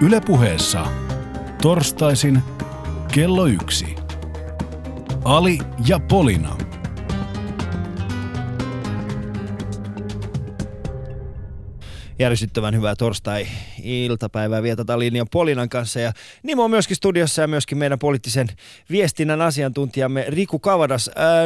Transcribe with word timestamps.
Ylepuheessa 0.00 0.86
torstaisin 1.62 2.42
kello 3.12 3.46
yksi. 3.46 3.96
Ali 5.24 5.58
ja 5.86 6.00
Polina. 6.08 6.56
Järsyttävän 12.18 12.74
hyvää 12.74 12.96
torstai-iltapäivää 12.96 14.62
vietetään 14.62 14.98
Linjan 14.98 15.26
Polinan 15.32 15.68
kanssa. 15.68 16.00
Ja 16.00 16.12
Nimo 16.42 16.64
on 16.64 16.70
myöskin 16.70 16.96
studiossa 16.96 17.42
ja 17.42 17.48
myöskin 17.48 17.78
meidän 17.78 17.98
poliittisen 17.98 18.48
viestinnän 18.90 19.42
asiantuntijamme 19.42 20.24
Riku 20.28 20.58
Kavadas. 20.58 21.10
Ää, 21.16 21.44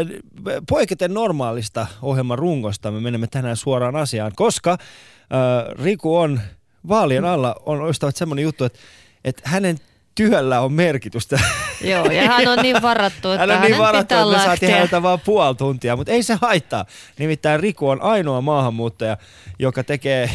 poiketen 0.68 1.14
normaalista 1.14 1.86
ohjelman 2.02 2.38
rungosta 2.38 2.90
me 2.90 3.00
menemme 3.00 3.26
tänään 3.26 3.56
suoraan 3.56 3.96
asiaan, 3.96 4.32
koska 4.36 4.70
ää, 4.70 5.66
Riku 5.82 6.16
on 6.16 6.40
vaalien 6.88 7.24
alla 7.24 7.54
on 7.66 7.90
ystävät 7.90 8.16
semmoinen 8.16 8.42
juttu, 8.42 8.64
että, 8.64 8.78
että 9.24 9.42
hänen 9.44 9.78
työllä 10.14 10.60
on 10.60 10.72
merkitystä. 10.72 11.40
Joo, 11.80 12.10
ja 12.10 12.22
hän 12.22 12.48
on 12.48 12.58
niin 12.62 12.82
varattu, 12.82 13.30
että 13.30 13.46
hän 13.46 13.50
on 13.50 13.62
niin 13.62 13.78
varattu, 13.78 14.14
että 14.14 14.26
me 14.26 14.44
saatiin 14.44 14.72
häneltä 14.72 15.02
vaan 15.02 15.20
puoli 15.20 15.54
tuntia, 15.54 15.96
mutta 15.96 16.12
ei 16.12 16.22
se 16.22 16.38
haittaa. 16.40 16.84
Nimittäin 17.18 17.60
Riku 17.60 17.88
on 17.88 18.02
ainoa 18.02 18.40
maahanmuuttaja, 18.40 19.16
joka 19.58 19.84
tekee 19.84 20.30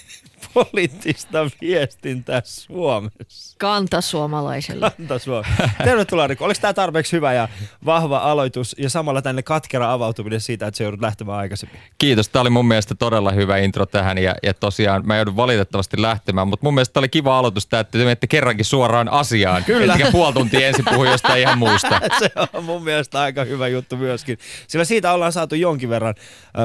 poliittista 0.54 1.50
viestintää 1.60 2.42
Suomessa. 2.44 3.55
Kantasuomalaiselle. 3.58 4.90
Kanta 4.96 5.18
Suomi. 5.18 5.48
Tervetuloa 5.84 6.26
Riku. 6.26 6.44
Oliko 6.44 6.60
tämä 6.60 6.72
tarpeeksi 6.72 7.12
hyvä 7.12 7.32
ja 7.32 7.48
vahva 7.84 8.18
aloitus 8.18 8.76
ja 8.78 8.90
samalla 8.90 9.22
tänne 9.22 9.42
katkera 9.42 9.92
avautuminen 9.92 10.40
siitä, 10.40 10.66
että 10.66 10.78
se 10.78 10.84
joudut 10.84 11.00
lähtemään 11.00 11.38
aikaisemmin? 11.38 11.80
Kiitos. 11.98 12.28
Tämä 12.28 12.40
oli 12.40 12.50
mun 12.50 12.68
mielestä 12.68 12.94
todella 12.94 13.30
hyvä 13.30 13.56
intro 13.56 13.86
tähän 13.86 14.18
ja, 14.18 14.34
ja 14.42 14.54
tosiaan 14.54 15.06
mä 15.06 15.16
joudun 15.16 15.36
valitettavasti 15.36 16.02
lähtemään, 16.02 16.48
mutta 16.48 16.66
mun 16.66 16.74
mielestä 16.74 16.92
tämä 16.92 17.00
oli 17.00 17.08
kiva 17.08 17.38
aloitus, 17.38 17.66
tämä, 17.66 17.80
että 17.80 17.98
te 17.98 18.04
menette 18.04 18.26
kerrankin 18.26 18.64
suoraan 18.64 19.08
asiaan. 19.08 19.64
Kyllä. 19.64 19.94
Ettekä 19.94 20.12
puoli 20.12 20.32
tuntia 20.32 20.68
ensin 20.68 20.84
puhu 20.84 21.04
jostain 21.04 21.40
ihan 21.40 21.58
muusta. 21.58 22.00
se 22.18 22.30
on 22.52 22.64
mun 22.64 22.84
mielestä 22.84 23.20
aika 23.20 23.44
hyvä 23.44 23.68
juttu 23.68 23.96
myöskin. 23.96 24.38
Sillä 24.68 24.84
siitä 24.84 25.12
ollaan 25.12 25.32
saatu 25.32 25.54
jonkin 25.54 25.88
verran 25.88 26.14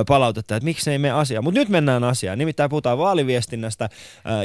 palautetta, 0.07 0.55
että 0.55 0.65
miksi 0.65 0.91
ei 0.91 0.97
mene 0.97 1.13
asiaan. 1.13 1.43
Mutta 1.43 1.59
nyt 1.59 1.69
mennään 1.69 2.03
asiaan. 2.03 2.37
Nimittäin 2.37 2.69
puhutaan 2.69 2.97
vaaliviestinnästä 2.97 3.89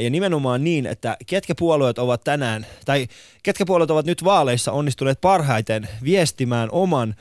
ja 0.03 0.11
nimenomaan 0.11 0.65
niin, 0.65 0.87
että 0.87 1.17
ketkä 1.27 1.55
puolueet 1.59 1.99
ovat 1.99 2.25
tänään, 2.39 2.67
tai 2.85 3.09
ketkä 3.43 3.67
puolueet 3.67 3.91
ovat 3.91 4.07
nyt 4.07 4.25
vaaleissa 4.25 4.73
onnistuneet 4.73 5.21
parhaiten 5.21 5.89
viestimään 6.05 6.69
oman 6.73 7.15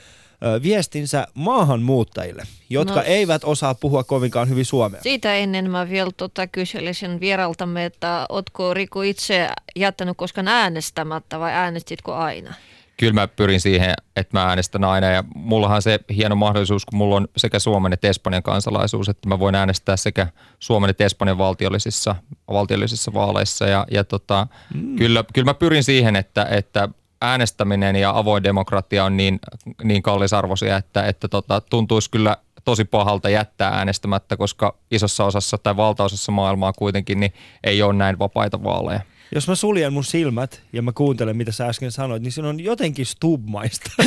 ö, 0.44 0.61
viestinsä 0.61 1.27
maahanmuuttajille, 1.33 2.44
jotka 2.69 2.95
No, 2.95 3.02
eivät 3.02 3.43
osaa 3.43 3.75
puhua 3.75 4.03
kovinkaan 4.03 4.49
hyvin 4.49 4.66
suomea. 4.66 5.02
Siitä 5.02 5.36
ennen 5.36 5.71
mä 5.71 5.89
vielä 5.89 6.11
tota 6.17 6.47
kyselisin 6.47 7.19
vieraltamme, 7.19 7.86
että 7.86 8.25
ootko 8.30 8.73
Riku 8.73 9.02
itse 9.02 9.47
jättänyt 9.75 10.17
koskaan 10.17 10.47
äänestämättä 10.47 11.39
vai 11.39 11.52
äänestitkö 11.52 12.16
aina? 12.16 12.53
Kyllä 12.97 13.13
mä 13.13 13.27
pyrin 13.27 13.61
siihen, 13.61 13.93
että 14.15 14.39
mä 14.39 14.45
äänestän 14.45 14.83
aina 14.83 15.07
ja 15.07 15.23
mullahan 15.35 15.81
se 15.81 15.99
hieno 16.15 16.35
mahdollisuus, 16.35 16.85
kun 16.85 16.97
mulla 16.97 17.15
on 17.15 17.27
sekä 17.37 17.59
Suomen 17.59 17.93
että 17.93 18.07
Espanjan 18.07 18.43
kansalaisuus, 18.43 19.09
että 19.09 19.29
mä 19.29 19.39
voin 19.39 19.55
äänestää 19.55 19.97
sekä 19.97 20.27
Suomen 20.59 20.89
että 20.89 21.05
Espanjan 21.05 21.37
valtiollisissa, 21.37 22.15
valtiollisissa 22.52 23.13
vaaleissa 23.13 23.65
ja, 23.65 23.85
ja 23.91 24.03
tota, 24.03 24.47
mm. 24.73 24.95
kyllä, 24.95 25.23
kyllä 25.33 25.45
mä 25.45 25.53
pyrin 25.53 25.83
siihen, 25.83 26.15
että, 26.15 26.47
että 26.52 26.89
äänestäminen 27.21 27.95
ja 27.95 28.17
avoin 28.17 28.43
demokratia 28.43 29.05
on 29.05 29.17
niin, 29.17 29.39
niin 29.83 30.03
kallisarvoisia, 30.03 30.77
että, 30.77 31.03
että 31.03 31.27
tota, 31.27 31.61
tuntuisi 31.61 32.11
kyllä 32.11 32.37
tosi 32.65 32.85
pahalta 32.85 33.30
jättää 33.30 33.71
äänestämättä, 33.71 34.37
koska 34.37 34.75
isossa 34.91 35.25
osassa 35.25 35.57
tai 35.57 35.77
valtaosassa 35.77 36.31
maailmaa 36.31 36.73
kuitenkin 36.73 37.19
niin 37.19 37.33
ei 37.63 37.81
ole 37.81 37.93
näin 37.93 38.20
vapaita 38.20 38.64
vaaleja. 38.64 39.02
Jos 39.35 39.47
mä 39.47 39.55
suljen 39.55 39.93
mun 39.93 40.03
silmät 40.03 40.61
ja 40.73 40.81
mä 40.81 40.91
kuuntelen, 40.91 41.37
mitä 41.37 41.51
sä 41.51 41.65
äsken 41.65 41.91
sanoit, 41.91 42.23
niin 42.23 42.31
se 42.31 42.41
on 42.41 42.59
jotenkin 42.59 43.05
stubmaista. 43.05 43.91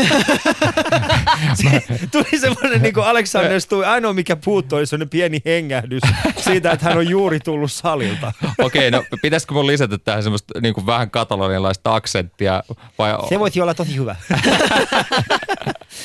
Se 1.55 1.83
Tuli 2.13 2.41
semmoinen 2.41 2.83
niin 2.83 2.95
kuin 2.95 3.07
Alexander 3.07 3.61
Stubb, 3.61 3.83
ainoa 3.87 4.13
mikä 4.13 4.37
puuttui 4.37 4.79
oli 4.79 4.87
semmoinen 4.87 5.09
pieni 5.09 5.43
hengähdys 5.45 6.03
siitä, 6.37 6.73
että 6.73 6.87
hän 6.87 6.99
on 6.99 7.09
juuri 7.09 7.41
tullut 7.41 7.73
salilta. 7.73 8.33
Okei, 8.59 8.91
no 8.91 9.05
pitäisikö 9.23 9.55
mun 9.55 9.67
lisätä 9.67 9.99
tähän 9.99 10.23
semmoista 10.23 10.61
niin 10.61 10.75
kuin 10.75 10.87
vähän 10.87 11.11
katalonialaista 11.11 11.95
aksenttia? 11.95 12.63
Vai... 12.99 13.15
Se 13.29 13.39
voisi 13.39 13.61
olla 13.61 13.75
tosi 13.75 13.97
hyvä. 13.97 14.17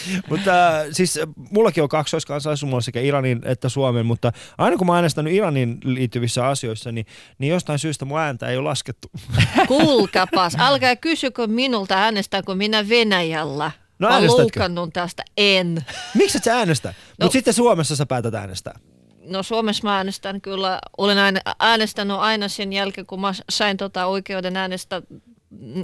mutta 0.30 0.68
äh, 0.68 0.86
siis 0.92 1.18
äh, 1.18 1.24
mullakin 1.52 1.84
on 1.84 1.90
kaksoiskansalaisuus, 1.90 2.86
sekä 2.86 3.00
Iranin 3.00 3.42
että 3.46 3.70
Suomen, 3.70 4.06
mutta 4.06 4.32
aina 4.58 4.78
kun 4.78 4.88
mä 4.88 4.92
oon 4.92 4.98
äänestänyt 4.98 5.34
Iranin 5.34 5.78
liittyvissä 5.84 6.48
asioissa, 6.48 6.92
niin, 6.92 7.06
niin 7.38 7.52
jostain 7.52 7.80
syystä 7.80 8.06
mun 8.06 8.20
ääntä 8.20 8.48
ei 8.48 8.58
ole 8.58 8.70
laskettu. 8.70 9.08
Kuulkapas, 9.68 10.56
älkää 10.60 10.96
kysykö 10.96 11.48
minulta 11.48 11.96
äänestäänkö 11.96 12.56
minä 12.56 12.90
Venäjällä. 12.90 13.72
No 14.00 14.10
mä 14.10 14.28
loukannut 14.28 14.94
tästä, 14.94 15.24
en. 15.38 15.86
Miksi 16.16 16.38
et 16.38 16.44
sä 16.44 16.58
äänestä? 16.58 16.90
No. 16.90 16.94
Mutta 17.26 17.34
sitten 17.34 17.54
Suomessa 17.54 17.96
sä 17.96 18.06
päätät 18.06 18.34
äänestää. 18.34 18.80
No 19.26 19.44
Suomessa 19.44 19.84
mä 19.84 19.98
äänestän 19.98 20.42
kyllä, 20.42 20.80
olen 20.98 21.18
aina, 21.18 21.40
äänestänyt 21.60 22.18
aina 22.18 22.48
sen 22.48 22.74
jälkeen, 22.74 23.08
kun 23.08 23.22
mä 23.22 23.34
sain 23.50 23.78
tota 23.78 24.06
oikeuden 24.06 24.58
äänestää 24.58 25.02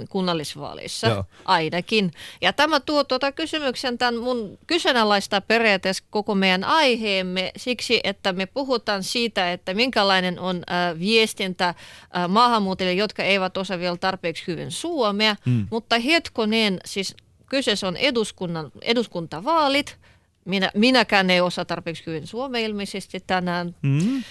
kunnallisvaaleissa, 0.08 1.08
Joo. 1.08 1.24
ainakin. 1.44 2.10
Ja 2.40 2.52
tämä 2.52 2.80
tuo 2.80 3.04
tuota 3.04 3.32
kysymyksen 3.32 3.98
tämän 3.98 4.16
mun 4.16 4.58
kyseenalaista 4.66 5.40
periaatteessa 5.40 6.04
koko 6.10 6.34
meidän 6.34 6.64
aiheemme 6.64 7.52
siksi, 7.56 8.00
että 8.04 8.32
me 8.32 8.46
puhutaan 8.46 9.02
siitä, 9.02 9.52
että 9.52 9.74
minkälainen 9.74 10.38
on 10.38 10.56
äh, 10.56 10.98
viestintä 10.98 11.68
äh, 11.68 12.28
maahanmuuttajille, 12.28 12.94
jotka 12.94 13.22
eivät 13.22 13.56
osaa 13.56 13.78
vielä 13.78 13.96
tarpeeksi 13.96 14.44
hyvin 14.46 14.70
suomea, 14.70 15.36
mm. 15.46 15.66
mutta 15.70 15.98
hetkonen, 15.98 16.80
siis 16.84 17.14
kyseessä 17.46 17.88
on 17.88 17.96
eduskunnan, 17.96 18.72
eduskuntavaalit, 18.82 19.98
minä, 20.44 20.70
minäkään 20.74 21.30
ei 21.30 21.40
osaa 21.40 21.64
tarpeeksi 21.64 22.06
hyvin 22.06 22.26
suomea 22.26 22.60
ilmeisesti 22.60 23.20
tänään. 23.26 23.74
Mm. 23.82 24.22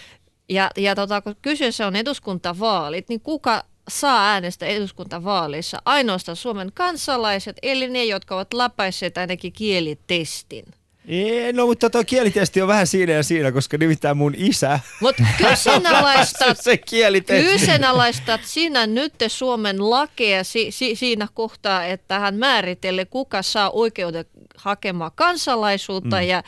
Ja, 0.50 0.71
ja 0.77 0.95
tota, 0.95 1.21
kun 1.21 1.35
kyseessä 1.41 1.88
on 1.88 1.95
eduskuntavaalit, 1.95 3.09
niin 3.09 3.21
kuka 3.21 3.63
saa 3.89 4.31
äänestää 4.31 4.69
eduskuntavaaleissa? 4.69 5.81
Ainoastaan 5.85 6.35
Suomen 6.35 6.72
kansalaiset, 6.73 7.57
eli 7.61 7.88
ne, 7.89 8.05
jotka 8.05 8.35
ovat 8.35 8.53
läpäisseet 8.53 9.17
ainakin 9.17 9.53
kielitestin. 9.53 10.66
Ei, 11.09 11.53
no 11.53 11.66
mutta 11.66 11.89
tuo 11.89 12.03
kielitesti 12.03 12.61
on 12.61 12.67
vähän 12.67 12.88
siinä 12.88 13.13
ja 13.13 13.23
siinä, 13.23 13.51
koska 13.51 13.77
nimittäin 13.77 14.17
mun 14.17 14.33
isä 14.38 14.79
Mutta 15.01 15.23
kyseenalaistat, 15.38 16.57
se 16.63 16.77
kielitesti. 16.77 17.51
kyseenalaistat 17.51 18.41
sinä 18.44 18.88
nyt 18.88 19.13
Suomen 19.27 19.89
lakeja 19.89 20.44
si, 20.44 20.71
si, 20.71 20.95
siinä 20.95 21.27
kohtaa, 21.33 21.85
että 21.85 22.19
hän 22.19 22.35
määrittelee, 22.35 23.06
kuka 23.06 23.41
saa 23.41 23.69
oikeuden 23.69 24.25
hakemaan 24.57 25.11
kansalaisuutta 25.16 26.16
mm. 26.16 26.27
ja 26.27 26.44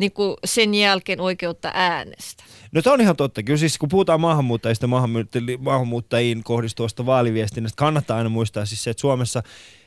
niin 0.00 0.12
kuin 0.12 0.36
sen 0.44 0.74
jälkeen 0.74 1.20
oikeutta 1.20 1.70
äänestää. 1.74 2.46
No 2.72 2.80
se 2.82 2.90
on 2.90 3.00
ihan 3.00 3.16
totta. 3.16 3.42
Kyllä 3.42 3.58
siis 3.58 3.78
kun 3.78 3.88
puhutaan 3.88 4.20
maahanmuuttajista 4.20 4.86
maahanmuuttajiin 5.58 6.44
kohdistuvasta 6.44 7.06
vaaliviestinnästä, 7.06 7.76
kannattaa 7.76 8.16
aina 8.16 8.30
muistaa 8.30 8.66
siis 8.66 8.84
se, 8.84 8.90
että 8.90 9.00
Suomessa 9.00 9.42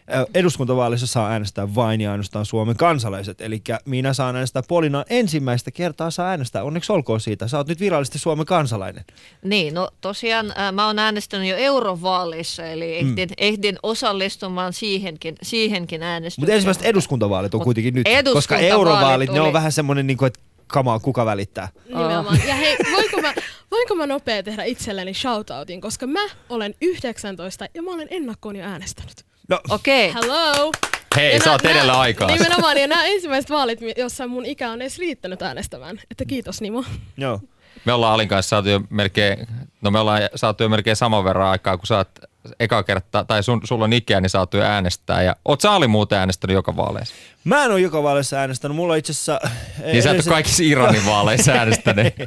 ö, 0.10 0.26
eduskuntavaalissa 0.34 1.08
saa 1.08 1.30
äänestää 1.30 1.76
vain 1.76 2.02
ja 2.02 2.12
ainoastaan 2.12 2.46
Suomen 2.46 2.78
kansalaiset. 2.78 3.42
Eli 3.42 3.62
minä 3.86 4.14
saan 4.14 4.36
äänestää 4.36 4.64
Polina 4.68 5.06
ensimmäistä 5.10 5.72
kertaa 5.72 6.12
saa 6.12 6.28
äänestää. 6.28 6.64
Onneksi 6.64 6.92
olkoon 6.92 7.22
siitä. 7.22 7.48
Sä 7.48 7.58
oot 7.58 7.68
nyt 7.68 7.80
virallisesti 7.80 8.20
Suomen 8.20 8.46
kansalainen. 8.46 9.06
Niin, 9.44 9.74
no 9.74 9.90
tosiaan 10.02 10.54
ää, 10.56 10.72
mä 10.72 10.88
oon 10.88 11.00
äänestänyt 11.00 11.50
jo 11.50 11.56
eurovaaleissa, 11.56 12.66
eli 12.66 12.96
ehdin, 12.96 13.30
mm. 13.30 13.36
ehdin 13.38 13.80
osallistumaan 13.84 14.74
siihenkin, 14.74 15.36
siihenkin 15.42 16.04
äänestykseen. 16.04 16.42
Mutta 16.42 16.54
ensimmäiset 16.54 16.84
eduskuntavaalit 16.84 17.54
on 17.54 17.58
Mut 17.60 17.64
kuitenkin 17.64 17.94
nyt. 17.94 18.08
Koska 18.34 18.58
eurovaalit, 18.58 19.32
ne 19.32 19.40
on 19.40 19.46
oli- 19.46 19.54
vähän 19.54 19.72
semmoinen, 19.72 20.08
niin 20.08 20.18
kuin, 20.18 20.28
että 20.28 20.40
kamaa, 20.68 21.00
kuka 21.00 21.26
välittää. 21.26 21.70
Nimenomaan. 21.88 22.40
Ja 22.48 22.56
hei, 22.56 22.78
voinko 22.92 23.22
mä, 23.22 23.34
voinko 23.72 23.96
mä 23.96 24.08
nopea 24.08 24.44
tehdä 24.44 24.64
itselleni 24.64 25.14
shoutoutin, 25.14 25.82
koska 25.82 26.08
mä 26.08 26.28
olen 26.50 26.76
19 26.82 27.66
ja 27.74 27.82
mä 27.82 27.92
olen 27.92 28.08
ennakkoon 28.12 28.56
jo 28.56 28.64
äänestänyt. 28.66 29.26
No, 29.50 29.60
Okei, 29.70 30.10
okay. 30.10 30.22
Hello! 30.22 30.72
Hei, 31.16 31.34
Ja 31.34 31.40
sä 31.44 31.52
oot 31.52 31.66
edellä 31.66 32.00
aikaa. 32.00 32.28
Nimenomaan, 32.28 32.78
ja 32.78 32.88
nämä 32.88 33.06
ensimmäiset 33.06 33.50
vaalit, 33.50 33.80
jossa 33.98 34.28
mun 34.28 34.46
ikä 34.46 34.72
on 34.72 34.82
edes 34.82 35.00
riittänyt 35.00 35.42
äänestämään. 35.42 36.00
Että 36.12 36.26
kiitos 36.26 36.62
Nimo. 36.62 36.84
joo. 37.18 37.40
Me 37.86 37.94
ollaan 37.94 38.14
Alin 38.14 38.28
kanssa 38.28 38.50
saatu 38.50 38.70
jo 38.70 38.82
melkein, 38.90 39.48
no 39.82 39.92
me 39.92 40.00
ollaan 40.00 40.22
saatu 40.36 40.64
jo 40.64 40.70
melkein 40.70 40.96
saman 40.96 41.24
verran 41.24 41.48
aikaa, 41.48 41.78
kun 41.78 41.88
sä 41.88 41.98
oot 41.98 42.10
eka 42.60 42.84
kertaa, 42.84 43.24
tai 43.26 43.44
sun, 43.44 43.62
sulla 43.64 43.84
on 43.86 43.94
ikää, 43.94 44.22
niin 44.22 44.30
saatu 44.30 44.58
jo 44.58 44.64
äänestää. 44.64 45.24
Ja 45.24 45.36
oot 45.46 45.62
sä 45.62 45.72
Ali 45.72 45.88
muuten 45.88 46.20
äänestänyt 46.20 46.54
joka 46.54 46.76
vaaleissa? 46.76 47.16
Mä 47.44 47.66
en 47.66 47.72
ole 47.72 47.82
joka 47.82 48.04
vaaleissa 48.04 48.38
äänestänyt. 48.38 48.76
Mulla 48.78 48.96
itse 48.96 49.12
asiassa... 49.12 49.40
Niin 49.86 50.04
sä 50.04 50.12
et 50.12 50.16
ole 50.16 50.24
kaikissa 50.34 50.64
Iranin 50.64 51.06
vaaleissa 51.06 51.52
äänestänyt. 51.52 52.14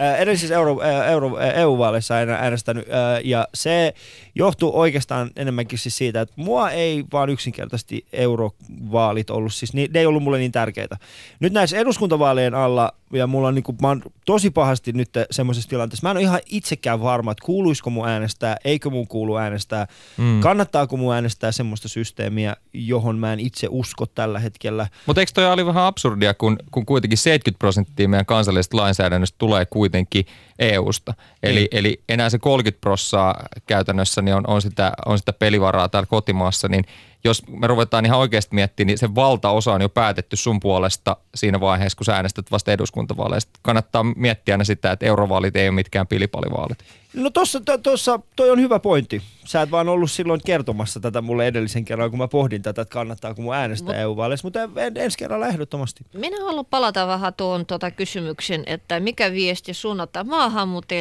Äh, 0.00 0.20
edellisissä 0.20 0.54
euro, 0.54 0.82
äh, 0.82 1.10
euro, 1.10 1.38
äh, 1.38 1.58
EU-vaaleissa 1.58 2.14
äänestänyt, 2.14 2.86
ja 3.24 3.48
se 3.54 3.94
johtuu 4.34 4.78
oikeastaan 4.78 5.30
enemmänkin 5.36 5.78
siis 5.78 5.96
siitä, 5.96 6.20
että 6.20 6.34
mua 6.36 6.70
ei 6.70 7.04
vaan 7.12 7.30
yksinkertaisesti 7.30 8.06
eurovaalit 8.12 9.30
ollut, 9.30 9.54
siis 9.54 9.74
ne 9.74 9.88
ei 9.94 10.06
ollut 10.06 10.22
mulle 10.22 10.38
niin 10.38 10.52
tärkeitä. 10.52 10.96
Nyt 11.40 11.52
näissä 11.52 11.78
eduskuntavaalien 11.78 12.54
alla, 12.54 12.92
ja 13.12 13.26
mulla 13.26 13.48
on 13.48 13.54
niin 13.54 13.62
kuin, 13.62 13.78
mä 13.82 13.88
oon 13.88 14.02
tosi 14.24 14.50
pahasti 14.50 14.92
nyt 14.92 15.10
semmoisessa 15.30 15.70
tilanteessa, 15.70 16.06
mä 16.06 16.10
en 16.10 16.16
ole 16.16 16.22
ihan 16.22 16.40
itsekään 16.46 17.02
varma, 17.02 17.32
että 17.32 17.44
kuuluisiko 17.44 17.90
mun 17.90 18.08
äänestää, 18.08 18.56
eikö 18.64 18.90
mun 18.90 19.08
kuulu 19.08 19.36
äänestää, 19.36 19.86
mm. 20.16 20.40
kannattaako 20.40 20.96
mun 20.96 21.14
äänestää 21.14 21.52
semmoista 21.52 21.88
systeemiä, 21.88 22.56
johon 22.72 23.18
mä 23.18 23.32
en 23.32 23.40
itse 23.40 23.66
usko 23.70 24.06
tällä 24.06 24.38
hetkellä. 24.38 24.57
Mutta 25.06 25.20
eikö 25.20 25.32
toi 25.34 25.46
oli 25.46 25.66
vähän 25.66 25.84
absurdia, 25.84 26.34
kun, 26.34 26.58
kun 26.70 26.86
kuitenkin 26.86 27.18
70 27.18 27.58
prosenttia 27.58 28.08
meidän 28.08 28.26
kansallisesta 28.26 28.76
lainsäädännöstä 28.76 29.38
tulee 29.38 29.66
kuitenkin 29.66 30.26
EU-sta. 30.58 31.14
Eli, 31.42 31.60
mm. 31.60 31.78
eli 31.78 32.02
enää 32.08 32.30
se 32.30 32.38
30 32.38 32.80
prossaa 32.80 33.42
käytännössä 33.66 34.22
niin 34.22 34.34
on, 34.34 34.44
on, 34.46 34.62
sitä, 34.62 34.92
on 35.06 35.18
sitä 35.18 35.32
pelivaraa 35.32 35.88
täällä 35.88 36.06
kotimaassa, 36.06 36.68
niin 36.68 36.84
jos 37.24 37.42
me 37.46 37.66
ruvetaan 37.66 38.06
ihan 38.06 38.18
oikeasti 38.18 38.54
miettimään, 38.54 38.86
niin 38.86 38.98
se 38.98 39.14
valtaosa 39.14 39.72
on 39.72 39.82
jo 39.82 39.88
päätetty 39.88 40.36
sun 40.36 40.60
puolesta 40.60 41.16
siinä 41.34 41.60
vaiheessa, 41.60 41.96
kun 41.96 42.04
sä 42.04 42.16
äänestät 42.16 42.50
vasta 42.50 42.72
eduskuntavaaleista. 42.72 43.58
Kannattaa 43.62 44.02
miettiä 44.02 44.54
aina 44.54 44.64
sitä, 44.64 44.92
että 44.92 45.06
eurovaalit 45.06 45.56
ei 45.56 45.68
ole 45.68 45.74
mitkään 45.74 46.06
pilipalivaalit. 46.06 46.78
No 47.14 47.30
tossa, 47.30 47.60
to, 47.60 47.78
tossa, 47.78 48.20
toi 48.36 48.50
on 48.50 48.60
hyvä 48.60 48.78
pointti. 48.78 49.22
Sä 49.44 49.62
et 49.62 49.70
vaan 49.70 49.88
ollut 49.88 50.10
silloin 50.10 50.40
kertomassa 50.46 51.00
tätä 51.00 51.20
mulle 51.20 51.46
edellisen 51.46 51.84
kerran, 51.84 52.10
kun 52.10 52.18
mä 52.18 52.28
pohdin 52.28 52.62
tätä, 52.62 52.82
että 52.82 52.92
kannattaako 52.92 53.42
mun 53.42 53.54
äänestää 53.54 53.94
Mut, 53.94 54.02
EU-vaaleissa, 54.02 54.46
mutta 54.46 54.62
en, 54.62 54.96
ensi 54.96 55.18
kerralla 55.18 55.46
ehdottomasti. 55.46 56.04
Minä 56.12 56.44
haluan 56.44 56.66
palata 56.66 57.06
vähän 57.06 57.34
tuon 57.34 57.66
tuota 57.66 57.90
kysymyksen, 57.90 58.62
että 58.66 59.00
mikä 59.00 59.32
viesti 59.32 59.74
suunnataan 59.74 60.26
maahanmuuttajille 60.26 60.47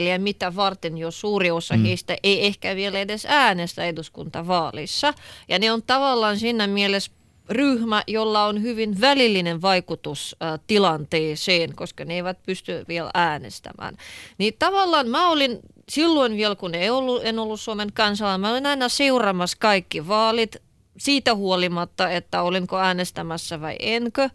ja 0.08 0.20
mitä 0.20 0.56
varten 0.56 0.98
jo 0.98 1.12
suuri 1.12 1.52
osa 1.52 1.78
mm. 1.78 1.84
heistä 1.84 2.18
ei 2.24 2.46
ehkä 2.46 2.76
vielä 2.76 3.00
edes 3.00 3.26
äänestä 3.30 3.86
eduskuntavaalissa. 3.86 5.14
Ja 5.48 5.60
ne 5.60 5.72
on 5.72 5.84
tavallaan 5.84 6.40
siinä 6.40 6.68
mielessä 6.68 7.12
ryhmä, 7.50 8.04
jolla 8.08 8.46
on 8.46 8.62
hyvin 8.62 9.02
välillinen 9.02 9.62
vaikutus 9.62 10.36
äh, 10.44 10.60
tilanteeseen, 10.68 11.76
koska 11.76 12.06
ne 12.06 12.14
eivät 12.14 12.44
pysty 12.46 12.86
vielä 12.88 13.12
äänestämään. 13.14 13.98
Niin 14.38 14.54
tavallaan 14.60 15.10
mä 15.10 15.30
olin 15.30 15.60
silloin 15.90 16.38
vielä, 16.38 16.56
kun 16.56 16.76
en 16.76 16.94
ollut, 16.94 17.22
en 17.26 17.40
ollut 17.40 17.62
Suomen 17.62 17.94
kansalainen, 17.94 18.42
mä 18.42 18.52
olin 18.52 18.66
aina 18.66 18.90
seuraamassa 18.90 19.58
kaikki 19.60 20.08
vaalit 20.08 20.56
siitä 20.98 21.36
huolimatta, 21.36 22.10
että 22.10 22.42
olinko 22.42 22.78
äänestämässä 22.78 23.62
vai 23.62 23.76
enkö. 23.80 24.30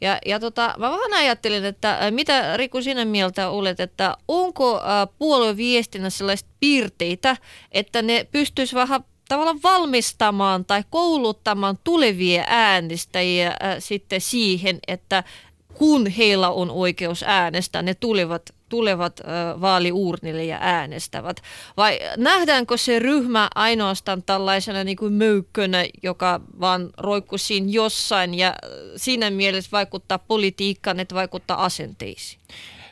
Ja, 0.00 0.18
ja 0.26 0.40
tota, 0.40 0.74
mä 0.78 0.90
vaan 0.90 1.14
ajattelin, 1.14 1.64
että 1.64 1.98
mitä 2.10 2.56
Riku 2.56 2.82
sinä 2.82 3.04
mieltä 3.04 3.48
olet, 3.48 3.80
että 3.80 4.16
onko 4.28 4.80
puolueviestinnässä 5.18 6.18
sellaista 6.18 6.50
piirteitä, 6.60 7.36
että 7.72 8.02
ne 8.02 8.26
pystyisi 8.32 8.74
vähän 8.74 9.04
tavallaan 9.28 9.62
valmistamaan 9.62 10.64
tai 10.64 10.84
kouluttamaan 10.90 11.78
tulevia 11.84 12.44
äänestäjiä 12.46 13.48
äh, 13.48 13.76
sitten 13.78 14.20
siihen, 14.20 14.78
että 14.88 15.24
kun 15.74 16.06
heillä 16.06 16.50
on 16.50 16.70
oikeus 16.70 17.22
äänestää, 17.26 17.82
ne 17.82 17.94
tulevat, 17.94 18.42
tulevat 18.68 19.20
vaaliurnille 19.60 20.44
ja 20.44 20.58
äänestävät. 20.60 21.36
Vai 21.76 22.00
nähdäänkö 22.16 22.76
se 22.76 22.98
ryhmä 22.98 23.48
ainoastaan 23.54 24.22
tällaisena 24.22 24.84
niin 24.84 24.96
kuin 24.96 25.12
möykkönä, 25.12 25.84
joka 26.02 26.40
vaan 26.60 26.90
roikkuu 26.98 27.38
siinä 27.38 27.66
jossain 27.70 28.34
ja 28.34 28.54
siinä 28.96 29.30
mielessä 29.30 29.70
vaikuttaa 29.72 30.18
politiikkaan, 30.18 31.00
että 31.00 31.14
vaikuttaa 31.14 31.64
asenteisiin? 31.64 32.40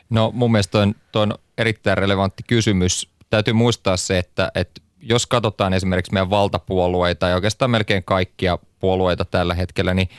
No 0.09 0.31
mun 0.33 0.51
mielestä 0.51 0.79
on, 0.79 0.95
on 1.15 1.33
erittäin 1.57 1.97
relevantti 1.97 2.43
kysymys. 2.47 3.09
Täytyy 3.29 3.53
muistaa 3.53 3.97
se, 3.97 4.17
että, 4.17 4.51
että 4.55 4.81
jos 5.01 5.27
katsotaan 5.27 5.73
esimerkiksi 5.73 6.13
meidän 6.13 6.29
valtapuolueita 6.29 7.27
ja 7.27 7.35
oikeastaan 7.35 7.71
melkein 7.71 8.03
kaikkia 8.03 8.59
puolueita 8.79 9.25
tällä 9.25 9.53
hetkellä, 9.53 9.93
niin 9.93 10.09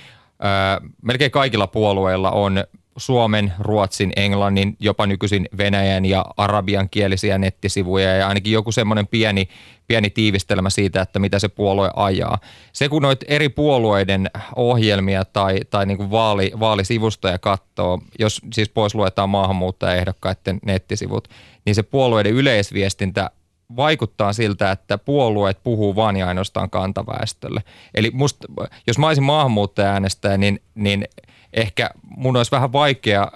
melkein 1.03 1.31
kaikilla 1.31 1.67
puolueilla 1.67 2.31
on 2.31 2.65
Suomen, 2.97 3.53
Ruotsin, 3.59 4.13
Englannin, 4.17 4.77
jopa 4.81 5.07
nykyisin 5.07 5.49
Venäjän 5.59 6.05
ja 6.05 6.25
arabian 6.37 6.89
kielisiä 6.91 7.39
nettisivuja 7.39 8.17
ja 8.17 8.29
ainakin 8.29 8.53
joku 8.53 8.73
semmoinen 8.73 9.07
pieni, 9.07 9.49
pieni 9.87 10.11
tiivistelmä 10.11 10.71
siitä, 10.71 11.03
että 11.03 11.19
mitä 11.19 11.39
se 11.39 11.49
puolue 11.49 11.91
ajaa. 11.97 12.39
Se 12.73 12.89
kun 12.89 13.03
noit 13.03 13.25
eri 13.29 13.49
puolueiden 13.49 14.31
ohjelmia 14.57 15.25
tai, 15.25 15.61
tai 15.71 15.87
niin 15.87 15.97
kuin 15.97 16.11
vaali, 16.11 16.53
vaalisivustoja 16.61 17.39
katsoo, 17.39 18.01
jos 18.19 18.41
siis 18.53 18.69
pois 18.69 18.95
luetaan 18.95 19.31
maahanmuuttajaehdokkaiden 19.31 20.59
nettisivut, 20.67 21.29
niin 21.67 21.75
se 21.75 21.83
puolueiden 21.83 22.33
yleisviestintä 22.33 23.31
vaikuttaa 23.76 24.32
siltä, 24.32 24.70
että 24.70 24.99
puolueet 24.99 25.58
puhuu 25.64 25.96
vain 25.96 26.16
ja 26.16 26.28
ainoastaan 26.28 26.70
kantaväestölle. 26.70 27.62
Eli 27.94 28.11
musta, 28.11 28.49
jos 28.87 28.99
mä 28.99 29.06
olisin 29.06 29.25
maahanmuuttaja 29.25 29.93
äänestäjä, 29.93 30.37
niin, 30.37 30.61
niin 30.75 31.05
ehkä 31.52 31.90
mun 32.16 32.37
olisi 32.37 32.50
vähän 32.50 32.72
vaikea, 32.72 33.32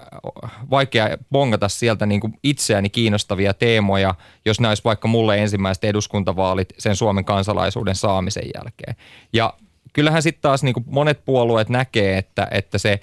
vaikea 0.71 1.19
bongata 1.31 1.69
sieltä 1.69 2.07
niin 2.07 2.21
kuin 2.21 2.39
itseäni 2.43 2.91
kiinnostavia 2.91 3.55
teemoja, 3.55 4.15
jos 4.45 4.61
näis 4.61 4.85
vaikka 4.85 5.09
mulle 5.09 5.39
ensimmäiset 5.39 5.85
eduskuntavaalit 5.85 6.69
sen 6.79 6.97
Suomen 6.97 7.25
kansalaisuuden 7.25 7.95
saamisen 7.95 8.51
jälkeen. 8.55 8.97
Ja 9.33 9.55
kyllähän 9.93 10.23
sitten 10.23 10.43
taas 10.43 10.63
niin 10.63 10.75
kuin 10.75 10.85
monet 10.89 11.25
puolueet 11.25 11.69
näkee, 11.69 12.19
että, 12.19 12.49
että 12.51 12.79
se 12.79 13.01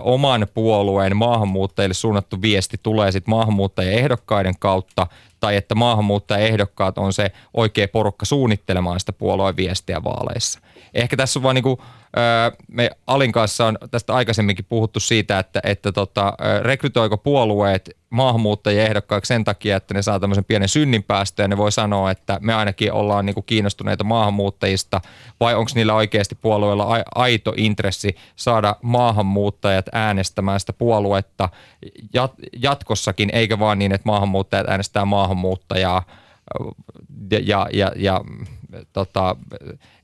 oman 0.00 0.46
puolueen 0.54 1.16
maahanmuuttajille 1.16 1.94
suunnattu 1.94 2.42
viesti 2.42 2.76
tulee 2.82 3.12
sitten 3.12 3.30
maahanmuuttajien 3.30 3.98
ehdokkaiden 3.98 4.58
kautta– 4.58 5.06
tai 5.40 5.56
että 5.56 5.74
maahanmuuttajaehdokkaat 5.74 6.98
on 6.98 7.12
se 7.12 7.32
oikea 7.54 7.88
porukka 7.88 8.26
suunnittelemaan 8.26 9.00
sitä 9.00 9.12
puolueen 9.12 9.56
viestiä 9.56 10.04
vaaleissa. 10.04 10.60
Ehkä 10.94 11.16
tässä 11.16 11.38
on 11.38 11.42
vaan 11.42 11.54
niin 11.54 11.62
kuin, 11.62 11.76
me 12.68 12.90
Alin 13.06 13.32
kanssa 13.32 13.66
on 13.66 13.78
tästä 13.90 14.14
aikaisemminkin 14.14 14.64
puhuttu 14.68 15.00
siitä, 15.00 15.38
että, 15.38 15.60
että 15.64 15.92
tota, 15.92 16.32
rekrytoiko 16.62 17.16
puolueet 17.16 17.96
maahanmuuttajien 18.10 18.86
ehdokkaiksi 18.86 19.28
sen 19.28 19.44
takia, 19.44 19.76
että 19.76 19.94
ne 19.94 20.02
saa 20.02 20.20
tämmöisen 20.20 20.44
pienen 20.44 20.68
synnin 20.68 21.02
päästä 21.02 21.42
ja 21.42 21.48
ne 21.48 21.56
voi 21.56 21.72
sanoa, 21.72 22.10
että 22.10 22.38
me 22.42 22.54
ainakin 22.54 22.92
ollaan 22.92 23.26
niin 23.26 23.34
kuin 23.34 23.44
kiinnostuneita 23.46 24.04
maahanmuuttajista 24.04 25.00
vai 25.40 25.54
onko 25.54 25.70
niillä 25.74 25.94
oikeasti 25.94 26.34
puolueella 26.34 27.04
aito 27.14 27.52
intressi 27.56 28.16
saada 28.36 28.76
maahanmuuttajat 28.82 29.86
äänestämään 29.92 30.60
sitä 30.60 30.72
puoluetta 30.72 31.48
jatkossakin, 32.62 33.30
eikä 33.32 33.58
vaan 33.58 33.78
niin, 33.78 33.92
että 33.92 34.06
maahanmuuttajat 34.08 34.68
äänestää 34.68 35.04
maahanmuuttajaa 35.04 36.02
ja, 37.30 37.38
ja, 37.40 37.66
ja, 37.72 37.92
ja 37.96 38.20
tota, 38.92 39.36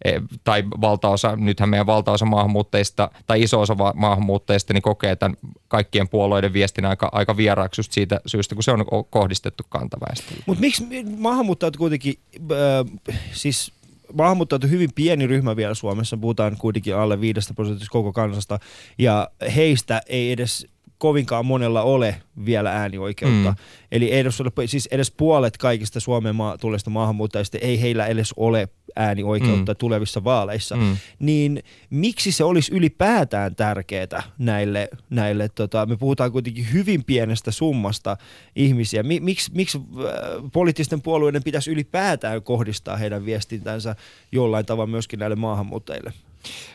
e, 0.04 0.12
tai 0.44 0.64
valtaosa, 0.80 1.36
nythän 1.36 1.68
meidän 1.68 1.86
valtaosa 1.86 2.24
maahanmuuttajista 2.24 3.10
tai 3.26 3.42
iso 3.42 3.60
osa 3.60 3.76
maahanmuuttajista 3.94 4.72
niin 4.72 4.82
kokee 4.82 5.16
tämän 5.16 5.36
kaikkien 5.68 6.08
puolueiden 6.08 6.52
viestin 6.52 6.84
aika, 6.84 7.08
aika 7.12 7.36
vieraaksi 7.36 7.78
just 7.78 7.92
siitä 7.92 8.20
syystä, 8.26 8.54
kun 8.54 8.62
se 8.62 8.70
on 8.70 8.84
kohdistettu 9.10 9.62
kantaväestölle. 9.68 10.42
Mutta 10.46 10.60
miksi 10.60 10.86
maahanmuuttajat 11.16 11.76
kuitenkin, 11.76 12.14
äh, 12.36 13.12
siis 13.32 13.72
maahanmuuttajat 14.12 14.64
on 14.64 14.70
hyvin 14.70 14.90
pieni 14.94 15.26
ryhmä 15.26 15.56
vielä 15.56 15.74
Suomessa, 15.74 16.16
puhutaan 16.16 16.56
kuitenkin 16.56 16.96
alle 16.96 17.20
5 17.20 17.54
prosentista 17.54 17.92
koko 17.92 18.12
kansasta, 18.12 18.58
ja 18.98 19.28
heistä 19.56 20.02
ei 20.06 20.32
edes 20.32 20.66
kovinkaan 21.04 21.46
monella 21.46 21.82
ole 21.82 22.16
vielä 22.44 22.72
äänioikeutta. 22.72 23.50
Mm. 23.50 23.56
Eli 23.92 24.12
ei 24.12 24.20
edes, 24.20 24.40
ole, 24.40 24.50
siis 24.66 24.88
edes 24.90 25.10
puolet 25.10 25.56
kaikista 25.56 26.00
Suomen 26.00 26.36
maa, 26.36 26.58
tulleista 26.58 26.90
maahanmuuttajista 26.90 27.58
ei 27.58 27.80
heillä 27.80 28.06
edes 28.06 28.32
ole 28.36 28.68
äänioikeutta 28.96 29.72
mm. 29.72 29.76
tulevissa 29.76 30.24
vaaleissa. 30.24 30.76
Mm. 30.76 30.96
Niin 31.18 31.62
miksi 31.90 32.32
se 32.32 32.44
olisi 32.44 32.74
ylipäätään 32.74 33.56
tärkeää 33.56 34.22
näille, 34.38 34.88
näille 35.10 35.48
tota, 35.48 35.86
me 35.86 35.96
puhutaan 35.96 36.32
kuitenkin 36.32 36.72
hyvin 36.72 37.04
pienestä 37.04 37.50
summasta 37.50 38.16
ihmisiä. 38.56 39.02
Miksi, 39.02 39.50
miksi 39.54 39.78
äh, 39.78 40.50
poliittisten 40.52 41.02
puolueiden 41.02 41.42
pitäisi 41.42 41.70
ylipäätään 41.70 42.42
kohdistaa 42.42 42.96
heidän 42.96 43.26
viestintänsä 43.26 43.96
jollain 44.32 44.66
tavalla 44.66 44.90
myöskin 44.90 45.18
näille 45.18 45.36
maahanmuuttajille? 45.36 46.12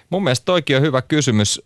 Mun 0.09 0.24
mielestä 0.24 0.45
toikin 0.45 0.75
on 0.75 0.81
hyvä 0.81 1.01
kysymys. 1.01 1.62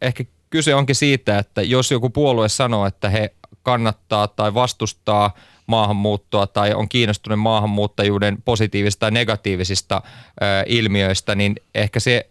Ehkä 0.00 0.24
kyse 0.54 0.74
onkin 0.74 0.96
siitä, 0.96 1.38
että 1.38 1.62
jos 1.62 1.90
joku 1.90 2.10
puolue 2.10 2.48
sanoo, 2.48 2.86
että 2.86 3.08
he 3.08 3.34
kannattaa 3.62 4.28
tai 4.28 4.54
vastustaa 4.54 5.34
maahanmuuttoa 5.66 6.46
tai 6.46 6.74
on 6.74 6.88
kiinnostunut 6.88 7.38
maahanmuuttajuuden 7.38 8.42
positiivisista 8.42 9.00
tai 9.00 9.10
negatiivisista 9.10 10.02
ö, 10.04 10.44
ilmiöistä, 10.66 11.34
niin 11.34 11.56
ehkä 11.74 12.00
se 12.00 12.30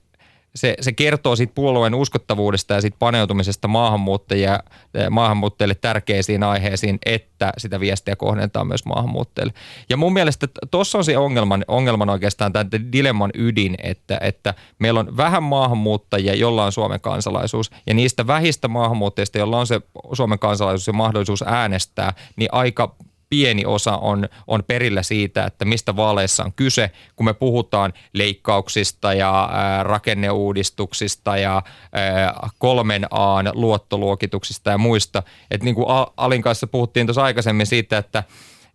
se, 0.56 0.76
se 0.82 0.92
kertoo 0.92 1.36
siitä 1.36 1.54
puolueen 1.56 1.96
uskottavuudesta 1.96 2.74
ja 2.74 2.82
siitä 2.82 2.98
paneutumisesta 3.00 3.68
maahanmuuttajia, 3.68 4.60
eh, 4.94 5.10
maahanmuuttajille 5.10 5.76
tärkeisiin 5.76 6.44
aiheisiin, 6.44 7.00
että 7.06 7.54
sitä 7.58 7.80
viestiä 7.80 8.16
kohdentaa 8.16 8.66
myös 8.66 8.86
maahanmuuttajille. 8.86 9.54
Ja 9.90 9.98
mun 9.98 10.14
mielestä 10.14 10.48
tuossa 10.72 10.98
on 10.98 11.04
se 11.04 11.18
ongelman, 11.18 11.66
ongelman 11.68 12.10
oikeastaan 12.10 12.54
tämän 12.54 12.92
dilemman 12.92 13.32
ydin, 13.34 13.76
että, 13.84 14.18
että 14.22 14.54
meillä 14.80 15.00
on 15.00 15.18
vähän 15.18 15.44
maahanmuuttajia, 15.44 16.36
jolla 16.36 16.66
on 16.66 16.72
Suomen 16.72 17.02
kansalaisuus, 17.02 17.72
ja 17.88 17.94
niistä 17.94 18.28
vähistä 18.28 18.68
maahanmuuttajista, 18.68 19.38
jolla 19.38 19.60
on 19.60 19.68
se 19.68 19.82
Suomen 20.14 20.40
kansalaisuus 20.40 20.88
ja 20.88 20.94
mahdollisuus 20.94 21.44
äänestää, 21.48 22.14
niin 22.36 22.50
aika 22.52 22.96
pieni 23.34 23.66
osa 23.66 23.98
on, 23.98 24.30
on 24.48 24.64
perillä 24.64 25.04
siitä, 25.04 25.46
että 25.46 25.66
mistä 25.66 25.96
vaaleissa 25.96 26.44
on 26.44 26.54
kyse, 26.54 26.92
kun 27.16 27.26
me 27.26 27.34
puhutaan 27.34 27.94
leikkauksista 28.14 29.14
ja 29.14 29.50
ää, 29.52 29.84
rakenneuudistuksista 29.84 31.38
ja 31.38 31.62
ää, 31.94 32.50
kolmen 32.58 33.08
Aan 33.12 33.52
luottoluokituksista 33.54 34.70
ja 34.70 34.78
muista. 34.78 35.24
Et 35.52 35.64
niin 35.64 35.76
kuin 35.76 35.86
Alin 36.18 36.42
kanssa 36.42 36.68
puhuttiin 36.68 37.08
tuossa 37.08 37.24
aikaisemmin 37.24 37.66
siitä, 37.66 37.98
että 37.98 38.24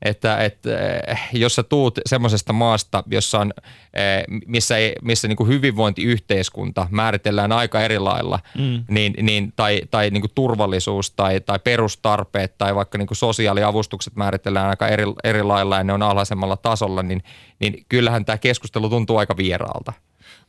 että, 0.02 0.44
että 0.44 1.00
eh, 1.08 1.28
jos 1.32 1.54
sä 1.54 1.62
tuut 1.62 1.98
semmoisesta 2.06 2.52
maasta, 2.52 3.04
jossa 3.10 3.38
on, 3.38 3.52
eh, 3.94 4.24
missä, 4.46 4.76
ei, 4.76 4.94
missä 5.02 5.28
niin 5.28 5.36
kuin 5.36 5.48
hyvinvointiyhteiskunta 5.48 6.86
määritellään 6.90 7.52
aika 7.52 7.80
eri 7.80 7.98
lailla, 7.98 8.40
mm. 8.58 8.84
niin, 8.88 9.14
niin, 9.22 9.52
tai, 9.56 9.80
tai 9.90 10.10
niin 10.10 10.20
kuin 10.20 10.32
turvallisuus 10.34 11.10
tai, 11.10 11.40
tai 11.40 11.58
perustarpeet 11.58 12.58
tai 12.58 12.74
vaikka 12.74 12.98
niin 12.98 13.06
kuin 13.06 13.16
sosiaaliavustukset 13.16 14.16
määritellään 14.16 14.68
aika 14.68 14.88
eri, 14.88 15.04
eri 15.24 15.42
lailla 15.42 15.76
ja 15.76 15.84
ne 15.84 15.92
on 15.92 16.02
alhaisemmalla 16.02 16.56
tasolla, 16.56 17.02
niin, 17.02 17.22
niin 17.60 17.84
kyllähän 17.88 18.24
tämä 18.24 18.38
keskustelu 18.38 18.88
tuntuu 18.88 19.16
aika 19.16 19.36
vieraalta. 19.36 19.92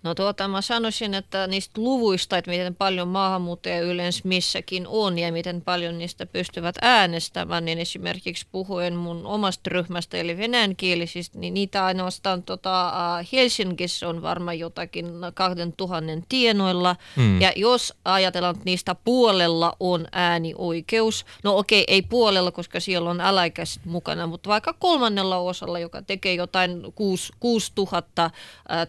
No 0.04 0.16
tuota, 0.16 0.48
mä 0.48 0.62
sanoisin, 0.62 1.14
että 1.14 1.48
niistä 1.48 1.82
luvuista, 1.82 2.38
että 2.38 2.52
miten 2.52 2.76
paljon 2.76 3.08
maahanmuuttajia 3.08 3.82
yleensä 3.82 4.22
missäkin 4.24 4.88
on 4.88 5.20
ja 5.20 5.32
miten 5.32 5.62
paljon 5.62 5.98
niistä 5.98 6.26
pystyvät 6.26 6.76
äänestämään, 6.82 7.66
niin 7.66 7.80
esimerkiksi 7.80 8.48
puhuen 8.52 8.96
mun 8.96 9.26
omasta 9.26 9.70
ryhmästä, 9.70 10.18
eli 10.18 10.38
venäjänkielisistä, 10.38 11.40
niin 11.40 11.54
niitä 11.54 11.86
ainoastaan 11.86 12.44
tota, 12.44 12.94
Helsingissä 13.32 14.10
on 14.10 14.22
varmaan 14.22 14.60
jotakin 14.60 15.12
2000 15.34 16.06
tienoilla. 16.30 16.96
Mm. 17.16 17.42
Ja 17.42 17.52
jos 17.56 17.94
ajatellaan, 18.06 18.56
että 18.56 18.66
niistä 18.66 18.96
puolella 18.96 19.76
on 19.80 20.08
äänioikeus, 20.12 21.26
no 21.44 21.58
okei, 21.58 21.84
ei 21.88 22.02
puolella, 22.02 22.52
koska 22.52 22.80
siellä 22.80 23.10
on 23.10 23.22
alaikäiset 23.22 23.86
mukana, 23.86 24.28
mutta 24.28 24.50
vaikka 24.50 24.74
kolmannella 24.74 25.38
osalla, 25.38 25.80
joka 25.80 26.02
tekee 26.02 26.34
jotain 26.34 26.84
6000 26.96 28.32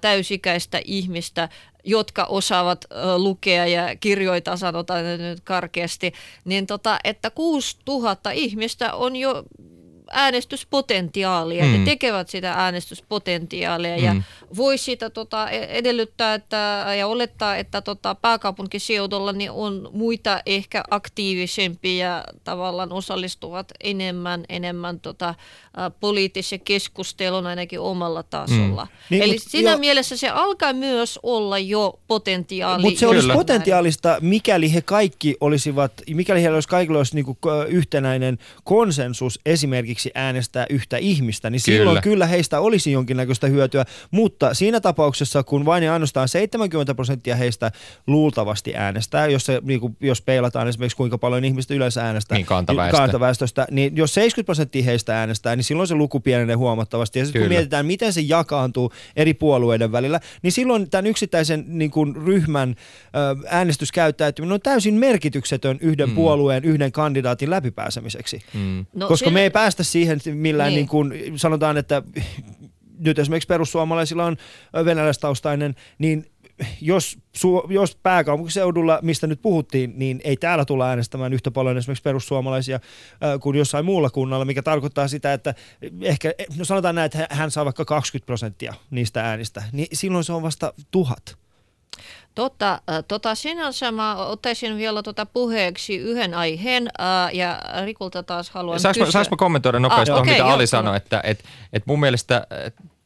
täysikäistä 0.01 0.81
ihmistä, 0.85 1.00
jotka 1.85 2.25
osaavat 2.25 2.85
lukea 3.17 3.67
ja 3.67 3.97
kirjoittaa, 3.97 4.57
sanotaan 4.57 5.05
nyt 5.05 5.41
karkeasti, 5.45 6.13
niin 6.45 6.67
tota, 6.67 6.99
että 7.05 7.31
6000 7.31 8.31
ihmistä 8.31 8.95
on 8.95 9.17
jo 9.17 9.45
äänestyspotentiaalia. 10.11 11.65
Mm. 11.65 11.71
Ne 11.71 11.85
tekevät 11.85 12.29
sitä 12.29 12.53
äänestyspotentiaalia 12.53 13.97
mm. 13.97 14.05
ja 14.05 14.17
voi 14.57 14.79
sitä 14.79 15.11
tota, 15.11 15.51
e-, 15.51 15.79
edellyttää 15.79 16.35
että, 16.35 16.85
ja 16.99 17.07
olettaa, 17.07 17.57
että 17.57 17.81
tota, 17.81 18.15
pääkaupunkiseudulla 18.15 19.33
niin 19.33 19.51
on 19.51 19.91
muita 19.93 20.41
ehkä 20.47 20.85
aktiivisempia 20.91 22.01
ja 22.01 22.25
tavallaan 22.45 22.93
osallistuvat 22.93 23.73
enemmän, 23.81 24.45
enemmän 24.49 25.01
tota, 25.01 25.35
poliittisen 26.01 26.61
keskustelun 26.61 27.47
ainakin 27.47 27.81
omalla 27.81 28.23
tasolla. 28.23 28.85
Mm. 28.85 28.91
Niin, 29.11 29.23
Eli 29.23 29.33
mut, 29.33 29.43
siinä 29.43 29.71
jo, 29.71 29.79
mielessä 29.79 30.17
se 30.17 30.29
alkaa 30.29 30.73
myös 30.73 31.19
olla 31.23 31.59
jo 31.59 32.01
potentiaali. 32.07 32.83
Mutta 32.83 33.01
se 33.01 33.07
olisi 33.07 33.21
Kyllä. 33.21 33.35
potentiaalista, 33.35 34.19
mikäli 34.21 34.75
he 34.75 34.83
kaikki 34.83 35.37
olisivat, 35.41 35.93
mikäli 36.15 36.43
heillä 36.43 36.57
olisi 36.57 36.69
kaikilla 36.69 36.99
olisi 36.99 37.15
niinku 37.15 37.39
yhtenäinen 37.69 38.39
konsensus 38.65 39.41
esimerkiksi 39.47 40.00
äänestää 40.15 40.67
yhtä 40.71 40.97
ihmistä, 40.97 41.51
niin 41.51 41.61
kyllä. 41.65 41.79
silloin 41.79 42.03
kyllä 42.03 42.27
heistä 42.27 42.61
olisi 42.61 42.93
jonkinnäköistä 42.93 43.47
hyötyä. 43.47 43.85
Mutta 44.11 44.55
siinä 44.55 44.81
tapauksessa, 44.81 45.43
kun 45.43 45.65
vain 45.65 45.83
ja 45.83 45.93
ainoastaan 45.93 46.29
70 46.29 46.95
prosenttia 46.95 47.37
heistä 47.37 47.73
luultavasti 48.07 48.77
äänestää, 48.77 49.27
jos, 49.27 49.47
se, 49.47 49.61
niinku, 49.65 49.97
jos 50.01 50.23
peilataan 50.23 50.69
esimerkiksi 50.69 50.97
kuinka 50.97 51.19
paljon 51.19 51.45
ihmistä 51.45 51.75
yleensä 51.75 52.03
äänestää 52.07 52.39
niin 52.39 52.47
kantaväestö. 52.47 52.97
kantaväestöstä, 52.97 53.67
niin 53.71 53.97
jos 53.97 54.15
70 54.15 54.47
prosenttia 54.47 54.85
heistä 54.85 55.21
äänestää, 55.21 55.57
niin 55.57 55.65
silloin 55.65 55.89
se 55.89 55.95
luku 55.95 56.21
pienenee 56.21 56.57
huomattavasti. 56.57 57.19
Ja 57.19 57.25
sitten 57.25 57.43
kun 57.43 57.49
mietitään, 57.49 57.87
miten 57.87 58.13
se 58.13 58.21
jakaantuu 58.21 58.93
eri 59.17 59.35
puolueiden 59.35 59.93
välillä, 59.93 60.21
niin 60.43 60.53
silloin 60.53 60.91
tämän 60.91 61.07
yksittäisen 61.07 61.65
niin 61.67 61.91
kuin, 61.91 62.17
ryhmän 62.17 62.75
ö, 63.15 63.49
äänestyskäyttäytyminen 63.49 64.53
on 64.53 64.61
täysin 64.61 64.95
merkityksetön 64.95 65.79
yhden 65.81 66.09
mm. 66.09 66.15
puolueen, 66.15 66.65
yhden 66.65 66.93
kandidaatin 66.93 67.51
läpipääsemiseksi. 67.51 68.43
Mm. 68.55 68.87
No, 68.95 69.09
Koska 69.09 69.25
sillä... 69.25 69.33
me 69.33 69.43
ei 69.43 69.51
päästä 69.51 69.83
siihen 69.91 70.19
millään, 70.33 70.69
niin. 70.69 70.77
Niin 70.77 70.89
kuin, 70.89 71.13
sanotaan, 71.37 71.77
että 71.77 72.03
nyt 72.99 73.19
esimerkiksi 73.19 73.47
perussuomalaisilla 73.47 74.25
on 74.25 74.37
venäläistaustainen, 74.85 75.75
niin 75.99 76.27
jos, 76.81 77.19
su, 77.37 77.63
jos 77.69 77.97
pääkaupunkiseudulla, 78.03 78.99
mistä 79.03 79.27
nyt 79.27 79.43
puhuttiin, 79.43 79.93
niin 79.97 80.21
ei 80.25 80.37
täällä 80.37 80.65
tulla 80.65 80.89
äänestämään 80.89 81.33
yhtä 81.33 81.51
paljon 81.51 81.79
esimerkiksi 81.79 82.03
perussuomalaisia 82.03 82.77
äh, 82.77 83.41
kuin 83.41 83.59
jossain 83.59 83.85
muulla 83.85 84.11
kunnalla, 84.11 84.45
mikä 84.45 84.63
tarkoittaa 84.63 85.09
sitä, 85.09 85.33
että 85.33 85.55
ehkä, 86.03 86.33
no 86.59 86.65
sanotaan 86.65 86.95
näin, 86.95 87.07
että 87.07 87.27
hän 87.31 87.51
saa 87.51 87.65
vaikka 87.65 87.85
20 87.85 88.27
prosenttia 88.27 88.75
niistä 88.91 89.25
äänistä, 89.25 89.63
niin 89.73 89.89
silloin 89.93 90.25
se 90.25 90.33
on 90.33 90.43
vasta 90.43 90.75
tuhat. 90.91 91.37
Totta, 92.41 92.81
tota, 93.09 93.35
sinänsä 93.35 93.93
mä 93.93 94.17
ottaisin 94.17 94.77
vielä 94.77 95.03
tota 95.03 95.27
puheeksi 95.27 95.97
yhden 95.97 96.35
aiheen 96.35 96.89
ää, 96.99 97.31
ja 97.31 97.61
Rikulta 97.85 98.23
taas 98.23 98.51
haluan 98.51 98.81
saanko 98.81 98.99
kysyä. 98.99 99.13
Saanko 99.13 99.37
kommentoida 99.37 99.79
nopeasti 99.79 100.11
ah, 100.11 100.19
okay, 100.19 100.33
mitä 100.33 100.47
Ali 100.47 100.67
sanoi, 100.67 100.97
että 100.97 101.21
et, 101.25 101.45
et 101.73 101.87
mun 101.87 102.01
mielestä 102.01 102.47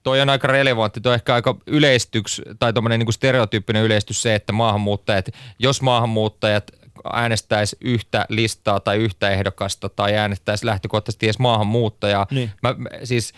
toi 0.03 0.21
on 0.21 0.31
aika 0.31 0.49
relevantti, 0.49 1.01
toi 1.01 1.11
on 1.11 1.15
ehkä 1.15 1.35
aika 1.35 1.57
yleistyks 1.67 2.43
tai 2.59 2.73
tuommoinen 2.73 3.01
niin 3.01 3.13
stereotyyppinen 3.13 3.83
yleistys 3.83 4.23
se, 4.23 4.35
että 4.35 4.53
maahanmuuttajat, 4.53 5.29
jos 5.59 5.83
maahanmuuttajat 5.83 6.71
äänestäisi 7.13 7.77
yhtä 7.81 8.27
listaa 8.29 8.81
tai 8.81 8.97
yhtä 8.97 9.31
ehdokasta 9.31 9.89
tai 9.89 10.17
äänestäisi 10.17 10.67
lähtökohtaisesti 10.67 11.27
edes 11.27 11.39
maahanmuuttajaa. 11.39 12.27
Niin. 12.31 12.51
Mä, 12.63 12.75
siis 13.05 13.33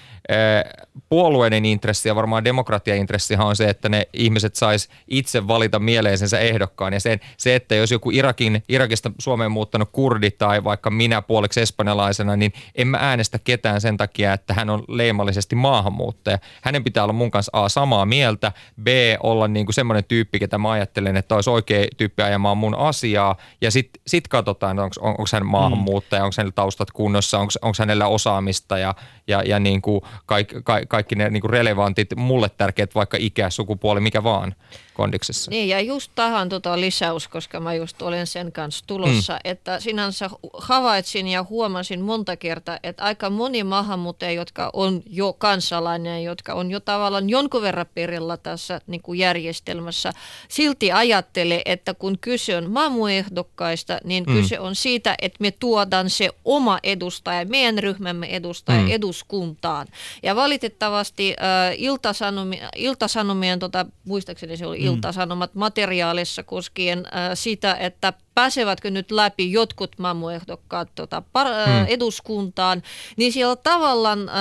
puolueiden 1.08 1.64
intressi 1.64 2.08
ja 2.08 2.14
varmaan 2.14 2.44
demokratiaintressihan 2.44 3.46
on 3.46 3.56
se, 3.56 3.68
että 3.68 3.88
ne 3.88 4.08
ihmiset 4.12 4.54
sais 4.54 4.88
itse 5.08 5.48
valita 5.48 5.78
mieleisensä 5.78 6.38
ehdokkaan. 6.38 6.92
Ja 6.92 7.00
se, 7.00 7.20
se, 7.36 7.54
että 7.54 7.74
jos 7.74 7.90
joku 7.90 8.10
Irakin, 8.10 8.62
Irakista 8.68 9.10
Suomeen 9.18 9.50
muuttanut 9.52 9.88
kurdi 9.92 10.30
tai 10.30 10.64
vaikka 10.64 10.90
minä 10.90 11.22
puoleksi 11.22 11.60
espanjalaisena, 11.60 12.36
niin 12.36 12.52
en 12.74 12.88
mä 12.88 12.98
äänestä 13.00 13.38
ketään 13.44 13.80
sen 13.80 13.96
takia, 13.96 14.32
että 14.32 14.54
hän 14.54 14.70
on 14.70 14.84
leimallisesti 14.88 15.56
maahanmuuttaja. 15.56 16.38
Hänen 16.62 16.84
pitää 16.84 17.02
olla 17.02 17.12
mun 17.12 17.30
kanssa 17.30 17.50
A 17.52 17.68
samaa 17.68 18.06
mieltä, 18.06 18.52
B 18.82 18.86
olla 19.22 19.48
niin 19.48 19.66
kuin 19.66 19.74
semmoinen 19.74 20.04
tyyppi, 20.04 20.38
ketä 20.38 20.58
mä 20.58 20.70
ajattelen, 20.70 21.16
että 21.16 21.34
olisi 21.34 21.50
oikea 21.50 21.86
tyyppi 21.96 22.22
ajamaan 22.22 22.58
mun 22.58 22.74
asiaa. 22.74 23.36
Ja 23.60 23.70
sitten 23.70 24.02
sit 24.06 24.28
katsotaan, 24.28 24.78
onko 24.78 24.94
on, 25.00 25.26
hän 25.32 25.46
maahanmuuttaja, 25.46 26.22
mm. 26.22 26.24
onko 26.24 26.34
hänellä 26.38 26.52
taustat 26.52 26.90
kunnossa, 26.90 27.38
onko 27.38 27.74
hänellä 27.78 28.06
osaamista 28.06 28.78
ja, 28.78 28.94
ja, 29.26 29.42
ja 29.42 29.60
niin 29.60 29.82
kuin 29.82 30.00
kaikki, 30.26 30.56
kaikki 30.88 31.14
ne 31.14 31.30
niin 31.30 31.40
kuin 31.40 31.50
relevantit, 31.50 32.08
mulle 32.16 32.48
tärkeät, 32.48 32.94
vaikka 32.94 33.16
ikä, 33.20 33.50
sukupuoli, 33.50 34.00
mikä 34.00 34.24
vaan 34.24 34.54
kondiksessa. 34.96 35.50
Niin, 35.50 35.68
ja 35.68 35.80
just 35.80 36.12
tähän 36.14 36.48
tota 36.48 36.80
lisäys, 36.80 37.28
koska 37.28 37.60
mä 37.60 37.74
just 37.74 38.02
olen 38.02 38.26
sen 38.26 38.52
kanssa 38.52 38.84
tulossa, 38.86 39.32
mm. 39.32 39.40
että 39.44 39.80
sinänsä 39.80 40.30
havaitsin 40.58 41.28
ja 41.28 41.42
huomasin 41.50 42.00
monta 42.00 42.36
kertaa, 42.36 42.78
että 42.82 43.04
aika 43.04 43.30
moni 43.30 43.64
maahanmuuttaja, 43.64 44.32
jotka 44.32 44.70
on 44.72 45.02
jo 45.06 45.32
kansalainen, 45.32 46.24
jotka 46.24 46.54
on 46.54 46.70
jo 46.70 46.80
tavallaan 46.80 47.30
jonkun 47.30 47.62
verran 47.62 47.86
perillä 47.94 48.36
tässä 48.36 48.80
niin 48.86 49.02
kuin 49.02 49.18
järjestelmässä, 49.18 50.12
silti 50.48 50.92
ajattelee, 50.92 51.62
että 51.64 51.94
kun 51.94 52.18
kyse 52.18 52.56
on 52.56 52.70
maamuehdokkaista, 52.70 53.98
niin 54.04 54.24
mm. 54.24 54.34
kyse 54.34 54.60
on 54.60 54.74
siitä, 54.74 55.14
että 55.22 55.38
me 55.40 55.50
tuodaan 55.50 56.10
se 56.10 56.30
oma 56.44 56.78
edustaja, 56.82 57.46
meidän 57.46 57.78
ryhmämme 57.78 58.26
edustaja 58.26 58.80
mm. 58.80 58.90
eduskuntaan. 58.90 59.86
Ja 60.22 60.36
valitettavasti 60.36 61.36
äh, 61.40 61.74
iltasanomien, 61.78 62.68
iltasanomien 62.76 63.58
tota, 63.58 63.86
muistaakseni 64.04 64.56
se 64.56 64.66
oli. 64.66 64.85
Iltasanomat 64.86 65.54
materiaalissa 65.54 66.42
koskien 66.42 66.98
äh, 66.98 67.30
sitä, 67.34 67.74
että 67.74 68.12
pääsevätkö 68.36 68.90
nyt 68.90 69.10
läpi 69.10 69.52
jotkut 69.52 69.98
mamuehdokkaat 69.98 70.88
tota, 70.94 71.22
par, 71.32 71.46
hmm. 71.46 71.86
eduskuntaan, 71.88 72.82
niin 73.16 73.32
siellä 73.32 73.56
tavallaan 73.56 74.28
äh, 74.28 74.34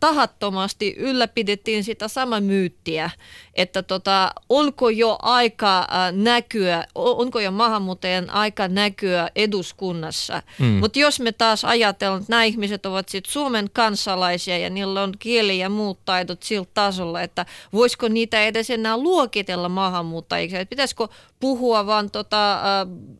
tahattomasti 0.00 0.94
ylläpidettiin 0.98 1.84
sitä 1.84 2.08
samaa 2.08 2.40
myyttiä, 2.40 3.10
että 3.54 3.82
tota, 3.82 4.30
onko 4.48 4.88
jo 4.88 5.18
aika 5.22 5.78
äh, 5.78 5.86
näkyä, 6.12 6.84
onko 6.94 7.40
jo 7.40 7.50
maahanmuuttajien 7.50 8.30
aika 8.30 8.68
näkyä 8.68 9.30
eduskunnassa. 9.36 10.42
Hmm. 10.58 10.66
Mutta 10.66 10.98
jos 10.98 11.20
me 11.20 11.32
taas 11.32 11.64
ajatellaan, 11.64 12.20
että 12.20 12.32
nämä 12.32 12.44
ihmiset 12.44 12.86
ovat 12.86 13.08
sitten 13.08 13.32
Suomen 13.32 13.70
kansalaisia 13.72 14.58
ja 14.58 14.70
niillä 14.70 15.02
on 15.02 15.12
kieli 15.18 15.58
ja 15.58 15.68
muut 15.68 15.98
taidot 16.04 16.42
sillä 16.42 16.66
tasolla, 16.74 17.22
että 17.22 17.46
voisiko 17.72 18.08
niitä 18.08 18.44
edes 18.44 18.70
enää 18.70 18.96
luokitella 18.96 19.68
maahanmuuttajiksi, 19.68 20.56
että 20.56 20.70
pitäisikö 20.70 21.08
puhua 21.40 21.86
vaan 21.86 22.10
tota, 22.10 22.54
äh, 22.54 22.60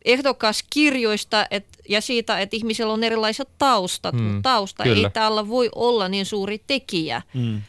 ehdokaskirjoista 0.05 1.45
et, 1.51 1.65
ja 1.89 2.01
siitä, 2.01 2.39
että 2.39 2.55
ihmisillä 2.55 2.93
on 2.93 3.03
erilaiset 3.03 3.49
taustat, 3.57 4.15
hmm. 4.15 4.23
mutta 4.23 4.49
tausta 4.49 4.83
Kyllä. 4.83 5.07
ei 5.07 5.13
täällä 5.13 5.47
voi 5.47 5.69
olla 5.75 6.09
niin 6.09 6.25
suuri 6.25 6.63
tekijä. 6.67 7.21
Hmm. 7.33 7.61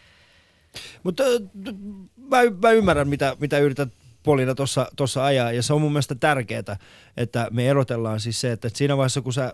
Mutta 1.02 1.24
äh, 1.24 1.74
mä, 2.16 2.36
mä 2.62 2.70
ymmärrän, 2.70 3.08
mitä, 3.08 3.36
mitä 3.40 3.58
yrität 3.58 3.88
Polina 4.22 4.54
tuossa 4.96 5.24
ajaa, 5.24 5.52
ja 5.52 5.62
se 5.62 5.72
on 5.72 5.80
mun 5.80 5.92
mielestä 5.92 6.14
tärkeää, 6.14 6.76
että 7.16 7.48
me 7.50 7.68
erotellaan 7.68 8.20
siis 8.20 8.40
se, 8.40 8.52
että 8.52 8.70
siinä 8.74 8.96
vaiheessa, 8.96 9.20
kun 9.20 9.32
sä 9.32 9.52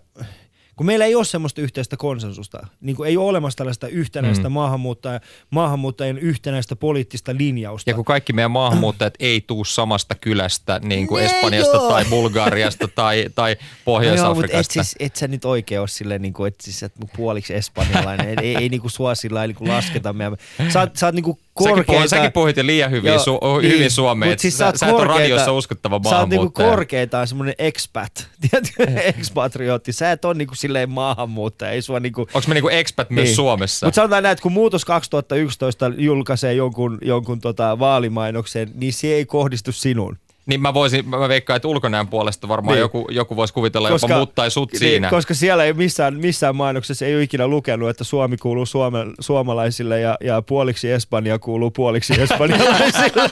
kun 0.76 0.86
meillä 0.86 1.04
ei 1.04 1.14
ole 1.14 1.24
semmoista 1.24 1.60
yhteistä 1.60 1.96
konsensusta, 1.96 2.66
niin 2.80 2.96
kuin 2.96 3.08
ei 3.08 3.16
ole 3.16 3.28
olemassa 3.28 3.56
tällaista 3.56 3.88
yhtenäistä 3.88 4.48
mm. 4.48 4.52
maahanmuuttaja, 4.52 5.20
maahanmuuttajien 5.50 6.18
yhtenäistä 6.18 6.76
poliittista 6.76 7.34
linjausta. 7.36 7.90
Ja 7.90 7.94
kun 7.94 8.04
kaikki 8.04 8.32
meidän 8.32 8.50
maahanmuuttajat 8.50 9.14
ei 9.18 9.40
tuu 9.40 9.64
samasta 9.64 10.14
kylästä, 10.14 10.80
niin 10.82 11.06
kuin 11.06 11.24
Espanjasta 11.24 11.76
joo. 11.76 11.88
tai 11.88 12.04
Bulgariasta 12.04 12.88
tai, 12.88 13.26
tai 13.34 13.56
Pohjois-Afrikasta. 13.84 14.56
No, 14.56 14.60
et, 14.60 14.70
siis, 14.70 14.96
et 15.00 15.16
sä 15.16 15.28
nyt 15.28 15.44
oikein 15.44 15.80
ole 15.80 15.88
silleen, 15.88 16.22
niin 16.22 16.34
kuin, 16.34 16.48
että, 16.48 16.64
siis, 16.64 16.82
että 16.82 17.06
puoliksi 17.16 17.54
espanjalainen, 17.54 18.28
ei, 18.28 18.36
ei, 18.42 18.56
ei 18.56 18.68
niin 18.68 18.80
kuin 18.80 18.90
sua 18.90 19.14
sillä 19.14 19.46
niin 19.46 19.54
kuin 19.54 19.70
lasketa 19.70 20.12
meidän. 20.12 20.36
Sä, 20.72 20.80
oot, 20.80 20.96
sä 20.96 21.06
oot 21.06 21.14
niin 21.14 21.24
kuin 21.24 21.38
korkeita. 21.54 21.80
Säkin 21.80 21.94
puhuit, 21.94 22.10
säkin 22.10 22.32
puhuit 22.32 22.56
jo 22.56 22.66
liian 22.66 22.90
hyvin, 22.90 23.12
Joo, 23.12 23.18
su, 23.18 23.40
niin, 23.60 23.72
hyvin 23.72 23.90
suomea. 23.90 24.28
Mutta 24.28 24.42
siis 24.42 24.58
sä, 24.58 24.72
sä, 24.76 24.86
et 24.86 24.92
ole 24.92 25.04
radiossa 25.04 25.52
uskottava 25.52 25.98
maahanmuuttaja. 25.98 26.38
Sä 26.38 26.46
oot 26.46 26.58
niinku 26.58 26.76
korkeitaan 26.76 27.26
semmoinen 27.28 27.54
expat, 27.58 28.28
tiedätkö, 28.50 29.00
expatriotti. 29.00 29.92
Sä 29.92 30.12
et 30.12 30.24
ole 30.24 30.34
niinku 30.34 30.54
silleen 30.64 30.90
maahanmuuttaja. 30.90 31.70
Ei 31.70 31.82
sua 31.82 32.00
niinku... 32.00 32.20
Onko 32.20 32.48
me 32.48 32.54
niinku 32.54 32.68
expat 32.68 33.10
niin. 33.10 33.14
myös 33.14 33.36
Suomessa? 33.36 33.86
Mutta 33.86 33.96
sanotaan 33.96 34.22
näin, 34.22 34.32
että 34.32 34.42
kun 34.42 34.52
Muutos 34.52 34.84
2011 34.84 35.90
julkaisee 35.96 36.54
jonkun, 36.54 36.98
jonkun 37.02 37.40
tota 37.40 37.78
vaalimainoksen, 37.78 38.70
niin 38.74 38.92
se 38.92 39.06
ei 39.06 39.26
kohdistu 39.26 39.72
sinun. 39.72 40.18
Niin 40.46 40.60
mä 40.60 40.74
voisin, 40.74 41.08
mä 41.08 41.28
veikkaan, 41.28 41.56
että 41.56 41.68
ulkonäön 41.68 42.08
puolesta 42.08 42.48
varmaan 42.48 42.74
niin. 42.74 42.80
joku, 42.80 43.06
joku 43.10 43.36
voisi 43.36 43.54
kuvitella 43.54 43.88
koska, 43.90 44.08
jopa 44.08 44.18
mut 44.18 44.34
tai 44.34 44.50
sut 44.50 44.72
niin, 44.72 44.78
siinä. 44.78 45.10
Koska 45.10 45.34
siellä 45.34 45.64
ei 45.64 45.72
missään, 45.72 46.14
missään 46.14 46.56
mainoksessa 46.56 47.06
ei 47.06 47.14
ole 47.14 47.22
ikinä 47.22 47.48
lukenut, 47.48 47.88
että 47.88 48.04
Suomi 48.04 48.36
kuuluu 48.36 48.66
suome, 48.66 48.98
suomalaisille 49.20 50.00
ja, 50.00 50.16
ja 50.20 50.42
puoliksi 50.42 50.90
Espanja 50.90 51.38
kuuluu 51.38 51.70
puoliksi 51.70 52.20
espanjalaisille. 52.22 53.30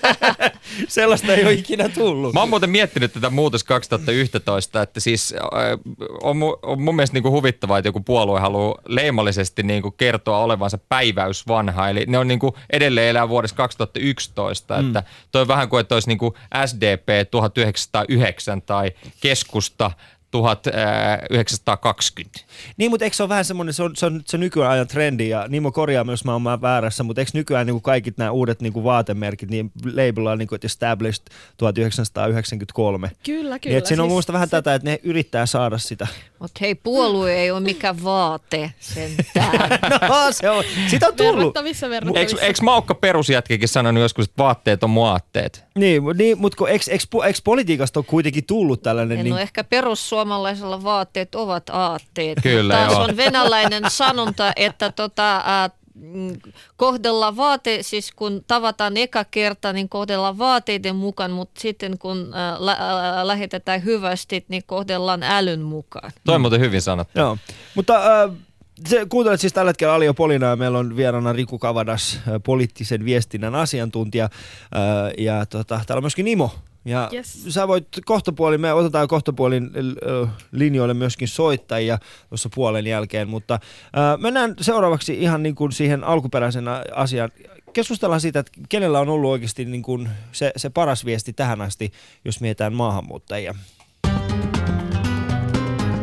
Sellaista 0.88 1.34
ei 1.34 1.44
ole 1.44 1.52
ikinä 1.52 1.88
tullut. 1.88 2.34
Mä 2.34 2.40
oon 2.40 2.48
muuten 2.48 2.70
miettinyt 2.70 3.12
tätä 3.12 3.30
muutos 3.30 3.64
2011, 3.64 4.82
että 4.82 5.00
siis 5.00 5.34
äh, 5.34 5.40
on, 6.22 6.36
on 6.62 6.82
mun 6.82 6.96
mielestä 6.96 7.14
niinku 7.14 7.30
huvittavaa, 7.30 7.78
että 7.78 7.88
joku 7.88 8.00
puolue 8.00 8.40
haluaa 8.40 8.78
leimallisesti 8.86 9.62
niinku 9.62 9.90
kertoa 9.90 10.38
olevansa 10.38 10.78
päiväys 10.78 11.48
vanha. 11.48 11.88
Eli 11.88 12.04
ne 12.08 12.18
on 12.18 12.28
niinku 12.28 12.56
edelleen 12.70 13.08
elää 13.08 13.28
vuodessa 13.28 13.56
2011, 13.56 14.74
mm. 14.74 14.86
että 14.86 15.02
toi 15.32 15.42
on 15.42 15.48
vähän 15.48 15.68
kuin, 15.68 15.80
että 15.80 15.94
olisi 15.94 16.08
niinku 16.08 16.34
SDP 16.66 17.30
1909 17.30 18.62
tai 18.62 18.90
keskusta 19.20 19.90
1920. 20.32 22.40
Niin, 22.76 22.90
mutta 22.90 23.04
eikö 23.04 23.16
se 23.16 23.22
ole 23.22 23.28
vähän 23.28 23.44
semmoinen, 23.44 23.74
se 23.74 23.82
on, 23.82 23.96
se 23.96 24.06
on, 24.06 24.22
se 24.26 24.36
on 24.36 24.40
nykyajan 24.40 24.88
trendi 24.88 25.28
ja 25.28 25.48
Nimo 25.48 25.72
korjaa 25.72 26.04
myös, 26.04 26.24
mä 26.24 26.32
oon 26.32 26.44
väärässä, 26.44 27.02
mutta 27.02 27.20
eikö 27.20 27.30
nykyään 27.34 27.66
niin 27.66 27.74
kuin 27.74 27.82
kaikki 27.82 28.12
nämä 28.16 28.30
uudet 28.30 28.60
niin 28.62 28.72
kuin 28.72 28.84
vaatemerkit, 28.84 29.50
niin 29.50 29.72
labelaa 29.94 30.36
niin 30.36 30.48
kuin, 30.48 30.56
että 30.56 30.66
established 30.66 31.24
1993. 31.56 33.10
Kyllä, 33.22 33.58
kyllä. 33.58 33.58
Niin, 33.64 33.78
että 33.78 33.88
siinä 33.88 34.02
on 34.02 34.10
siis, 34.10 34.32
vähän 34.32 34.48
se... 34.48 34.50
tätä, 34.50 34.74
että 34.74 34.90
ne 34.90 35.00
yrittää 35.02 35.46
saada 35.46 35.78
sitä. 35.78 36.06
Mutta 36.38 36.58
hei, 36.60 36.74
puolue 36.74 37.34
ei 37.34 37.50
ole 37.50 37.60
mikään 37.60 38.04
vaate 38.04 38.72
sentään. 38.80 39.80
no, 40.08 40.32
se 40.32 40.50
on, 40.50 40.64
sitä 40.88 41.08
on 41.08 41.16
tullut. 41.16 41.36
Verrattavissa, 41.36 41.90
verrattavissa. 41.90 42.36
Eikö, 42.36 42.46
eikö 42.46 42.58
Maukka 42.62 42.94
perusjätkikin 42.94 43.68
sanonut 43.68 44.02
joskus, 44.02 44.24
että 44.24 44.42
vaatteet 44.42 44.84
on 44.84 44.90
muaatteet? 44.90 45.64
Niin, 45.74 46.02
niin 46.14 46.38
mutta 46.38 46.68
eikö, 46.68 46.84
eikö, 46.90 47.26
eikö 47.26 47.38
politiikasta 47.44 48.00
ole 48.00 48.04
kuitenkin 48.08 48.44
tullut 48.44 48.82
tällainen? 48.82 49.18
En 49.18 49.24
niin... 49.24 49.32
no 49.32 49.38
ehkä 49.38 49.64
perussuomalaisella 49.64 50.82
vaatteet 50.82 51.34
ovat 51.34 51.70
aatteet. 51.70 52.38
Kyllä, 52.42 52.74
Taas 52.74 52.92
joo. 52.92 53.02
on 53.02 53.16
venäläinen 53.16 53.82
sanonta, 53.88 54.52
että 54.56 54.92
tota, 54.92 55.36
äh, 55.36 55.70
kohdella 56.76 57.36
vaate, 57.36 57.78
siis 57.82 58.12
kun 58.12 58.44
tavataan 58.46 58.96
eka 58.96 59.24
kerta, 59.24 59.72
niin 59.72 59.88
kohdellaan 59.88 60.38
vaateiden 60.38 60.96
mukaan, 60.96 61.30
mutta 61.30 61.60
sitten 61.60 61.98
kun 61.98 62.34
äh, 62.34 62.60
lä- 62.60 62.72
äh, 62.72 63.24
lähetetään 63.24 63.84
hyvästi, 63.84 64.44
niin 64.48 64.62
kohdellaan 64.66 65.22
älyn 65.22 65.60
mukaan. 65.60 66.12
Toi 66.24 66.34
on 66.34 66.40
muuten 66.40 66.60
hyvin 66.60 66.82
sanottu. 66.82 67.18
Joo, 67.18 67.38
mutta 67.74 68.22
äh, 68.22 68.30
se, 68.88 69.06
kuuntelet 69.08 69.40
siis 69.40 69.52
tällä 69.52 69.68
hetkellä 69.68 69.94
Alio 69.94 70.14
Polina 70.14 70.46
ja 70.46 70.56
meillä 70.56 70.78
on 70.78 70.96
vieraana 70.96 71.32
Riku 71.32 71.58
Kavadas, 71.58 72.20
poliittisen 72.44 73.04
viestinnän 73.04 73.54
asiantuntija. 73.54 74.28
Ja 75.18 75.46
tota, 75.46 75.80
täällä 75.86 75.98
on 75.98 76.02
myöskin 76.02 76.24
Nimo. 76.24 76.50
Ja 76.84 77.10
yes. 77.12 77.44
sä 77.48 77.68
voit 77.68 77.88
kohtapuolin, 78.04 78.60
me 78.60 78.72
otetaan 78.72 79.08
kohtapuolin 79.08 79.70
linjoille 80.52 80.94
myöskin 80.94 81.28
soittajia 81.28 81.98
tuossa 82.28 82.48
puolen 82.54 82.86
jälkeen, 82.86 83.28
mutta 83.28 83.58
mennään 84.18 84.54
seuraavaksi 84.60 85.22
ihan 85.22 85.42
niin 85.42 85.54
kuin 85.54 85.72
siihen 85.72 86.04
alkuperäisen 86.04 86.64
asian. 86.94 87.30
Keskustellaan 87.72 88.20
siitä, 88.20 88.38
että 88.38 88.52
kenellä 88.68 89.00
on 89.00 89.08
ollut 89.08 89.30
oikeasti 89.30 89.64
niin 89.64 89.82
kuin 89.82 90.08
se, 90.32 90.52
se 90.56 90.70
paras 90.70 91.04
viesti 91.04 91.32
tähän 91.32 91.60
asti, 91.60 91.92
jos 92.24 92.40
mietitään 92.40 92.72
maahanmuuttajia. 92.72 93.54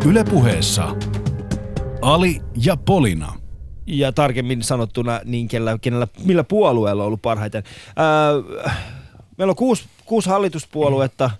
Ylepuheessa 0.05 0.95
Ali 2.01 2.41
ja 2.63 2.77
Polina. 2.77 3.33
Ja 3.85 4.11
tarkemmin 4.11 4.63
sanottuna, 4.63 5.21
niin 5.25 5.47
kenellä, 5.47 5.77
kenellä, 5.81 6.07
millä 6.23 6.43
puolueella 6.43 7.03
on 7.03 7.07
ollut 7.07 7.21
parhaiten. 7.21 7.63
Öö, 7.99 8.71
meillä 9.39 9.51
on 9.51 9.55
kuusi, 9.55 9.83
kuusi 10.05 10.29
hallituspuoluetta. 10.29 11.31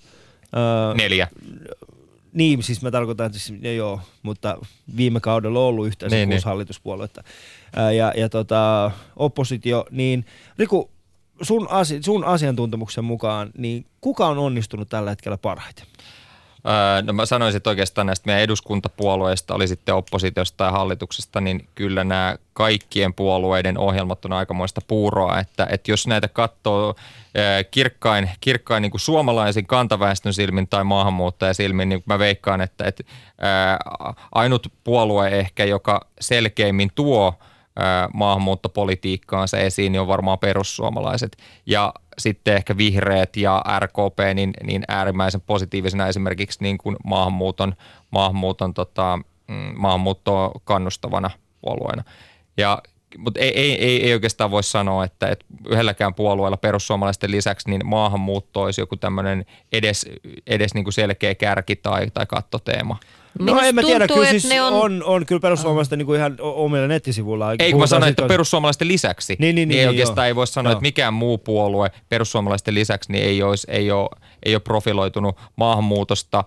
Öö, 0.56 0.94
Neljä. 0.94 1.28
Niin, 2.34 2.64
siis 2.64 2.82
mä 2.82 2.92
tarkoitan, 2.92 3.26
että 3.26 3.40
siis, 3.40 3.62
joo, 3.76 4.02
mutta 4.24 4.58
viime 4.98 5.20
kaudella 5.20 5.60
on 5.60 5.66
ollut 5.66 5.88
yhteensä 5.88 6.16
niin, 6.16 6.30
kuusi 6.30 6.38
niin. 6.38 6.50
hallituspuoluetta. 6.50 7.24
Öö, 7.78 7.92
ja 7.92 8.14
ja 8.18 8.30
tota, 8.30 8.92
oppositio, 9.16 9.86
niin 9.92 10.26
Riku, 10.58 10.90
sun, 11.42 11.68
asi, 11.70 12.04
sun 12.04 12.24
asiantuntemuksen 12.24 13.04
mukaan, 13.04 13.50
niin 13.58 13.86
kuka 14.02 14.28
on 14.28 14.38
onnistunut 14.38 14.90
tällä 14.90 15.10
hetkellä 15.10 15.38
parhaiten? 15.38 15.86
No 17.04 17.14
mä 17.14 17.26
sanoisin, 17.26 17.58
että 17.58 17.70
oikeastaan 17.70 18.08
näistä 18.08 18.28
meidän 18.28 18.44
eduskuntapuolueista, 18.44 19.56
oli 19.56 19.68
sitten 19.68 19.96
oppositiosta 19.96 20.58
tai 20.58 20.72
hallituksesta, 20.72 21.42
niin 21.42 21.68
kyllä 21.76 22.04
nämä 22.04 22.36
kaikkien 22.54 23.14
puolueiden 23.14 23.78
ohjelmat 23.78 24.26
on 24.26 24.34
aikamoista 24.34 24.82
puuroa, 24.88 25.40
että, 25.40 25.68
että 25.70 25.92
jos 25.92 26.08
näitä 26.08 26.28
katsoo 26.28 26.96
kirkkain, 27.72 28.30
kirkkain 28.42 28.82
niin 28.82 28.92
kuin 28.92 29.02
suomalaisin 29.02 29.66
kantaväestön 29.66 30.34
silmin 30.34 30.68
tai 30.68 30.84
silmin, 31.54 31.90
niin 31.90 32.04
mä 32.06 32.20
veikkaan, 32.20 32.62
että, 32.62 32.86
että 32.86 33.04
ainut 34.32 34.68
puolue 34.84 35.28
ehkä, 35.28 35.66
joka 35.66 36.02
selkeimmin 36.20 36.92
tuo– 36.96 37.34
maahanmuuttopolitiikkaansa 38.14 39.58
esiin, 39.58 39.92
niin 39.92 40.02
on 40.02 40.08
varmaan 40.08 40.40
perussuomalaiset. 40.40 41.38
Ja 41.66 41.94
sitten 42.18 42.56
ehkä 42.56 42.78
vihreät 42.78 43.38
ja 43.38 43.64
RKP 43.80 44.20
niin, 44.34 44.54
niin 44.64 44.84
äärimmäisen 44.88 45.42
positiivisena 45.42 46.08
esimerkiksi 46.08 46.64
niin 46.64 46.78
kuin 46.78 46.96
maahanmuuton, 47.04 47.76
maahanmuuton 48.12 48.74
tota, 48.74 49.20
mm, 49.48 49.74
maahanmuuttoa 49.76 50.52
kannustavana 50.64 51.30
puolueena. 51.62 52.04
Ja 52.58 52.82
mutta 53.18 53.40
ei, 53.40 53.60
ei, 53.60 53.86
ei, 53.86 54.04
ei 54.06 54.14
oikeastaan 54.14 54.52
voi 54.52 54.64
sanoa, 54.64 55.04
että, 55.04 55.28
että 55.28 55.46
yhdelläkään 55.70 56.14
puolueella 56.14 56.58
perussuomalaisten 56.58 57.32
lisäksi 57.32 57.70
niin 57.70 57.88
maahanmuutto 57.88 58.62
olisi 58.62 58.82
joku 58.82 58.96
tämmöinen 58.96 59.46
edes, 59.72 60.06
edes 60.48 60.74
niin 60.74 60.84
kuin 60.84 60.94
selkeä 60.94 61.36
kärki 61.36 61.76
tai, 61.76 62.08
tai 62.14 62.26
kattoteema. 62.26 62.98
No 63.40 63.60
en 63.60 63.76
mä 63.76 63.82
tiedä, 63.82 64.08
tuntuu, 64.08 64.24
kyllä 64.24 64.40
siis 64.40 64.62
on... 64.62 64.74
on... 64.74 65.04
On, 65.04 65.26
kyllä 65.26 65.42
perussuomalaisten 65.42 66.00
niin 66.00 66.06
kuin 66.06 66.20
ihan 66.20 66.36
omilla 66.40 66.88
nettisivuilla. 66.88 67.52
Ei 67.60 67.72
kun 67.72 67.82
mä 67.82 67.88
sanoin, 67.88 68.10
että 68.10 68.28
perussuomalaisten 68.28 68.88
lisäksi, 68.88 69.36
niin, 69.40 69.40
niin, 69.40 69.56
niin, 69.56 69.70
niin 69.70 69.80
ei 69.80 69.86
niin, 69.86 69.90
oikeastaan 69.90 70.26
joo. 70.26 70.30
ei 70.30 70.36
voi 70.36 70.48
sanoa, 70.48 70.72
joo. 70.72 70.78
että 70.78 70.82
mikään 70.82 71.14
muu 71.14 71.38
puolue 71.38 71.92
perussuomalaisten 72.10 72.76
lisäksi 72.76 73.12
niin 73.12 73.24
ei, 73.24 73.44
olisi, 73.44 73.68
ei, 73.72 73.92
ole, 73.92 74.10
ei 74.44 74.56
ole 74.56 74.60
profiloitunut 74.60 75.38
maahanmuutosta 75.56 76.44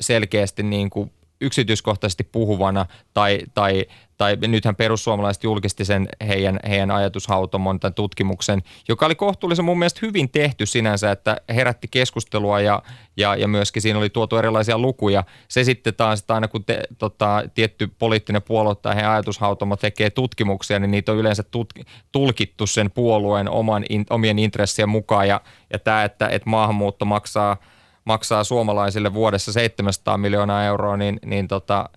selkeästi 0.00 0.62
niin 0.62 0.90
kuin 0.90 1.10
yksityiskohtaisesti 1.40 2.24
puhuvana 2.24 2.86
tai, 3.14 3.40
tai, 3.54 3.84
tai 4.16 4.36
nythän 4.48 4.76
perussuomalaiset 4.76 5.44
julkisti 5.44 5.84
sen 5.84 6.08
heidän, 6.26 6.60
heidän 6.68 6.90
ajatushautomon 6.90 7.80
tämän 7.80 7.94
tutkimuksen, 7.94 8.62
joka 8.88 9.06
oli 9.06 9.14
kohtuullisen 9.14 9.64
mun 9.64 9.78
mielestä 9.78 10.00
hyvin 10.02 10.30
tehty 10.30 10.66
sinänsä, 10.66 11.10
että 11.10 11.36
herätti 11.48 11.88
keskustelua 11.88 12.60
ja, 12.60 12.82
ja, 13.16 13.36
ja 13.36 13.48
myöskin 13.48 13.82
siinä 13.82 13.98
oli 13.98 14.10
tuotu 14.10 14.36
erilaisia 14.36 14.78
lukuja. 14.78 15.24
Se 15.48 15.64
sitten 15.64 15.94
taas, 15.94 16.20
että 16.20 16.34
aina 16.34 16.48
kun 16.48 16.64
te, 16.64 16.82
tota, 16.98 17.42
tietty 17.54 17.90
poliittinen 17.98 18.42
puolue 18.42 18.74
tai 18.74 18.94
heidän 18.94 19.10
ajatushautomo 19.10 19.76
tekee 19.76 20.10
tutkimuksia, 20.10 20.78
niin 20.78 20.90
niitä 20.90 21.12
on 21.12 21.18
yleensä 21.18 21.42
tutk- 21.42 21.84
tulkittu 22.12 22.66
sen 22.66 22.90
puolueen 22.90 23.50
oman, 23.50 23.84
in, 23.88 24.06
omien 24.10 24.38
intressien 24.38 24.88
mukaan 24.88 25.28
ja, 25.28 25.40
ja 25.72 25.78
tämä, 25.78 26.04
että, 26.04 26.28
että 26.28 26.50
maahanmuutto 26.50 27.04
maksaa, 27.04 27.56
maksaa 28.04 28.44
suomalaisille 28.44 29.14
vuodessa 29.14 29.52
700 29.52 30.18
miljoonaa 30.18 30.64
euroa, 30.64 30.96
niin, 30.96 31.20
niin 31.24 31.48
tota, 31.48 31.88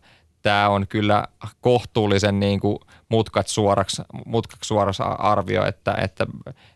tämä 0.48 0.70
on 0.70 0.88
kyllä 0.88 1.28
kohtuullisen 1.62 2.40
niin 2.40 2.60
kuin 2.60 2.80
mutkat 3.10 3.48
suoraksi, 3.48 4.02
mutkaksi 4.26 4.68
suoraksi 4.68 5.04
arvio, 5.18 5.66
että, 5.66 5.98
että 6.04 6.26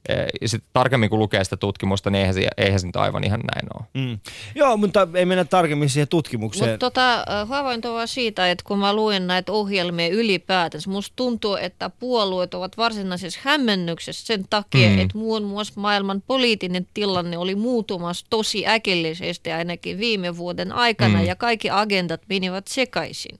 e, 0.09 0.47
sit 0.47 0.63
tarkemmin 0.73 1.09
kun 1.09 1.19
lukee 1.19 1.43
sitä 1.43 1.57
tutkimusta, 1.57 2.09
niin 2.09 2.19
eihän 2.19 2.33
se, 2.33 2.47
eihän 2.57 2.79
se 2.79 2.87
nyt 2.87 2.95
aivan 2.95 3.23
ihan 3.23 3.39
näin 3.39 3.67
ole. 3.79 4.05
Mm. 4.05 4.19
Joo, 4.55 4.77
mutta 4.77 5.07
ei 5.13 5.25
mennä 5.25 5.45
tarkemmin 5.45 5.89
siihen 5.89 6.07
tutkimukseen. 6.07 6.71
Mutta 6.71 6.85
tota, 6.85 7.25
havainto 7.45 7.93
vaan 7.93 8.07
siitä, 8.07 8.51
että 8.51 8.63
kun 8.67 8.79
mä 8.79 8.93
luin 8.93 9.27
näitä 9.27 9.51
ohjelmia 9.51 10.07
ylipäätänsä, 10.07 10.89
musta 10.89 11.13
tuntuu, 11.15 11.55
että 11.55 11.89
puolueet 11.89 12.53
ovat 12.53 12.77
varsinaisessa 12.77 13.39
hämmennyksessä 13.43 14.25
sen 14.25 14.45
takia, 14.49 14.89
mm. 14.89 14.99
että 14.99 15.17
muun 15.17 15.43
muassa 15.43 15.73
maailman 15.75 16.23
poliittinen 16.27 16.87
tilanne 16.93 17.37
oli 17.37 17.55
muutumassa 17.55 18.25
tosi 18.29 18.67
äkillisesti 18.67 19.51
ainakin 19.51 19.97
viime 19.97 20.37
vuoden 20.37 20.71
aikana 20.71 21.19
mm. 21.19 21.25
ja 21.25 21.35
kaikki 21.35 21.69
agendat 21.69 22.21
menivät 22.29 22.67
sekaisin. 22.67 23.39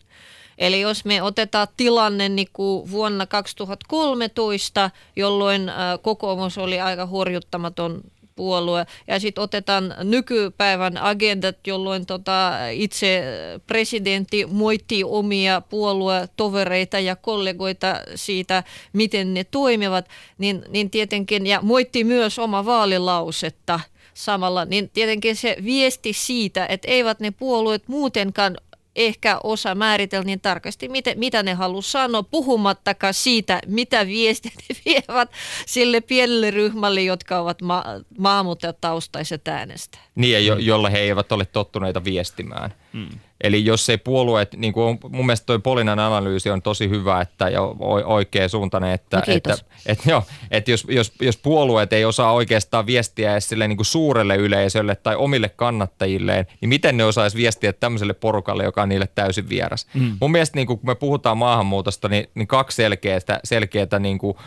Eli 0.62 0.82
jos 0.82 1.06
me 1.06 1.22
otetaan 1.22 1.68
tilanne 1.78 2.30
niin 2.30 2.48
kuin 2.54 2.92
vuonna 2.92 3.26
2013, 3.26 4.92
jolloin 5.16 5.72
kokoomus 6.02 6.58
oli 6.58 6.80
aika 6.80 7.06
horjuttamaton 7.06 8.02
puolue. 8.36 8.86
Ja 9.08 9.20
sitten 9.20 9.44
otetaan 9.44 9.96
nykypäivän 10.04 10.98
agendat, 10.98 11.68
jolloin 11.68 12.06
tota 12.06 12.54
itse 12.72 13.24
presidentti 13.68 14.46
moitti 14.46 15.04
omia 15.04 15.62
puoluetovereita 15.62 17.00
ja 17.00 17.16
kollegoita 17.16 17.96
siitä, 18.16 18.64
miten 18.94 19.34
ne 19.34 19.44
toimivat, 19.44 20.10
niin, 20.38 20.64
niin 20.70 20.90
tietenkin, 20.90 21.48
ja 21.48 21.60
moitti 21.62 22.04
myös 22.04 22.40
oma 22.40 22.66
vaalilausetta 22.66 23.80
samalla, 24.14 24.66
niin 24.66 24.90
tietenkin 24.90 25.36
se 25.36 25.58
viesti 25.64 26.14
siitä, 26.14 26.66
että 26.66 26.88
eivät 26.88 27.20
ne 27.20 27.32
puolueet 27.32 27.88
muutenkaan 27.88 28.58
ehkä 28.96 29.40
osa 29.44 29.76
määritellä 29.76 30.26
niin 30.26 30.42
tarkasti, 30.42 30.90
mitä, 30.90 31.12
mitä 31.16 31.44
ne 31.44 31.54
haluaa 31.54 31.82
sanoa, 31.82 32.24
puhumattakaan 32.24 33.14
siitä, 33.14 33.62
mitä 33.68 34.08
viestiä 34.08 34.52
ne 34.70 34.76
vievät 34.86 35.32
sille 35.66 36.02
pienelle 36.02 36.52
ryhmälle, 36.52 37.02
jotka 37.02 37.40
ovat 37.40 37.62
ma- 37.62 37.86
maahanmuuttajataustaiset 38.18 39.48
äänestä. 39.48 39.98
Niin, 40.16 40.46
jo, 40.46 40.58
jolle 40.58 40.92
he 40.92 41.00
eivät 41.00 41.32
ole 41.32 41.46
tottuneita 41.46 42.04
viestimään. 42.04 42.74
Hmm. 42.94 43.20
Eli 43.44 43.66
jos 43.66 43.90
ei 43.90 43.98
puolueet, 43.98 44.56
niin 44.58 44.74
kuin 44.74 44.84
on, 44.84 44.98
mun 45.10 45.26
mielestä 45.26 45.46
toi 45.46 45.60
Polinan 45.60 46.00
analyysi 46.00 46.50
on 46.50 46.62
tosi 46.62 46.90
hyvä 46.90 47.22
että, 47.22 47.50
ja 47.50 47.62
oikea 48.06 48.48
suuntainen, 48.48 48.92
että, 48.92 49.18
no 49.18 49.24
että, 49.28 49.58
että, 49.86 50.10
joo, 50.10 50.24
että 50.52 50.72
jos, 50.72 50.88
jos, 50.90 51.14
jos 51.22 51.38
puolueet 51.38 51.94
ei 51.94 52.06
osaa 52.06 52.34
oikeastaan 52.34 52.86
viestiä 52.86 53.32
edes 53.32 53.50
sille 53.50 53.68
niin 53.68 53.78
kuin 53.78 53.86
suurelle 53.86 54.36
yleisölle 54.36 54.96
tai 54.96 55.16
omille 55.16 55.50
kannattajilleen, 55.50 56.48
niin 56.62 56.70
miten 56.70 56.98
ne 56.98 57.04
osaisi 57.04 57.38
viestiä 57.38 57.74
tämmöiselle 57.74 58.14
porukalle, 58.14 58.64
joka 58.64 58.82
on 58.82 58.90
niille 58.90 59.08
täysin 59.16 59.50
vieras. 59.50 59.88
Mm. 59.94 60.18
Mun 60.22 60.32
mielestä 60.32 60.58
niin 60.58 60.68
kuin, 60.68 60.80
kun 60.80 60.90
me 60.90 60.96
puhutaan 60.96 61.38
maahanmuutosta, 61.38 62.10
niin, 62.10 62.28
niin 62.36 62.48
kaksi 62.48 62.76
selkeää, 62.76 63.20
selkeää 63.44 64.00
niin 64.00 64.18
kuin, 64.18 64.38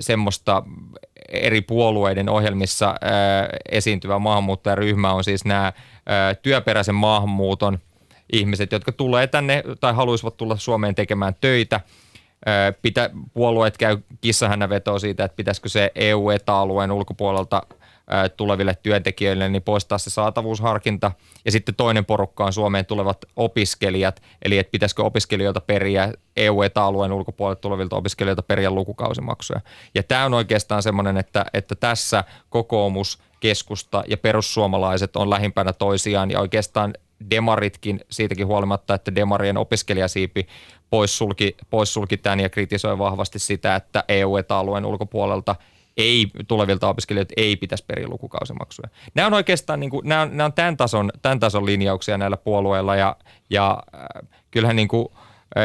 semmoista 0.00 0.62
eri 1.28 1.60
puolueiden 1.60 2.28
ohjelmissa 2.28 2.94
esiintyvä 3.70 4.18
maahanmuuttajaryhmä 4.18 5.12
on 5.12 5.24
siis 5.24 5.44
nämä 5.44 5.72
työperäisen 6.42 6.94
maahanmuuton– 6.94 7.78
ihmiset, 8.32 8.72
jotka 8.72 8.92
tulee 8.92 9.26
tänne 9.26 9.62
tai 9.80 9.94
haluaisivat 9.94 10.36
tulla 10.36 10.56
Suomeen 10.56 10.94
tekemään 10.94 11.34
töitä. 11.40 11.80
Pitä, 12.82 13.10
puolueet 13.34 13.78
käy 13.78 13.98
kissahännävetoa 14.20 14.98
siitä, 14.98 15.24
että 15.24 15.36
pitäisikö 15.36 15.68
se 15.68 15.92
EU-etäalueen 15.94 16.92
ulkopuolelta 16.92 17.62
tuleville 18.36 18.76
työntekijöille, 18.82 19.48
niin 19.48 19.62
poistaa 19.62 19.98
se 19.98 20.10
saatavuusharkinta. 20.10 21.12
Ja 21.44 21.52
sitten 21.52 21.74
toinen 21.74 22.04
porukka 22.04 22.44
on 22.44 22.52
Suomeen 22.52 22.86
tulevat 22.86 23.24
opiskelijat, 23.36 24.22
eli 24.42 24.58
että 24.58 24.70
pitäisikö 24.70 25.02
opiskelijoilta 25.02 25.60
periä 25.60 26.12
EU-etäalueen 26.36 27.12
ulkopuolelta 27.12 27.60
tulevilta 27.60 27.96
opiskelijoilta 27.96 28.42
periä 28.42 28.70
lukukausimaksuja. 28.70 29.60
Ja 29.94 30.02
tämä 30.02 30.24
on 30.24 30.34
oikeastaan 30.34 30.82
semmoinen, 30.82 31.16
että, 31.16 31.46
että 31.54 31.74
tässä 31.74 32.24
kokoomus, 32.48 33.18
keskusta 33.40 34.04
ja 34.06 34.16
perussuomalaiset 34.16 35.16
on 35.16 35.30
lähimpänä 35.30 35.72
toisiaan 35.72 36.30
ja 36.30 36.40
oikeastaan 36.40 36.94
demaritkin 37.30 38.00
siitäkin 38.10 38.46
huolimatta, 38.46 38.94
että 38.94 39.14
demarien 39.14 39.56
opiskelijasiipi 39.56 40.46
poissulki, 40.90 41.56
poissulki 41.70 42.16
tämän 42.16 42.40
ja 42.40 42.48
kritisoi 42.48 42.98
vahvasti 42.98 43.38
sitä, 43.38 43.76
että 43.76 44.04
EU-etäalueen 44.08 44.84
ulkopuolelta 44.84 45.56
ei, 45.96 46.26
tulevilta 46.48 46.88
opiskelijoilta 46.88 47.34
ei 47.36 47.56
pitäisi 47.56 47.84
periä 47.86 48.08
lukukausimaksuja. 48.08 48.88
Nämä 49.14 49.26
on 49.26 49.34
oikeastaan 49.34 49.80
niin 49.80 49.90
kuin, 49.90 50.08
nämä 50.08 50.22
on, 50.22 50.28
nämä 50.30 50.44
on 50.44 50.52
tämän, 50.52 50.76
tason, 50.76 51.10
tämän 51.22 51.40
tason 51.40 51.66
linjauksia 51.66 52.18
näillä 52.18 52.36
puolueilla 52.36 52.96
ja, 52.96 53.16
ja 53.50 53.82
äh, 53.94 54.28
kyllähän 54.50 54.76
niin 54.76 54.88
kuin– 54.88 55.08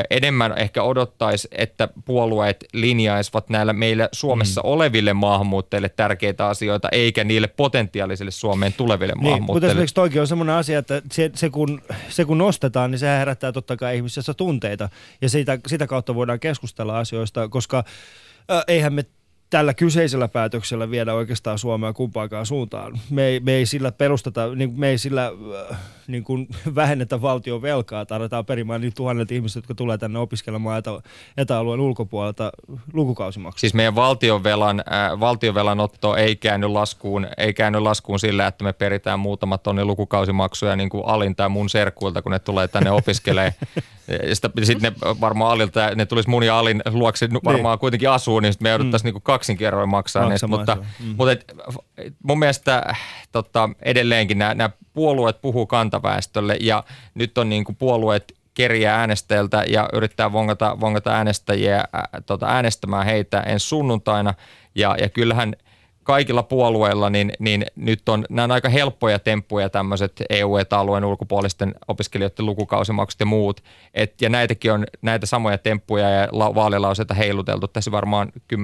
enemmän 0.09 0.57
ehkä 0.57 0.83
odottaisi, 0.83 1.47
että 1.51 1.89
puolueet 2.05 2.65
linjaisivat 2.73 3.49
näillä 3.49 3.73
meillä 3.73 4.09
Suomessa 4.11 4.61
mm. 4.61 4.69
oleville 4.69 5.13
maahanmuuttajille 5.13 5.89
tärkeitä 5.89 6.47
asioita, 6.47 6.89
eikä 6.91 7.23
niille 7.23 7.47
potentiaalisille 7.47 8.31
Suomeen 8.31 8.73
tuleville 8.73 9.13
niin, 9.13 9.23
maahanmuuttajille. 9.23 9.53
Mutta 9.55 9.67
esimerkiksi 9.67 9.95
toikin 9.95 10.21
on 10.21 10.27
sellainen 10.27 10.55
asia, 10.55 10.79
että 10.79 11.01
se, 11.11 11.31
se, 11.35 11.49
kun, 11.49 11.81
se 12.09 12.25
kun 12.25 12.37
nostetaan, 12.37 12.91
niin 12.91 12.99
se 12.99 13.07
herättää 13.07 13.51
totta 13.51 13.77
kai 13.77 13.95
ihmisissä 13.95 14.33
tunteita, 14.33 14.89
ja 15.21 15.29
sitä, 15.29 15.59
sitä 15.67 15.87
kautta 15.87 16.15
voidaan 16.15 16.39
keskustella 16.39 16.99
asioista, 16.99 17.49
koska 17.49 17.83
äh, 18.51 18.63
eihän 18.67 18.93
me 18.93 19.05
tällä 19.55 19.73
kyseisellä 19.73 20.27
päätöksellä 20.27 20.91
viedä 20.91 21.13
oikeastaan 21.13 21.59
Suomea 21.59 21.93
kumpaakaan 21.93 22.45
suuntaan. 22.45 22.99
Me 23.09 23.25
ei, 23.25 23.39
me 23.39 23.53
ei 23.53 23.65
sillä 23.65 23.91
perusteta, 23.91 24.55
niin 24.55 24.73
me 24.79 24.89
ei 24.89 24.97
sillä 24.97 25.31
äh, 25.71 25.77
niin 26.07 26.23
kuin 26.23 26.47
vähennetä 26.75 27.21
valtion 27.21 27.61
velkaa, 27.61 28.05
tarvitaan 28.05 28.45
perimään 28.45 28.81
niin 28.81 28.93
tuhannet 28.93 29.31
ihmiset, 29.31 29.55
jotka 29.55 29.75
tulee 29.75 29.97
tänne 29.97 30.19
opiskelemaan 30.19 30.79
etä, 30.79 30.91
etäalueen 31.37 31.79
ulkopuolelta 31.79 32.51
lukukausimaksuja. 32.93 33.59
Siis 33.59 33.73
meidän 33.73 33.95
valtionvelan, 33.95 34.79
äh, 34.79 35.19
valtionvelan 35.19 35.79
otto 35.79 36.15
ei 36.15 36.35
käänny 36.35 36.67
laskuun, 36.67 37.27
ei 37.37 37.53
käänny 37.53 37.79
laskuun 37.79 38.19
sillä, 38.19 38.47
että 38.47 38.63
me 38.63 38.73
peritään 38.73 39.19
muutamat 39.19 39.63
tonni 39.63 39.85
lukukausimaksuja 39.85 40.75
niin 40.75 40.89
kuin 40.89 41.03
Alin 41.05 41.35
tai 41.35 41.49
mun 41.49 41.69
serkkuilta, 41.69 42.21
kun 42.21 42.31
ne 42.31 42.39
tulee 42.39 42.67
tänne 42.67 42.91
opiskelemaan. 42.91 43.53
Sitten 44.63 44.93
ne 44.93 45.17
varmaan 45.21 45.51
Alilta, 45.51 45.95
ne 45.95 46.05
tulisi 46.05 46.29
mun 46.29 46.43
ja 46.43 46.59
Alin 46.59 46.81
luokse 46.91 47.29
varmaan 47.45 47.73
niin. 47.73 47.79
kuitenkin 47.79 48.09
asuu, 48.09 48.39
niin 48.39 48.53
me 48.59 48.69
jouduttaisiin 48.69 49.11
mm. 49.11 49.13
niin 49.13 49.23
kaksin 49.23 49.44
kerroin 49.53 49.89
maksaa 49.89 50.29
niistä, 50.29 50.47
mutta, 50.47 50.75
mm. 50.75 51.15
mutta 51.17 51.31
et, 51.31 51.45
mun 52.23 52.39
mielestä 52.39 52.93
tota, 53.31 53.69
edelleenkin 53.81 54.37
nämä, 54.37 54.53
nämä 54.53 54.69
puolueet 54.93 55.41
puhuu 55.41 55.65
kantaväestölle 55.65 56.57
ja 56.61 56.83
nyt 57.13 57.37
on 57.37 57.49
niin 57.49 57.63
kuin 57.63 57.75
puolueet 57.75 58.33
keriä 58.53 58.95
äänestäjiltä 58.95 59.63
ja 59.67 59.89
yrittää 59.93 60.31
vongata, 60.31 60.79
vongata 60.79 61.11
äänestäjiä 61.11 61.83
ää, 61.93 62.07
tota, 62.25 62.45
äänestämään 62.45 63.05
heitä 63.05 63.39
ensi 63.39 63.67
sunnuntaina 63.67 64.33
ja, 64.75 64.95
ja 64.99 65.09
kyllähän– 65.09 65.55
kaikilla 66.05 66.43
puolueilla, 66.43 67.09
niin, 67.09 67.33
niin 67.39 67.65
nyt 67.75 68.09
on, 68.09 68.25
nämä 68.29 68.43
on 68.43 68.51
aika 68.51 68.69
helppoja 68.69 69.19
temppuja 69.19 69.69
tämmöiset 69.69 70.21
EU-alueen 70.29 71.05
ulkopuolisten 71.05 71.75
opiskelijoiden 71.87 72.45
lukukausimaksut 72.45 73.19
ja 73.19 73.25
muut. 73.25 73.63
Et, 73.93 74.21
ja 74.21 74.29
näitäkin 74.29 74.71
on 74.71 74.85
näitä 75.01 75.25
samoja 75.25 75.57
temppuja 75.57 76.09
ja 76.09 76.27
la, 76.31 76.55
vaalilauseita 76.55 77.13
heiluteltu 77.13 77.67
tässä 77.67 77.91
varmaan 77.91 78.31
10-15 78.37 78.57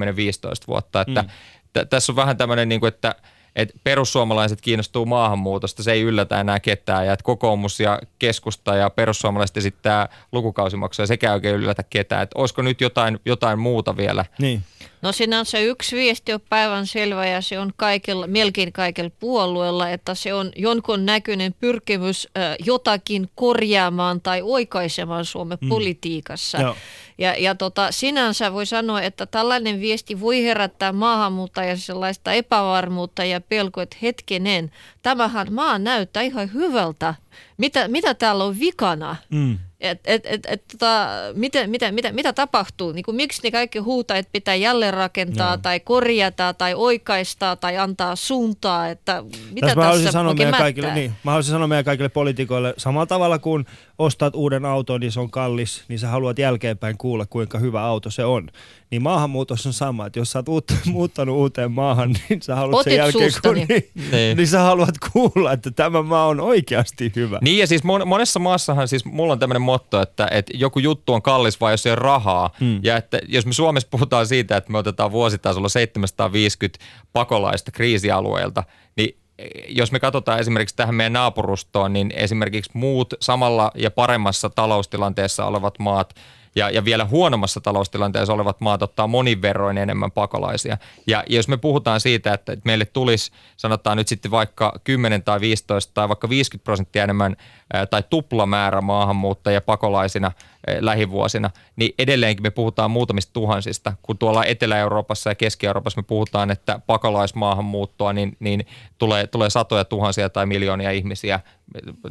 vuotta. 0.68 1.00
Että 1.00 1.22
mm. 1.22 1.28
t- 1.72 1.90
tässä 1.90 2.12
on 2.12 2.16
vähän 2.16 2.36
tämmöinen, 2.36 2.68
niin 2.68 2.80
kuin, 2.80 2.88
että– 2.88 3.14
että 3.56 3.74
perussuomalaiset 3.84 4.60
kiinnostuu 4.60 5.06
maahanmuutosta, 5.06 5.82
se 5.82 5.92
ei 5.92 6.02
yllätä 6.02 6.40
enää 6.40 6.60
ketään 6.60 7.06
ja 7.06 7.12
että 7.12 7.24
kokoomus 7.24 7.80
ja 7.80 8.00
keskusta 8.18 8.76
ja 8.76 8.90
perussuomalaiset 8.90 9.56
esittää 9.56 10.08
lukukausimaksuja, 10.32 11.06
sekä 11.06 11.32
oikein 11.32 11.56
yllätä 11.56 11.82
ketään. 11.90 12.22
Että 12.22 12.38
olisiko 12.38 12.62
nyt 12.62 12.80
jotain, 12.80 13.20
jotain 13.24 13.58
muuta 13.58 13.96
vielä? 13.96 14.24
Niin. 14.38 14.62
No 15.02 15.12
sinänsä 15.12 15.58
yksi 15.58 15.96
viesti 15.96 16.32
on 16.32 16.40
päivän 16.48 16.86
selvä 16.86 17.26
ja 17.26 17.40
se 17.40 17.58
on 17.58 17.72
kaikilla, 17.76 18.26
melkein 18.26 18.72
kaikilla 18.72 19.10
puolueilla, 19.20 19.90
että 19.90 20.14
se 20.14 20.34
on 20.34 20.52
jonkun 20.56 21.06
näköinen 21.06 21.54
pyrkimys 21.60 22.28
äh, 22.38 22.56
jotakin 22.64 23.28
korjaamaan 23.34 24.20
tai 24.20 24.42
oikaisemaan 24.42 25.24
Suomen 25.24 25.58
mm. 25.60 25.68
politiikassa. 25.68 26.60
Joo. 26.60 26.76
Ja, 27.18 27.34
ja 27.38 27.54
tota, 27.54 27.92
sinänsä 27.92 28.52
voi 28.52 28.66
sanoa, 28.66 29.02
että 29.02 29.26
tällainen 29.26 29.80
viesti 29.80 30.20
voi 30.20 30.44
herättää 30.44 30.92
maahanmuuttajia 30.92 31.76
sellaista 31.76 32.32
epävarmuutta 32.32 33.24
ja 33.24 33.40
pelkoa, 33.40 33.82
että 33.82 33.96
hetkenen, 34.02 34.72
tämähän 35.02 35.52
maa 35.52 35.78
näyttää 35.78 36.22
ihan 36.22 36.52
hyvältä 36.52 37.14
mitä, 37.58 37.88
mitä 37.88 38.14
täällä 38.14 38.44
on 38.44 38.60
vikana. 38.60 39.16
Mm. 39.30 39.58
Et, 39.82 40.00
et, 40.04 40.26
et, 40.26 40.46
et, 40.46 40.64
tota, 40.68 41.08
miten, 41.34 41.70
mitä, 41.70 41.92
mitä, 41.92 42.12
mitä 42.12 42.32
tapahtuu? 42.32 42.92
Niin 42.92 43.04
kuin, 43.04 43.16
miksi 43.16 43.40
ne 43.44 43.50
kaikki 43.50 43.78
huutaa, 43.78 44.16
että 44.16 44.32
pitää 44.32 44.54
jälleen 44.54 44.94
rakentaa 44.94 45.50
Joo. 45.50 45.58
tai 45.58 45.80
korjata 45.80 46.54
tai 46.54 46.74
oikaista 46.74 47.56
tai 47.56 47.76
antaa 47.76 48.16
suuntaa? 48.16 48.88
Että 48.88 49.22
mitä 49.50 49.66
Tässä 49.66 49.76
mä 49.76 49.82
haluaisin 49.82 50.04
tässä 50.04 50.18
sanoa 50.18 50.34
meidän 50.34 50.54
kaikille, 50.54 50.94
niin, 50.94 51.12
mä 51.24 51.30
haluaisin 51.30 51.52
sanoa 51.52 51.68
meidän 51.68 51.84
kaikille 51.84 52.08
poliitikoille, 52.08 52.74
samalla 52.76 53.06
tavalla 53.06 53.38
kuin 53.38 53.66
ostat 53.98 54.34
uuden 54.34 54.64
auton, 54.64 55.00
niin 55.00 55.12
se 55.12 55.20
on 55.20 55.30
kallis, 55.30 55.84
niin 55.88 55.98
sä 55.98 56.08
haluat 56.08 56.38
jälkeenpäin 56.38 56.98
kuulla, 56.98 57.26
kuinka 57.26 57.58
hyvä 57.58 57.82
auto 57.84 58.10
se 58.10 58.24
on. 58.24 58.48
Niin 58.90 59.02
maahanmuutos 59.02 59.66
on 59.66 59.72
sama, 59.72 60.06
että 60.06 60.18
jos 60.18 60.32
sä 60.32 60.38
oot 60.38 60.48
uut, 60.48 60.64
muuttanut 60.86 61.36
uuteen 61.36 61.72
maahan, 61.72 62.16
niin 62.28 62.42
sä 62.42 62.56
haluat 62.56 62.84
sen 62.84 62.92
Otit 62.92 63.14
jälkeen, 63.14 63.32
kun, 63.42 63.54
niin, 63.54 63.90
Niin. 64.12 64.36
niin 64.36 64.48
sä 64.48 64.60
haluat 64.60 64.94
kuulla, 65.12 65.52
että 65.52 65.70
tämä 65.70 66.02
maa 66.02 66.26
on 66.26 66.40
oikeasti 66.40 67.12
hyvä. 67.16 67.38
Niin 67.42 67.58
ja 67.58 67.66
siis 67.66 67.82
mon- 67.82 68.04
monessa 68.04 68.40
maassahan 68.40 68.88
siis 68.88 69.04
mulla 69.04 69.32
on 69.32 69.38
tämmöinen 69.38 69.62
motto, 69.62 70.02
että, 70.02 70.28
että 70.30 70.52
joku 70.56 70.78
juttu 70.78 71.12
on 71.12 71.22
kallis 71.22 71.60
vai 71.60 71.72
jos 71.72 71.86
ei 71.86 71.90
ole 71.90 71.96
rahaa. 71.96 72.50
Hmm. 72.60 72.80
Ja 72.82 72.96
että 72.96 73.20
jos 73.28 73.46
me 73.46 73.52
Suomessa 73.52 73.88
puhutaan 73.90 74.26
siitä, 74.26 74.56
että 74.56 74.72
me 74.72 74.78
otetaan 74.78 75.12
vuositasolla 75.12 75.68
750 75.68 76.84
pakolaista 77.12 77.70
kriisialueilta, 77.70 78.62
niin 78.62 78.81
jos 79.68 79.92
me 79.92 80.00
katsotaan 80.00 80.40
esimerkiksi 80.40 80.76
tähän 80.76 80.94
meidän 80.94 81.12
naapurustoon, 81.12 81.92
niin 81.92 82.12
esimerkiksi 82.16 82.70
muut 82.74 83.14
samalla 83.20 83.70
ja 83.74 83.90
paremmassa 83.90 84.50
taloustilanteessa 84.50 85.46
olevat 85.46 85.78
maat 85.78 86.14
ja, 86.54 86.70
ja 86.70 86.84
vielä 86.84 87.04
huonommassa 87.04 87.60
taloustilanteessa 87.60 88.32
olevat 88.32 88.60
maat 88.60 88.82
ottaa 88.82 89.06
monin 89.06 89.42
verroin 89.42 89.78
enemmän 89.78 90.10
pakolaisia. 90.10 90.78
Ja 91.06 91.24
jos 91.28 91.48
me 91.48 91.56
puhutaan 91.56 92.00
siitä, 92.00 92.34
että 92.34 92.52
että 92.52 92.62
meille 92.64 92.84
tulisi, 92.84 93.32
sanotaan 93.56 93.96
nyt 93.96 94.08
sitten 94.08 94.30
vaikka 94.30 94.80
10 94.84 95.22
tai 95.22 95.40
15 95.40 95.94
tai 95.94 96.08
vaikka 96.08 96.28
50 96.28 96.64
prosenttia 96.64 97.04
enemmän 97.04 97.36
ää, 97.72 97.86
tai 97.86 98.02
tuplamäärä 98.10 98.80
maahanmuuttajia 98.80 99.60
pakolaisina 99.60 100.32
ää, 100.66 100.76
lähivuosina, 100.80 101.50
niin 101.76 101.94
edelleenkin 101.98 102.42
me 102.42 102.50
puhutaan 102.50 102.90
muutamista 102.90 103.32
tuhansista. 103.32 103.92
Kun 104.02 104.18
tuolla 104.18 104.44
Etelä-Euroopassa 104.44 105.30
ja 105.30 105.34
Keski-Euroopassa 105.34 106.00
me 106.00 106.04
puhutaan, 106.06 106.50
että 106.50 106.80
pakolaismaahanmuuttoa, 106.86 108.12
niin, 108.12 108.36
niin 108.40 108.66
tulee, 108.98 109.26
tulee 109.26 109.50
satoja 109.50 109.84
tuhansia 109.84 110.28
tai 110.28 110.46
miljoonia 110.46 110.90
ihmisiä 110.90 111.40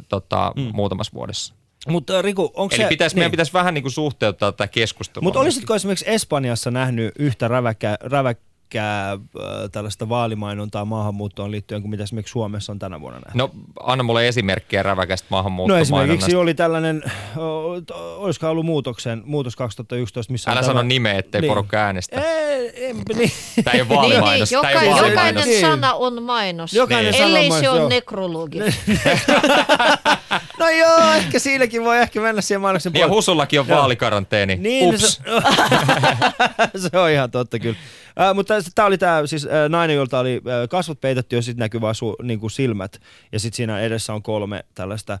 tota, 0.08 0.52
mm. 0.56 0.70
muutamassa 0.72 1.12
vuodessa. 1.14 1.61
Mutta 1.88 2.22
Riku, 2.22 2.52
onko 2.54 2.74
Eli 2.74 2.82
se... 2.82 2.88
pitäisi, 2.88 3.16
niin. 3.16 3.20
meidän 3.20 3.30
pitäisi 3.30 3.52
vähän 3.52 3.74
niin 3.74 3.82
kuin 3.82 3.92
suhteuttaa 3.92 4.52
tätä 4.52 4.68
keskustelua. 4.68 5.24
Mutta 5.24 5.40
olisitko 5.40 5.74
esimerkiksi 5.74 6.04
Espanjassa 6.08 6.70
nähnyt 6.70 7.12
yhtä 7.18 7.48
räväkkää, 7.48 7.96
räväkkää 8.00 8.51
äh, 8.80 9.18
tällaista 9.72 10.08
vaalimainontaa 10.08 10.84
maahanmuuttoon 10.84 11.50
liittyen 11.50 11.82
kuin 11.82 11.90
mitä 11.90 12.02
esimerkiksi 12.02 12.32
Suomessa 12.32 12.72
on 12.72 12.78
tänä 12.78 13.00
vuonna 13.00 13.18
nähty? 13.20 13.38
No 13.38 13.50
anna 13.80 14.04
mulle 14.04 14.28
esimerkkiä 14.28 14.82
räväkästä 14.82 15.26
No 15.30 15.34
maahanmuuttomainonnasta. 15.36 15.96
esimerkiksi 16.02 16.36
oli 16.36 16.54
tällainen, 16.54 17.02
olisiko 18.16 18.48
ollut 18.48 18.66
muutoksen, 18.66 19.22
muutos 19.24 19.56
2011, 19.56 20.32
missä 20.32 20.50
Älä 20.50 20.60
sano 20.60 20.66
tällainen- 20.68 20.88
nimeä, 20.88 21.18
ettei 21.18 21.40
Niin. 21.40 21.48
porukka 21.48 21.76
äänestä. 21.76 22.20
Ei, 22.20 22.86
en, 22.88 22.96
niin. 23.16 23.30
Tämä 23.64 23.74
ei 23.74 23.80
ole 23.80 23.88
Niin, 23.88 24.00
niin, 24.00 24.20
vaalimainos. 24.20 24.50
Tämä 24.50 24.68
ei 24.68 24.74
joka, 24.74 24.86
ole 24.86 24.94
vaali- 25.00 25.10
jokainen. 25.10 25.44
Niin. 25.44 25.60
sana 25.60 25.94
on 25.94 26.22
mainos. 26.22 26.72
Jokainen 26.72 27.04
Niin. 27.04 27.14
sana 27.14 27.24
on 27.24 27.30
Ellei 27.30 27.44
se 27.44 27.48
mainos, 27.50 27.70
on 27.72 27.76
joo. 27.78 27.88
nekrologi. 27.88 28.58
No 30.58 30.68
joo, 30.70 31.12
ehkä 31.12 31.38
siinäkin 31.38 31.84
voi 31.84 31.98
ehkä 31.98 32.20
mennä 32.20 32.42
siihen 32.42 32.60
mainoksen 32.60 32.92
Niin 32.92 33.00
ja 33.00 33.06
puolelle. 33.06 33.16
Husullakin 33.18 33.60
on 33.60 33.68
Joo. 33.68 33.78
vaalikaranteeni. 33.78 34.56
Niin, 34.56 34.88
Ups. 34.94 35.20
Se, 36.76 36.78
se 36.90 36.98
on 36.98 37.10
ihan 37.10 37.30
totta 37.30 37.58
kyllä. 37.58 37.76
Äh, 38.20 38.34
mutta 38.34 38.54
tämä 38.74 38.86
oli 38.86 38.98
tämä 38.98 39.26
siis, 39.26 39.46
äh, 39.46 39.68
nainen, 39.68 39.96
jolta 39.96 40.18
oli 40.18 40.34
äh, 40.34 40.68
kasvot 40.68 41.00
peitetty 41.00 41.36
ja 41.36 41.42
sitten 41.42 41.62
näkyy 41.62 41.80
vaan 41.80 41.94
su, 41.94 42.16
niin 42.22 42.40
kuin 42.40 42.50
silmät. 42.50 43.00
Ja 43.32 43.40
sitten 43.40 43.56
siinä 43.56 43.80
edessä 43.80 44.14
on 44.14 44.22
kolme 44.22 44.64
tällaista 44.74 45.12
äh, 45.12 45.18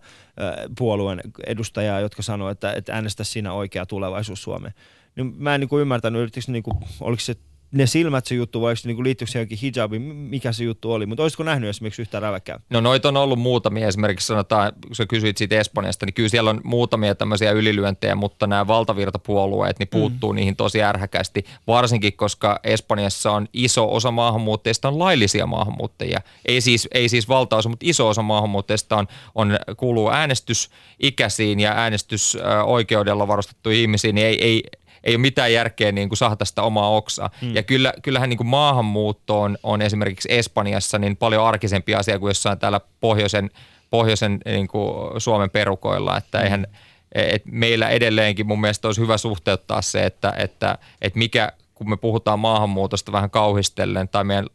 puolueen 0.78 1.20
edustajaa, 1.46 2.00
jotka 2.00 2.22
sanoo, 2.22 2.50
että, 2.50 2.72
että 2.72 2.94
äänestä 2.94 3.24
siinä 3.24 3.52
oikea 3.52 3.86
tulevaisuus 3.86 4.42
Suomeen. 4.42 4.74
Niin 5.16 5.34
mä 5.36 5.54
en 5.54 5.60
niin 5.60 5.68
kuin 5.68 5.80
ymmärtänyt, 5.80 6.20
yrittikö 6.20 6.44
ne, 6.48 6.52
niin 6.52 6.62
kuin, 6.62 6.76
oliko 7.00 7.20
se 7.20 7.34
ne 7.72 7.86
silmät 7.86 8.26
se 8.26 8.34
juttu 8.34 8.60
vai 8.60 8.68
oliko 8.68 8.76
se 8.76 8.88
niin 8.88 9.04
liittyykö 9.04 9.32
se 9.32 9.38
johonkin 9.38 9.58
hijabiin, 9.62 10.02
mikä 10.02 10.52
se 10.52 10.64
juttu 10.64 10.92
oli. 10.92 11.06
Mutta 11.06 11.22
olisiko 11.22 11.42
nähnyt 11.42 11.70
esimerkiksi 11.70 12.02
yhtään 12.02 12.22
räväkkää? 12.22 12.60
No 12.70 12.80
noita 12.80 13.08
on 13.08 13.16
ollut 13.16 13.38
muutamia, 13.38 13.88
esimerkiksi 13.88 14.26
sanotaan, 14.26 14.72
kun 14.86 14.96
sä 14.96 15.06
kysyit 15.06 15.36
siitä 15.36 15.60
Espanjasta, 15.60 16.06
niin 16.06 16.14
kyllä 16.14 16.28
siellä 16.28 16.50
on 16.50 16.60
muutamia 16.64 17.14
tämmöisiä 17.14 17.50
ylilyöntejä, 17.50 18.14
mutta 18.14 18.46
nämä 18.46 18.66
valtavirtapuolueet 18.66 19.78
niin 19.78 19.88
puuttuu 19.88 20.32
mm. 20.32 20.36
niihin 20.36 20.56
tosi 20.56 20.82
ärhäkästi, 20.82 21.44
varsinkin 21.66 22.16
koska 22.16 22.60
Espanjassa 22.64 23.32
on 23.32 23.48
iso 23.52 23.94
osa 23.94 24.10
maahanmuuttajista 24.10 24.88
on 24.88 24.98
laillisia 24.98 25.46
maahanmuuttajia. 25.46 26.20
Ei 26.46 26.60
siis, 26.60 26.88
ei 26.94 27.08
siis 27.08 27.28
valtaosa, 27.28 27.68
mutta 27.68 27.86
iso 27.88 28.08
osa 28.08 28.22
maahanmuuttajista 28.22 28.96
on, 28.96 29.06
on, 29.34 29.58
kuuluu 29.76 30.10
äänestysikäisiin 30.10 31.60
ja 31.60 31.72
äänestysoikeudella 31.72 33.28
varustettuihin 33.28 33.82
ihmisiin, 33.82 34.14
niin 34.14 34.26
ei, 34.26 34.44
ei, 34.44 34.62
ei 35.04 35.14
ole 35.14 35.20
mitään 35.20 35.52
järkeä 35.52 35.92
niin 35.92 36.08
kuin 36.08 36.16
sahata 36.16 36.44
sitä 36.44 36.62
omaa 36.62 36.96
oksaa. 36.96 37.30
Mm. 37.42 37.54
Ja 37.54 37.62
kyllä, 37.62 37.94
kyllähän 38.02 38.28
niin 38.28 38.36
kuin 38.36 38.46
maahanmuutto 38.46 39.40
on, 39.40 39.58
on 39.62 39.82
esimerkiksi 39.82 40.28
Espanjassa 40.32 40.98
niin 40.98 41.16
paljon 41.16 41.46
arkisempi 41.46 41.94
asia 41.94 42.18
kuin 42.18 42.30
jossain 42.30 42.58
täällä 42.58 42.80
pohjoisen, 43.00 43.50
pohjoisen 43.90 44.40
niin 44.44 44.68
kuin 44.68 45.20
Suomen 45.20 45.50
perukoilla, 45.50 46.16
että 46.16 46.38
mm. 46.38 46.44
eihän, 46.44 46.66
et 47.14 47.42
meillä 47.46 47.88
edelleenkin 47.88 48.46
mun 48.46 48.60
mielestä 48.60 48.88
olisi 48.88 49.00
hyvä 49.00 49.18
suhteuttaa 49.18 49.82
se, 49.82 50.04
että, 50.04 50.34
että, 50.36 50.78
että 51.02 51.18
mikä, 51.18 51.52
kun 51.82 51.90
me 51.90 51.96
puhutaan 51.96 52.38
maahanmuutosta 52.38 53.12
vähän 53.12 53.30
kauhistellen, 53.30 54.08
tai 54.08 54.24
meidän 54.24 54.46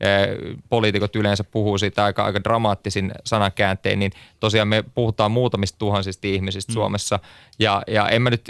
e, 0.00 0.06
poliitikot 0.68 1.16
yleensä 1.16 1.44
puhuu 1.44 1.78
siitä 1.78 2.04
aika, 2.04 2.24
aika 2.24 2.44
dramaattisin 2.44 3.12
sanakääntein, 3.24 3.98
niin 3.98 4.12
tosiaan 4.40 4.68
me 4.68 4.84
puhutaan 4.94 5.30
muutamista 5.30 5.78
tuhansista 5.78 6.26
ihmisistä 6.26 6.72
mm. 6.72 6.74
Suomessa, 6.74 7.18
ja, 7.58 7.82
ja 7.86 8.08
en 8.08 8.22
mä 8.22 8.30
nyt, 8.30 8.48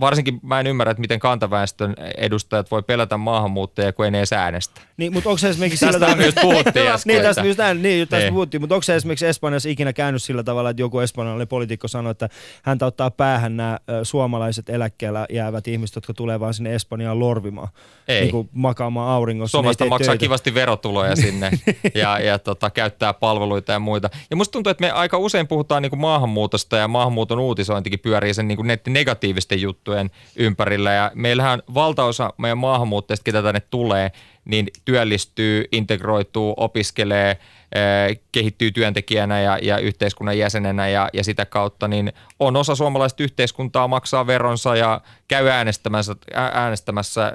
varsinkin 0.00 0.40
mä 0.42 0.60
en 0.60 0.66
ymmärrä, 0.66 0.90
että 0.90 1.00
miten 1.00 1.20
kantaväestön 1.20 1.94
edustajat 2.16 2.70
voi 2.70 2.82
pelätä 2.82 3.16
maahanmuuttajia, 3.16 3.92
kun 3.92 4.04
ei 4.04 4.10
ne 4.10 4.18
edes 4.18 4.32
äänestä. 4.32 4.80
Niin, 4.96 5.12
mutta 5.12 5.30
onko 5.30 5.38
se 5.38 5.48
esimerkiksi 5.48 5.86
Tästä 5.86 6.06
sillä 6.06 6.16
me 6.16 6.24
just 6.24 6.38
puhuttiin 6.42 6.86
äsken. 6.86 7.12
Niin, 7.12 7.22
tästä, 7.22 7.42
just 7.42 7.58
näin, 7.58 7.82
niin, 7.82 8.08
tästä 8.08 8.24
Niin. 8.24 8.34
puhuttiin, 8.34 8.60
mutta 8.60 8.74
onko 8.74 8.82
se 8.82 8.96
esimerkiksi 8.96 9.26
Espanjassa 9.26 9.68
ikinä 9.68 9.92
käynyt 9.92 10.22
sillä 10.22 10.42
tavalla, 10.42 10.70
että 10.70 10.82
joku 10.82 11.00
espanjalainen 11.00 11.48
poliitikko 11.48 11.88
sanoi, 11.88 12.10
että 12.10 12.28
häntä 12.62 12.86
ottaa 12.86 13.10
päähän 13.10 13.56
nämä 13.56 13.78
suomalaiset 14.02 14.70
eläkkeellä 14.70 15.26
jäävät 15.30 15.68
ihmiset, 15.68 15.96
jotka 15.96 16.14
tulee 16.14 16.40
vaan 16.40 16.54
sinne 16.54 16.74
Espanjaan 16.74 17.20
lorvimaan, 17.20 17.68
Ei. 18.08 18.20
niin 18.20 18.30
kuin 18.30 18.48
makaamaan 18.52 19.10
auringossa. 19.10 19.58
Suomesta 19.58 19.84
ei 19.84 19.88
tee 19.88 19.90
maksaa 19.90 20.12
töitä. 20.12 20.20
kivasti 20.20 20.54
verotuloja 20.54 21.16
sinne 21.16 21.50
ja, 21.94 22.18
ja 22.18 22.38
tota, 22.38 22.70
käyttää 22.70 23.12
palveluita 23.12 23.72
ja 23.72 23.78
muita. 23.78 24.10
Ja 24.30 24.36
musta 24.36 24.52
tuntuu, 24.52 24.70
että 24.70 24.84
me 24.84 24.90
aika 24.90 25.18
usein 25.18 25.48
puhutaan 25.48 25.82
niin 25.82 25.90
kuin 25.90 26.00
maahanmuutosta 26.00 26.76
ja 26.76 26.88
maahanmuuton 26.88 27.38
uutisointikin 27.38 27.98
pyörii 27.98 28.34
sen 28.34 28.48
niin 28.48 28.56
kuin 28.56 28.68
negatiivisten 28.88 29.60
juttujen 29.60 30.10
ympärillä. 30.36 30.92
Ja 30.92 31.10
meillähän 31.14 31.62
valtaosa 31.74 32.32
meidän 32.38 32.58
maahanmuuttajista, 32.58 33.24
ketä 33.24 33.42
tänne 33.42 33.60
tulee, 33.60 34.12
niin 34.44 34.66
työllistyy, 34.84 35.64
integroituu, 35.72 36.54
opiskelee, 36.56 37.30
eh, 37.30 38.20
kehittyy 38.32 38.70
työntekijänä 38.70 39.40
ja, 39.40 39.58
ja 39.62 39.78
yhteiskunnan 39.78 40.38
jäsenenä 40.38 40.88
ja, 40.88 41.08
ja 41.12 41.24
sitä 41.24 41.46
kautta 41.46 41.88
niin 41.88 42.12
on 42.40 42.56
osa 42.56 42.74
suomalaista 42.74 43.22
yhteiskuntaa, 43.22 43.88
maksaa 43.88 44.26
veronsa 44.26 44.76
ja 44.76 45.00
käy 45.28 45.48
äänestämässä, 45.48 46.16
ää- 46.34 46.50
äänestämässä 46.54 47.32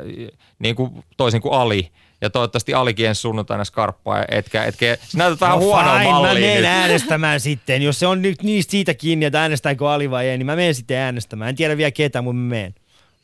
niin 0.60 0.76
kuin, 0.76 1.04
toisin 1.18 1.42
kuin 1.42 1.54
Ali. 1.54 1.92
Ja 2.22 2.30
toivottavasti 2.30 2.74
Alikin 2.74 3.06
ensi 3.06 3.22
sunnuntaina 3.22 3.66
skarppaa, 3.66 4.26
etkä, 4.30 4.64
etkä 4.64 4.98
sä 5.02 5.18
näytät 5.18 5.42
vähän 5.42 5.60
no 5.60 5.66
huonoa 5.66 6.00
fine, 6.00 6.12
mä 6.12 6.34
menen 6.34 6.66
äänestämään 6.66 7.40
sitten. 7.40 7.82
Jos 7.82 8.00
se 8.00 8.08
on 8.08 8.22
nyt 8.22 8.44
niistä 8.44 8.72
siitä 8.72 8.94
kiinni, 8.94 9.26
että 9.26 9.42
äänestääkö 9.42 9.92
Ali 9.92 10.12
vai 10.12 10.28
ei, 10.28 10.38
niin 10.38 10.46
mä 10.46 10.56
menen 10.56 10.76
sitten 10.76 10.98
äänestämään. 10.98 11.50
En 11.50 11.56
tiedä 11.56 11.78
vielä 11.78 11.92
ketä, 11.92 12.22
mutta 12.22 12.36
mä 12.36 12.50
menen. 12.50 12.76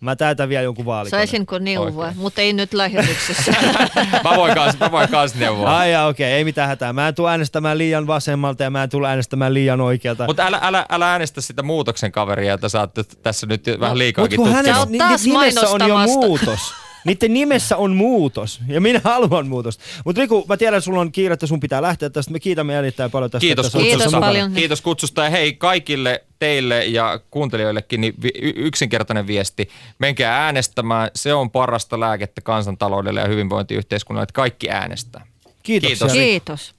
Mä 0.04 0.16
täytän 0.16 0.50
vielä 0.50 0.63
jonkun 0.63 0.86
vaalikoneen. 0.86 1.28
Saisinko 1.28 1.60
neuvoa, 1.60 2.06
Oikein. 2.06 2.22
mutta 2.22 2.42
ei 2.42 2.54
nyt 2.54 2.74
lähetyksessä. 2.74 3.52
Mä 4.24 4.36
voin 4.36 4.56
kans, 4.56 4.80
mä 4.80 4.92
voin 4.92 5.10
kans 5.10 5.36
neuvoa. 5.36 5.78
Ai 5.78 6.06
okei, 6.10 6.34
ei 6.34 6.44
mitään 6.44 6.68
hätää. 6.68 6.94
Mä 6.94 7.08
en 7.08 7.16
tule 7.16 7.30
äänestämään 7.30 7.78
liian 7.78 8.08
vasemmalta 8.08 8.63
ja 8.63 8.70
mä 8.70 8.84
en 8.84 8.89
tule 8.89 9.08
äänestämään 9.10 9.54
liian 9.54 9.82
oikealta. 9.82 10.26
Mutta 10.26 10.46
älä, 10.46 10.60
älä, 10.62 10.86
älä 10.89 11.12
äänestä 11.12 11.42
sitä 11.42 11.63
muutoksen 11.63 12.12
kaveria, 12.12 12.52
jota 12.52 12.70
sä 12.70 12.80
oot 12.80 12.98
nyt 12.98 13.20
tässä 13.24 13.48
nyt 13.48 13.66
vähän 13.80 13.92
Mut 13.92 13.98
liikaakin 13.98 14.38
kun 14.38 14.48
tutkinut. 14.48 14.66
Sä 14.66 14.74
hänen 14.74 14.92
ni- 14.92 15.32
ni- 15.32 15.32
nimessä 15.39 15.70
on 15.70 15.88
jo 15.88 15.98
muutos. 15.98 16.60
Niiden 17.06 17.34
nimessä 17.34 17.78
on 17.78 17.96
muutos 17.96 18.60
ja 18.68 18.82
minä 18.82 19.02
haluan 19.13 19.48
muutosta. 19.48 19.84
Mutta 20.06 20.22
Riku, 20.22 20.46
mä 20.50 20.58
tiedän, 20.58 20.78
että 20.78 20.86
sulla 20.86 21.02
on 21.02 21.12
kiire, 21.12 21.34
että 21.34 21.48
sun 21.48 21.60
pitää 21.60 21.82
lähteä 21.82 22.10
tästä. 22.10 22.32
Me 22.32 22.39
kiitämme 22.39 22.80
erittäin 22.80 23.12
paljon 23.12 23.32
tästä. 23.32 23.42
Kiitos 23.42 23.66
että 23.66 23.78
Kiitos 23.78 23.94
kutsusta. 23.98 24.18
mukana. 24.18 24.32
paljon. 24.32 24.54
Kiitos 24.54 24.82
kutsusta 24.82 25.24
ja 25.24 25.30
hei 25.30 25.54
kaikille 25.54 26.24
teille 26.39 26.86
ja 26.86 27.20
kuuntelijoillekin 27.32 28.02
niin 28.02 28.13
yksinkertainen 28.56 29.28
viesti. 29.28 29.70
Menkää 30.00 30.46
äänestämään. 30.46 31.12
Se 31.16 31.34
on 31.34 31.52
parasta 31.52 32.00
lääkettä 32.00 32.42
kansantaloudelle 32.42 33.20
ja 33.20 33.28
hyvinvointiyhteiskunnalle, 33.28 34.24
että 34.24 34.34
kaikki 34.34 34.70
äänestää. 34.70 35.26
Kiitos. 35.63 36.12
Kiitos. 36.13 36.76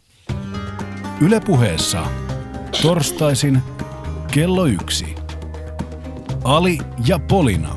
Yle 1.20 1.40
puheessa. 1.40 2.06
Torstaisin 2.82 3.58
kello 4.32 4.66
yksi. 4.66 5.14
Ali 6.44 6.78
ja 7.06 7.18
Polina. 7.18 7.76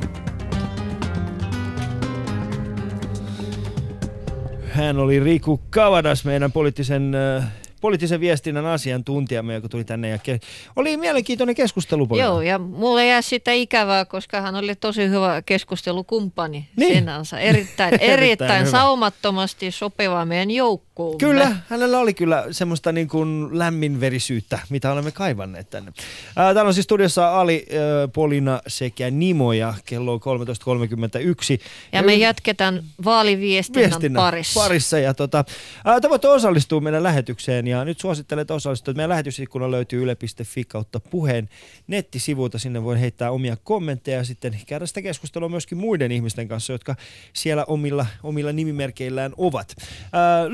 Hän 4.78 4.98
oli 4.98 5.20
Riku 5.20 5.60
Kavadas, 5.70 6.26
meidän 6.26 6.52
poliittisen 6.52 7.16
äh, 7.16 7.48
poliittisen 7.82 8.20
viestinnän 8.20 8.66
asiantuntijamme, 8.66 9.54
joka 9.54 9.70
tuli 9.70 9.84
tänne. 9.84 10.10
Ja 10.10 10.18
ke- 10.18 10.40
oli 10.76 10.98
mielenkiintoinen 10.98 11.56
keskustelu. 11.56 12.08
Polina. 12.08 12.26
Joo, 12.28 12.42
ja 12.42 12.60
mulle 12.60 13.08
jää 13.08 13.22
sitä 13.22 13.52
ikävää, 13.52 14.06
koska 14.06 14.42
hän 14.42 14.56
oli 14.56 14.76
tosi 14.76 15.10
hyvä 15.10 15.42
keskustelukumppani 15.46 16.68
Niin. 16.76 16.94
sinänsä. 16.94 17.40
Erittäin, 17.40 17.94
Erittäin 18.02 18.20
erittäin 18.20 18.60
hyvä. 18.68 18.72
saumattomasti 18.72 19.72
sopiva 19.72 20.26
meidän 20.26 20.52
joukkoon. 20.52 21.18
Kyllä, 21.18 21.56
hänellä 21.70 22.00
oli 22.00 22.14
kyllä 22.14 22.46
semmoista 22.52 22.92
niin 22.92 23.08
kuin 23.08 23.50
lämminverisyyttä, 23.60 24.60
mitä 24.70 24.92
olemme 24.92 25.12
kaivanneet 25.12 25.70
tänne. 25.70 25.92
Ää, 26.36 26.54
Täällä 26.54 26.68
on 26.68 26.74
siis 26.74 26.84
studiossa 26.84 27.40
Ali, 27.40 27.66
ää, 27.72 28.08
Polina 28.08 28.62
sekä 28.68 29.12
Nimo 29.12 29.54
ja 29.54 29.74
kello 29.86 30.14
on 30.14 30.20
13.31. 30.20 31.62
Ja 31.92 32.04
me 32.04 32.16
jatketaan 32.16 32.84
vaaliviestinnän 33.06 33.90
viestinnän 33.90 34.22
parissa. 34.24 34.60
parissa. 34.60 35.00
Ja 35.00 35.14
tota, 35.14 35.46
ää, 35.86 36.02
te 36.02 36.10
voitte 36.10 36.28
osallistua 36.28 36.82
meidän 36.82 37.04
lähetykseen 37.04 37.67
ja 37.68 37.86
nyt 37.86 38.00
suosittelen, 38.00 38.42
että 38.42 38.54
osallistua. 38.54 38.94
Meidän 38.94 39.10
lähetysikkuna 39.10 39.72
löytyy 39.72 40.04
yle.fi 40.04 40.64
kautta 40.64 41.00
puheen 41.00 41.50
nettisivuilta. 41.88 42.60
Sinne 42.60 42.84
voi 42.84 43.00
heittää 43.00 43.32
omia 43.32 43.58
kommentteja 43.64 44.18
ja 44.18 44.24
sitten 44.24 44.60
käydä 44.68 44.86
sitä 44.86 45.02
keskustelua 45.02 45.50
myöskin 45.50 45.78
muiden 45.78 46.12
ihmisten 46.12 46.48
kanssa, 46.48 46.74
jotka 46.74 46.96
siellä 47.34 47.66
omilla, 47.66 48.06
omilla 48.24 48.52
nimimerkeillään 48.52 49.34
ovat. 49.38 49.76
Ää, 50.14 50.46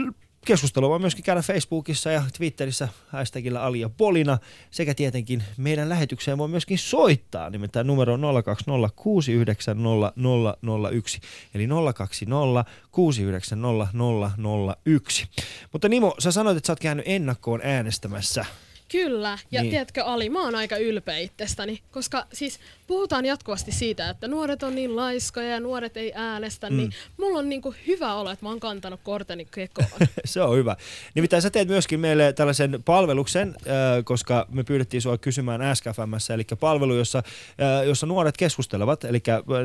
Keskustelua 0.45 0.89
voi 0.89 0.99
myöskin 0.99 1.23
käydä 1.23 1.41
Facebookissa 1.41 2.12
ja 2.12 2.23
Twitterissä 2.38 2.88
hashtagillä 3.08 3.63
Ali 3.63 3.79
ja 3.79 3.89
Polina 3.89 4.38
sekä 4.71 4.93
tietenkin 4.93 5.43
meidän 5.58 5.89
lähetykseen 5.89 6.38
voi 6.38 6.47
myöskin 6.47 6.77
soittaa, 6.77 7.49
nimittäin 7.49 7.88
numero 7.88 8.13
on 8.13 8.21
020690001 8.21 8.25
eli 11.53 11.67
020690001. 11.67 11.71
Mutta 15.71 15.89
Nimo, 15.89 16.15
sä 16.19 16.32
sanoit, 16.32 16.58
että 16.58 16.67
sä 16.67 16.73
oot 16.73 16.79
käynyt 16.79 17.06
ennakkoon 17.08 17.62
äänestämässä. 17.63 18.45
Kyllä, 18.93 19.29
ja 19.29 19.38
Niin. 19.51 19.62
niin. 19.62 19.69
tiedätkö 19.69 20.03
Ali, 20.03 20.29
mä 20.29 20.41
oon 20.41 20.56
aika 20.56 20.77
ylpeä 20.77 21.17
itsestäni, 21.17 21.79
koska 21.91 22.25
siis 22.34 22.60
puhutaan 22.88 23.25
jatkuvasti 23.25 23.71
siitä, 23.71 24.10
että 24.10 24.27
nuoret 24.27 24.63
on 24.63 24.75
niin 24.75 24.95
laiskoja 24.95 25.49
ja 25.49 25.60
nuoret 25.60 25.97
ei 25.97 26.12
äänestä, 26.15 26.69
mm. 26.69 26.77
niin 26.77 26.91
mulla 27.17 27.39
on 27.39 27.49
niinku 27.49 27.75
hyvä 27.88 28.13
olo, 28.13 28.32
että 28.32 28.45
mä 28.45 28.49
oon 28.49 28.60
kantanut 28.60 28.99
korteni 29.03 29.47
kekoon. 29.51 29.88
Se 30.25 30.41
on 30.41 30.58
hyvä. 30.58 30.75
Nimittäin 31.15 31.41
sä 31.41 31.49
teet 31.49 31.67
myöskin 31.67 31.99
meille 31.99 32.34
tällaisen 32.34 32.84
palveluksen, 32.86 33.56
äh, 33.58 34.03
koska 34.03 34.47
me 34.51 34.63
pyydettiin 34.63 35.01
sua 35.01 35.17
kysymään 35.17 35.75
SKFMssä, 35.75 36.34
eli 36.34 36.43
palvelu, 36.60 36.95
jossa, 36.95 37.17
äh, 37.17 37.88
jossa 37.88 38.06
nuoret 38.06 38.38
keskustelevat, 38.38 39.03
eli 39.03 39.21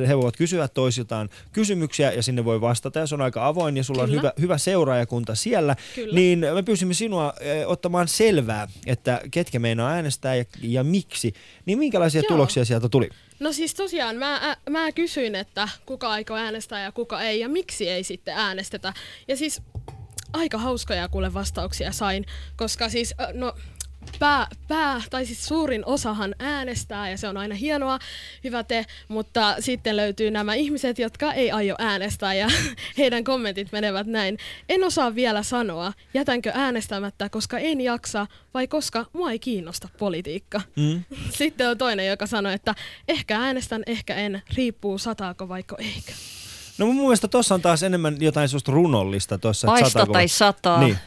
he 0.08 0.16
voivat 0.16 0.36
kysyä 0.36 0.68
toisiltaan 0.68 1.30
kysymyksiä 1.52 2.12
ja 2.12 2.22
sinne 2.22 2.44
voi 2.44 2.60
vastata 2.60 2.98
ja 2.98 3.06
se 3.06 3.14
on 3.14 3.22
aika 3.22 3.46
avoin 3.46 3.76
ja 3.76 3.84
sulla 3.84 4.02
on 4.02 4.08
Kyllä. 4.08 4.20
hyvä, 4.20 4.32
hyvä 4.40 4.58
seuraajakunta 4.58 5.34
siellä. 5.34 5.76
Kyllä. 5.94 6.14
Niin 6.14 6.38
me 6.54 6.62
pyysimme 6.62 6.94
sinua 6.94 7.26
äh, 7.26 7.70
ottamaan 7.70 8.08
selvää, 8.08 8.68
että 8.86 9.17
ketkä 9.30 9.58
meinaa 9.58 9.90
äänestää 9.90 10.34
ja, 10.34 10.44
ja 10.62 10.84
miksi. 10.84 11.32
Niin 11.66 11.78
minkälaisia 11.78 12.20
Joo. 12.20 12.28
tuloksia 12.28 12.64
sieltä 12.64 12.88
tuli? 12.88 13.08
No 13.40 13.52
siis 13.52 13.74
tosiaan 13.74 14.16
mä, 14.16 14.36
ä, 14.36 14.56
mä 14.70 14.92
kysyin, 14.92 15.34
että 15.34 15.68
kuka 15.86 16.10
aikoo 16.10 16.36
äänestää 16.36 16.82
ja 16.82 16.92
kuka 16.92 17.22
ei 17.22 17.40
ja 17.40 17.48
miksi 17.48 17.88
ei 17.88 18.04
sitten 18.04 18.34
äänestetä. 18.34 18.92
Ja 19.28 19.36
siis 19.36 19.62
aika 20.32 20.58
hauskoja 20.58 21.08
kuule 21.08 21.34
vastauksia 21.34 21.92
sain, 21.92 22.24
koska 22.56 22.88
siis 22.88 23.14
no 23.32 23.54
pää, 24.18 24.46
pää, 24.68 25.02
tai 25.10 25.26
siis 25.26 25.46
suurin 25.46 25.82
osahan 25.86 26.34
äänestää 26.38 27.10
ja 27.10 27.18
se 27.18 27.28
on 27.28 27.36
aina 27.36 27.54
hienoa, 27.54 27.98
hyvä 28.44 28.62
te, 28.64 28.84
mutta 29.08 29.56
sitten 29.60 29.96
löytyy 29.96 30.30
nämä 30.30 30.54
ihmiset, 30.54 30.98
jotka 30.98 31.32
ei 31.32 31.50
aio 31.50 31.74
äänestää 31.78 32.34
ja 32.34 32.48
heidän 32.98 33.24
kommentit 33.24 33.72
menevät 33.72 34.06
näin. 34.06 34.38
En 34.68 34.84
osaa 34.84 35.14
vielä 35.14 35.42
sanoa, 35.42 35.92
jätänkö 36.14 36.52
äänestämättä, 36.54 37.28
koska 37.28 37.58
en 37.58 37.80
jaksa 37.80 38.26
vai 38.54 38.66
koska 38.68 39.06
mua 39.12 39.30
ei 39.30 39.38
kiinnosta 39.38 39.88
politiikka. 39.98 40.60
Mm? 40.76 41.04
Sitten 41.38 41.68
on 41.68 41.78
toinen, 41.78 42.06
joka 42.06 42.26
sanoi, 42.26 42.54
että 42.54 42.74
ehkä 43.08 43.38
äänestän, 43.40 43.82
ehkä 43.86 44.14
en, 44.14 44.42
riippuu 44.56 44.98
sataako 44.98 45.48
vaiko 45.48 45.76
eikä. 45.78 46.12
No 46.78 46.86
mun 46.86 46.96
mielestä 46.96 47.28
tuossa 47.28 47.54
on 47.54 47.62
taas 47.62 47.82
enemmän 47.82 48.16
jotain 48.20 48.48
susta 48.48 48.72
runollista 48.72 49.38
tuossa. 49.38 49.66
Paista 49.66 50.00
sataako- 50.00 50.12
tai 50.12 50.28
sataa. 50.28 50.80
Niin. 50.80 50.98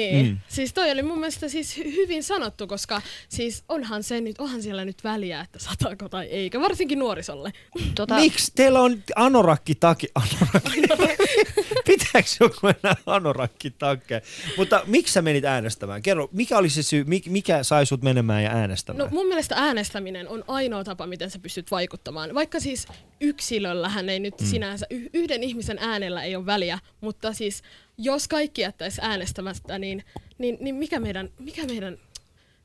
Niin, 0.00 0.26
Mm. 0.26 0.38
siis 0.48 0.72
toi 0.72 0.90
oli 0.90 1.02
mun 1.02 1.18
mielestä 1.18 1.48
siis 1.48 1.78
hy- 1.78 1.94
hyvin 1.96 2.22
sanottu, 2.22 2.66
koska 2.66 3.02
siis 3.28 3.64
onhan 3.68 4.02
se 4.02 4.20
nyt, 4.20 4.36
onhan 4.38 4.62
siellä 4.62 4.84
nyt 4.84 5.04
väliä, 5.04 5.40
että 5.40 5.58
sataako 5.58 6.08
tai 6.08 6.26
eikä, 6.26 6.60
varsinkin 6.60 6.98
nuorisolle. 6.98 7.52
Tota, 7.94 8.14
Miksi 8.14 8.52
teillä 8.54 8.80
on 8.80 9.02
anorakki 9.16 9.74
taki? 9.74 10.08
Anorakki. 10.14 10.80
Pitääkö 11.86 12.28
joku 12.40 12.66
enää 12.66 12.96
anorakki 13.06 13.70
takkeja? 13.70 14.20
Mutta 14.56 14.82
miksi 14.86 15.12
sä 15.12 15.22
menit 15.22 15.44
äänestämään? 15.44 16.02
Kerro, 16.02 16.28
mikä 16.32 16.58
oli 16.58 16.70
se 16.70 16.82
syy, 16.82 17.02
mik- 17.04 17.30
mikä 17.30 17.62
sai 17.62 17.86
sut 17.86 18.02
menemään 18.02 18.42
ja 18.44 18.50
äänestämään? 18.50 19.04
No 19.10 19.14
mun 19.16 19.26
mielestä 19.26 19.54
äänestäminen 19.58 20.28
on 20.28 20.44
ainoa 20.48 20.84
tapa, 20.84 21.06
miten 21.06 21.30
sä 21.30 21.38
pystyt 21.38 21.70
vaikuttamaan. 21.70 22.34
Vaikka 22.34 22.60
siis 22.60 22.86
yksilöllähän 23.20 24.08
ei 24.08 24.20
nyt 24.20 24.40
mm. 24.40 24.46
sinänsä, 24.46 24.86
yhden 25.14 25.42
ihmisen 25.42 25.78
äänellä 25.80 26.22
ei 26.22 26.36
ole 26.36 26.46
väliä, 26.46 26.78
mutta 27.00 27.32
siis 27.32 27.62
jos 28.00 28.28
kaikki 28.28 28.60
jättäisi 28.60 29.00
äänestämättä, 29.04 29.78
niin, 29.78 30.04
niin, 30.38 30.56
niin 30.60 30.74
mikä 30.74 31.00
meidän, 31.00 31.30
mikä 31.38 31.66
meidän, 31.66 31.98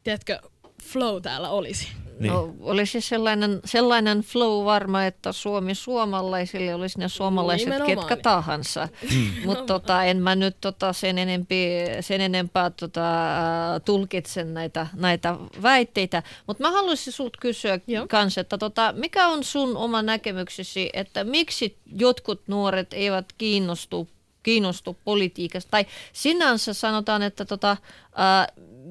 tiedätkö, 0.04 0.40
flow 0.84 1.22
täällä 1.22 1.50
olisi? 1.50 1.88
Niin. 2.20 2.34
No, 2.34 2.56
olisi 2.60 3.02
sellainen, 3.02 3.60
sellainen 3.66 4.22
flow 4.22 4.66
varma, 4.66 5.06
että 5.06 5.32
Suomi 5.32 5.76
suomalaisille 5.76 6.76
olisi 6.76 7.00
ne 7.00 7.10
suomalaiset 7.10 7.70
Nimenomaan. 7.70 7.98
ketkä 7.98 8.18
tahansa. 8.18 8.88
Mm. 9.14 9.32
Mutta 9.46 9.66
tota, 9.66 10.04
en 10.04 10.18
mä 10.18 10.36
nyt 10.36 10.58
tota, 10.62 10.94
sen, 10.94 11.18
enempi, 11.18 11.66
sen 12.02 12.22
enempää 12.22 12.70
tota, 12.70 13.38
äh, 13.38 13.82
tulkitse 13.86 14.44
näitä, 14.44 14.88
näitä 14.94 15.36
väitteitä. 15.62 16.24
Mutta 16.48 16.64
mä 16.64 16.72
haluaisin 16.72 17.14
sulta 17.14 17.38
kysyä 17.42 17.80
Joo. 17.88 18.08
kanssa, 18.08 18.42
että 18.42 18.58
tota, 18.58 18.94
mikä 18.98 19.28
on 19.28 19.44
sun 19.44 19.78
oma 19.78 20.02
näkemyksesi, 20.02 20.90
että 20.94 21.24
miksi 21.24 21.78
jotkut 21.96 22.42
nuoret 22.48 22.94
eivät 22.94 23.26
kiinnostu 23.38 24.08
kiinnostu 24.46 24.98
politiikasta. 25.04 25.72
Tai 25.72 25.86
sinänsä 26.14 26.74
sanotaan, 26.74 27.22
että 27.22 27.46
tota, 27.46 27.78
ää, 28.16 28.48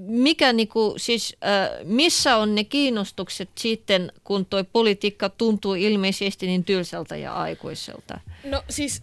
mikä 0.06 0.52
niinku, 0.52 0.94
siis, 0.96 1.36
ää, 1.40 1.70
missä 1.84 2.36
on 2.36 2.54
ne 2.54 2.64
kiinnostukset 2.64 3.50
sitten, 3.58 4.12
kun 4.24 4.46
tuo 4.46 4.64
politiikka 4.64 5.28
tuntuu 5.28 5.74
ilmeisesti 5.74 6.46
niin 6.46 6.64
tylsältä 6.64 7.16
ja 7.16 7.34
aikuiselta? 7.34 8.20
No 8.44 8.62
siis 8.68 9.02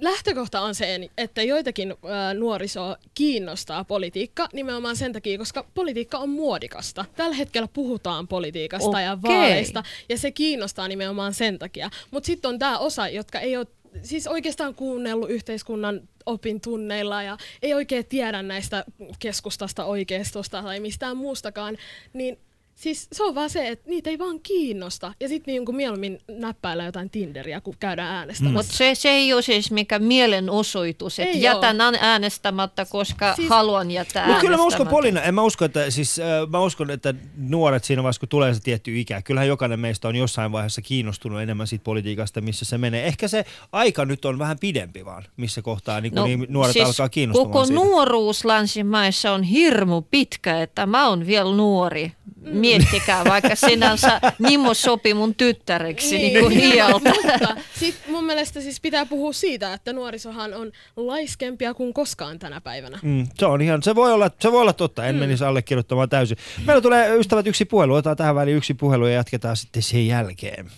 lähtökohta 0.00 0.60
on 0.60 0.74
se, 0.74 1.10
että 1.18 1.42
joitakin 1.42 1.90
äh, 1.90 2.34
nuorisoa 2.34 2.96
kiinnostaa 3.14 3.84
politiikka 3.84 4.48
nimenomaan 4.52 4.96
sen 4.96 5.12
takia, 5.12 5.38
koska 5.38 5.64
politiikka 5.74 6.18
on 6.18 6.30
muodikasta. 6.30 7.04
Tällä 7.16 7.36
hetkellä 7.36 7.68
puhutaan 7.72 8.28
politiikasta 8.28 9.00
ja 9.00 9.12
Okei. 9.12 9.36
vaaleista 9.36 9.82
ja 10.08 10.18
se 10.18 10.30
kiinnostaa 10.30 10.88
nimenomaan 10.88 11.34
sen 11.34 11.58
takia. 11.58 11.90
Mutta 12.10 12.26
sitten 12.26 12.48
on 12.48 12.58
tämä 12.58 12.78
osa, 12.78 13.08
jotka 13.08 13.40
ei 13.40 13.56
ole 13.56 13.66
siis 14.02 14.26
oikeastaan 14.26 14.74
kuunnellut 14.74 15.30
yhteiskunnan 15.30 16.08
opintunneilla 16.26 17.22
ja 17.22 17.36
ei 17.62 17.74
oikein 17.74 18.06
tiedä 18.06 18.42
näistä 18.42 18.84
keskustasta, 19.18 19.84
oikeistosta 19.84 20.62
tai 20.62 20.80
mistään 20.80 21.16
muustakaan, 21.16 21.76
niin 22.12 22.38
Siis 22.74 23.08
se 23.12 23.22
on 23.24 23.34
vaan 23.34 23.50
se, 23.50 23.68
että 23.68 23.90
niitä 23.90 24.10
ei 24.10 24.18
vaan 24.18 24.40
kiinnosta. 24.40 25.14
Ja 25.20 25.28
sitten 25.28 25.52
niin 25.54 25.76
mieluummin 25.76 26.18
näppäillä 26.28 26.84
jotain 26.84 27.10
Tinderiä, 27.10 27.60
kun 27.60 27.74
käydään 27.80 28.14
äänestämässä. 28.14 28.52
Mutta 28.58 28.72
se, 28.72 28.94
se 28.94 29.08
ei 29.08 29.32
ole 29.32 29.42
siis 29.42 29.70
mikä 29.70 29.98
mielenosoitus, 29.98 31.18
että 31.18 31.32
Ei 31.32 31.42
jätän 31.42 31.80
ään- 31.80 31.98
äänestämättä, 32.00 32.84
koska 32.84 33.34
Siis- 33.34 33.48
haluan 33.48 33.90
jättää 33.90 34.26
Mutta 34.26 34.40
kyllä 34.40 34.56
mä 34.56 34.64
uskon. 34.64 34.88
Polina, 34.88 35.22
en 35.22 35.34
mä 35.34 35.42
usko, 35.42 35.64
että, 35.64 35.90
siis, 35.90 36.18
äh, 36.18 36.26
mä 36.50 36.60
uskon, 36.60 36.90
että 36.90 37.14
nuoret 37.36 37.84
siinä 37.84 38.02
vaiheessa, 38.02 38.20
kun 38.20 38.28
tulee 38.28 38.54
se 38.54 38.60
tietty 38.60 39.00
ikä, 39.00 39.22
kyllähän 39.22 39.48
jokainen 39.48 39.80
meistä 39.80 40.08
on 40.08 40.16
jossain 40.16 40.52
vaiheessa 40.52 40.82
kiinnostunut 40.82 41.40
enemmän 41.40 41.66
siitä 41.66 41.82
politiikasta, 41.84 42.40
missä 42.40 42.64
se 42.64 42.78
menee. 42.78 43.06
Ehkä 43.06 43.28
se 43.28 43.44
aika 43.72 44.04
nyt 44.04 44.24
on 44.24 44.38
vähän 44.38 44.58
pidempi 44.58 45.04
vaan, 45.04 45.22
missä 45.36 45.62
kohtaa 45.62 46.00
niin, 46.00 46.14
no, 46.14 46.24
niin 46.26 46.46
nuoret 46.48 46.72
siis 46.72 46.86
alkaa 46.86 47.08
kiinnostumaan 47.08 47.52
Koko 47.52 47.64
siitä. 47.64 47.80
nuoruus 47.80 48.44
länsimaissa 48.44 49.32
on 49.32 49.42
hirmu 49.42 50.02
pitkä, 50.02 50.62
että 50.62 50.86
mä 50.86 51.08
oon 51.08 51.26
vielä 51.26 51.54
nuori. 51.56 52.12
Miettikää, 52.62 53.24
vaikka 53.24 53.54
sinänsä 53.54 54.20
Nimo 54.38 54.74
sopi 54.74 55.14
mun 55.14 55.34
tyttäreksi 55.34 56.18
niin. 56.18 56.32
Niin 56.32 56.44
kuin 56.44 56.56
hialta. 56.56 57.10
Mutta 57.22 57.56
sit 57.80 57.94
mun 58.08 58.24
mielestä 58.24 58.60
siis 58.60 58.80
pitää 58.80 59.06
puhua 59.06 59.32
siitä, 59.32 59.74
että 59.74 59.92
nuorisohan 59.92 60.54
on 60.54 60.72
laiskempia 60.96 61.74
kuin 61.74 61.94
koskaan 61.94 62.38
tänä 62.38 62.60
päivänä. 62.60 62.98
Mm, 63.02 63.26
se 63.38 63.46
on 63.46 63.62
ihan, 63.62 63.82
se 63.82 63.94
voi 63.94 64.12
olla, 64.12 64.30
se 64.40 64.52
voi 64.52 64.60
olla 64.60 64.72
totta, 64.72 65.06
en 65.06 65.14
mm. 65.14 65.20
menisi 65.20 65.44
allekirjoittamaan 65.44 66.08
täysin. 66.08 66.36
Meillä 66.66 66.80
tulee 66.80 67.16
ystävät 67.16 67.46
yksi 67.46 67.64
puhelu, 67.64 67.94
otetaan 67.94 68.16
tähän 68.16 68.34
väliin 68.34 68.56
yksi 68.56 68.74
puhelu 68.74 69.06
ja 69.06 69.14
jatketaan 69.14 69.56
sitten 69.56 69.82
sen 69.82 70.06
jälkeen. 70.06 70.70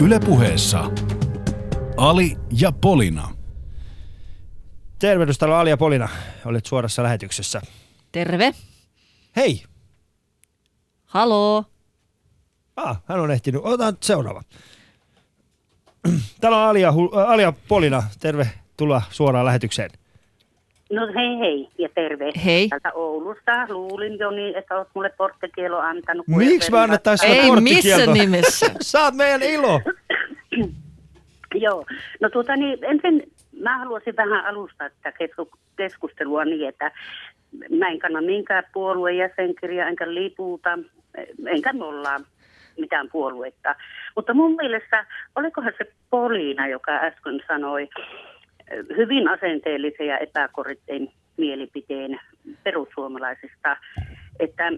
Ylepuheessa 0.00 0.90
Ali 1.96 2.36
ja 2.52 2.72
Polina. 2.72 3.28
Tervehdys, 4.98 5.38
täällä 5.38 5.54
on 5.54 5.60
Ali 5.60 5.70
ja 5.70 5.76
Polina, 5.76 6.08
olet 6.44 6.66
suorassa 6.66 7.02
lähetyksessä. 7.02 7.60
Terve. 8.12 8.54
Hei! 9.36 9.62
Haloo. 11.06 11.64
Ah, 12.76 13.02
hän 13.08 13.20
on 13.20 13.30
ehtinyt. 13.30 13.60
Otetaan 13.64 13.96
seuraava. 14.00 14.42
Täällä 16.40 16.58
on 16.62 16.68
Ali 16.68 16.80
ja, 16.80 16.90
Hu- 16.90 17.18
äh, 17.18 17.30
Ali 17.30 17.42
ja 17.42 17.52
Polina. 17.68 18.02
Tervetuloa 18.20 19.02
suoraan 19.10 19.46
lähetykseen. 19.46 19.90
No 20.92 21.06
hei 21.06 21.38
hei 21.40 21.68
ja 21.78 21.88
terve. 21.94 22.32
Hei. 22.44 22.68
Täältä 22.68 22.92
Oulusta 22.94 23.52
luulin 23.68 24.18
jo 24.18 24.30
niin, 24.30 24.56
että 24.56 24.76
olet 24.76 24.88
mulle 24.94 25.10
porttikielo 25.18 25.78
antanut. 25.78 26.28
Miksi 26.28 26.70
me 26.70 26.76
ei 26.78 26.84
annettaisiin 26.84 27.32
Ei 27.32 27.48
porttikielto? 27.48 28.12
nimessä. 28.12 28.66
Sä 28.80 29.02
oot 29.04 29.14
meidän 29.14 29.42
ilo. 29.42 29.80
Joo, 31.54 31.84
no 32.20 32.30
tuota 32.30 32.56
niin, 32.56 32.84
ensin 32.84 33.22
mä 33.60 33.78
haluaisin 33.78 34.16
vähän 34.16 34.46
alustaa 34.46 34.88
tätä 34.90 35.16
kesku- 35.18 35.58
keskustelua 35.76 36.44
niin, 36.44 36.68
että 36.68 36.92
mä 37.78 37.88
en 37.88 37.98
kanna 37.98 38.20
minkään 38.20 38.64
puolueen 38.72 39.16
jäsenkirjaa, 39.16 39.88
enkä 39.88 40.14
liputa, 40.14 40.78
enkä 41.46 41.72
nollaa 41.72 42.20
mitään 42.78 43.08
puoluetta. 43.12 43.74
Mutta 44.16 44.34
mun 44.34 44.56
mielestä, 44.56 45.06
olikohan 45.36 45.72
se 45.78 45.92
Poliina, 46.10 46.66
joka 46.66 46.92
äsken 46.92 47.40
sanoi 47.48 47.88
hyvin 48.96 49.28
asenteellisen 49.28 50.06
ja 50.06 50.18
epäkorrektein 50.18 51.12
mielipiteen 51.36 52.20
perussuomalaisista, 52.62 53.76
että 54.40 54.72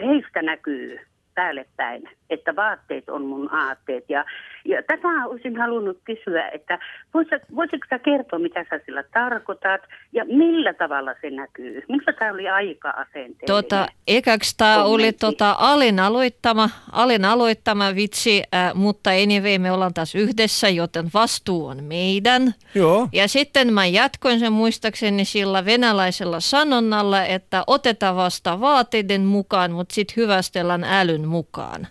heistä 0.00 0.42
näkyy 0.42 1.00
päälle 1.36 1.66
päin, 1.76 2.08
että 2.30 2.56
vaatteet 2.56 3.08
on 3.08 3.22
mun 3.22 3.54
aatteet. 3.54 4.04
Ja, 4.08 4.24
ja 4.64 4.82
tätä 4.82 5.08
olisin 5.26 5.56
halunnut 5.56 5.98
kysyä, 6.04 6.48
että 6.48 6.78
voisitko, 7.14 7.46
voisitko 7.56 7.86
sä 7.90 7.98
kertoa, 7.98 8.38
mitä 8.38 8.64
sä 8.70 8.80
sillä 8.86 9.02
tarkoitat 9.02 9.80
ja 10.12 10.24
millä 10.24 10.74
tavalla 10.74 11.14
se 11.20 11.30
näkyy? 11.30 11.82
Minusta 11.88 12.12
tämä 12.12 12.32
oli 12.32 12.48
aika 12.48 12.90
asenteellinen. 12.90 13.46
Tota, 13.46 13.88
ekäks 14.06 14.54
tämä 14.56 14.84
oli 14.84 15.12
tota, 15.12 15.56
alin, 15.58 16.00
aloittama, 16.00 16.70
alin 16.92 17.24
aloittama 17.24 17.94
vitsi, 17.94 18.42
äh, 18.54 18.74
mutta 18.74 19.10
anyway, 19.10 19.58
me 19.58 19.72
ollaan 19.72 19.94
taas 19.94 20.14
yhdessä, 20.14 20.68
joten 20.68 21.06
vastuu 21.14 21.66
on 21.66 21.84
meidän. 21.84 22.54
Joo. 22.74 23.08
Ja 23.12 23.28
sitten 23.28 23.72
mä 23.72 23.86
jatkoin 23.86 24.38
sen 24.38 24.52
muistaakseni 24.52 25.24
sillä 25.24 25.64
venäläisellä 25.64 26.40
sanonnalla, 26.40 27.24
että 27.24 27.64
otetaan 27.66 28.16
vasta 28.16 28.60
vaateiden 28.60 29.24
mukaan, 29.24 29.72
mutta 29.72 29.94
sitten 29.94 30.16
hyvästellään 30.16 30.84
älyn 30.84 31.25
mukaan. 31.26 31.88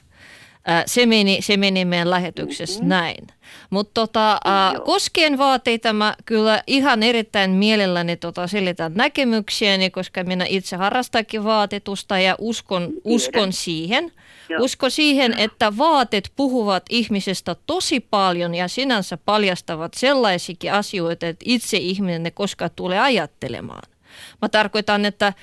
Ää, 0.67 0.83
Se 0.87 1.05
meni, 1.05 1.37
se 1.41 1.57
meni 1.57 1.85
meidän 1.85 2.09
lähetyksessä 2.09 2.79
mm-hmm. 2.79 2.89
näin. 2.89 3.27
Mutta 3.69 3.91
tota, 3.93 4.39
Joo. 4.73 4.85
koskien 4.85 5.37
vaatteita 5.37 5.93
mä 5.93 6.15
kyllä 6.25 6.63
ihan 6.67 7.03
erittäin 7.03 7.51
mielelläni 7.51 8.17
tota 8.17 8.47
selitän 8.47 8.91
näkemyksiäni, 8.95 9.89
koska 9.89 10.23
minä 10.23 10.45
itse 10.49 10.75
harrastakin 10.75 11.43
vaatetusta 11.43 12.19
ja 12.19 12.35
uskon, 12.39 12.93
uskon 13.03 13.53
siihen. 13.53 14.11
Joo. 14.49 14.63
Usko 14.63 14.89
siihen, 14.89 15.39
että 15.39 15.77
vaatet 15.77 16.31
puhuvat 16.35 16.83
ihmisestä 16.89 17.55
tosi 17.67 17.99
paljon 17.99 18.55
ja 18.55 18.67
sinänsä 18.67 19.17
paljastavat 19.17 19.93
sellaisikin 19.93 20.73
asioita, 20.73 21.27
että 21.27 21.45
itse 21.47 21.77
ihminen 21.77 22.23
ne 22.23 22.31
koskaan 22.31 22.71
tulee 22.75 22.99
ajattelemaan. 22.99 23.94
Mä 24.41 24.49
tarkoitan, 24.49 25.05
että 25.05 25.27
äh, 25.27 25.33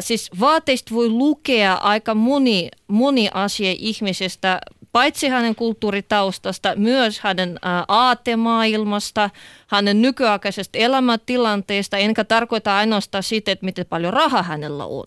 siis 0.00 0.30
vaateista 0.40 0.94
voi 0.94 1.08
lukea 1.08 1.74
aika 1.74 2.14
moni, 2.14 2.68
moni 2.88 3.28
asia 3.34 3.74
ihmisestä, 3.78 4.60
paitsi 4.92 5.28
hänen 5.28 5.54
kulttuuritaustasta, 5.54 6.76
myös 6.76 7.20
hänen 7.20 7.50
äh, 7.50 7.84
aatemaailmasta, 7.88 9.30
hänen 9.66 10.02
nykyaikaisesta 10.02 10.78
elämäntilanteesta, 10.78 11.96
enkä 11.96 12.24
tarkoita 12.24 12.76
ainoastaan 12.76 13.22
sitä, 13.22 13.52
että 13.52 13.64
miten 13.64 13.86
paljon 13.86 14.12
rahaa 14.12 14.42
hänellä 14.42 14.84
on. 14.84 15.06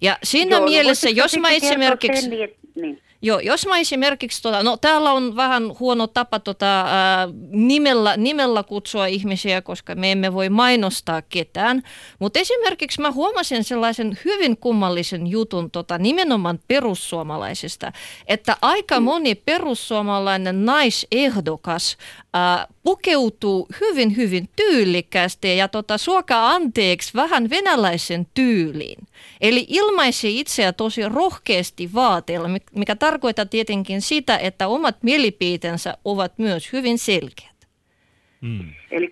Ja 0.00 0.18
siinä 0.22 0.56
Joo, 0.56 0.60
no 0.60 0.66
mielessä, 0.66 1.06
voisitko 1.06 1.22
jos 1.24 1.38
mä 1.38 1.50
esimerkiksi... 1.50 2.22
Sen, 2.22 2.30
niin, 2.30 2.50
niin. 2.74 3.02
Joo, 3.22 3.38
jos 3.40 3.66
mä 3.66 3.78
esimerkiksi, 3.78 4.42
tota, 4.42 4.62
no 4.62 4.76
täällä 4.76 5.12
on 5.12 5.36
vähän 5.36 5.78
huono 5.80 6.06
tapa 6.06 6.40
tota, 6.40 6.80
ää, 6.80 7.28
nimellä, 7.50 8.16
nimellä 8.16 8.62
kutsua 8.62 9.06
ihmisiä, 9.06 9.62
koska 9.62 9.94
me 9.94 10.12
emme 10.12 10.34
voi 10.34 10.48
mainostaa 10.48 11.22
ketään, 11.22 11.82
mutta 12.18 12.38
esimerkiksi 12.38 13.00
mä 13.00 13.10
huomasin 13.10 13.64
sellaisen 13.64 14.18
hyvin 14.24 14.56
kummallisen 14.56 15.26
jutun 15.26 15.70
tota, 15.70 15.98
nimenomaan 15.98 16.58
perussuomalaisista, 16.68 17.92
että 18.26 18.56
aika 18.62 19.00
moni 19.00 19.34
perussuomalainen 19.34 20.64
naisehdokas 20.64 21.96
ää, 22.34 22.66
pukeutuu 22.82 23.68
hyvin, 23.80 24.16
hyvin 24.16 24.48
tyylikkäästi 24.56 25.56
ja 25.56 25.68
tota, 25.68 25.98
suokaa 25.98 26.50
anteeksi 26.50 27.14
vähän 27.14 27.50
venäläisen 27.50 28.26
tyyliin. 28.34 28.98
Eli 29.40 29.66
ilmaisi 29.68 30.40
itseä 30.40 30.72
tosi 30.72 31.08
rohkeasti 31.08 31.90
vaateilla, 31.94 32.48
mik- 32.48 32.78
mikä 32.78 32.96
tarkoittaa 32.96 33.46
tietenkin 33.46 34.00
sitä, 34.00 34.38
että 34.38 34.68
omat 34.68 34.96
mielipiteensä 35.02 35.94
ovat 36.04 36.32
myös 36.38 36.72
hyvin 36.72 36.98
selkeät. 36.98 37.50
Eli 38.90 39.10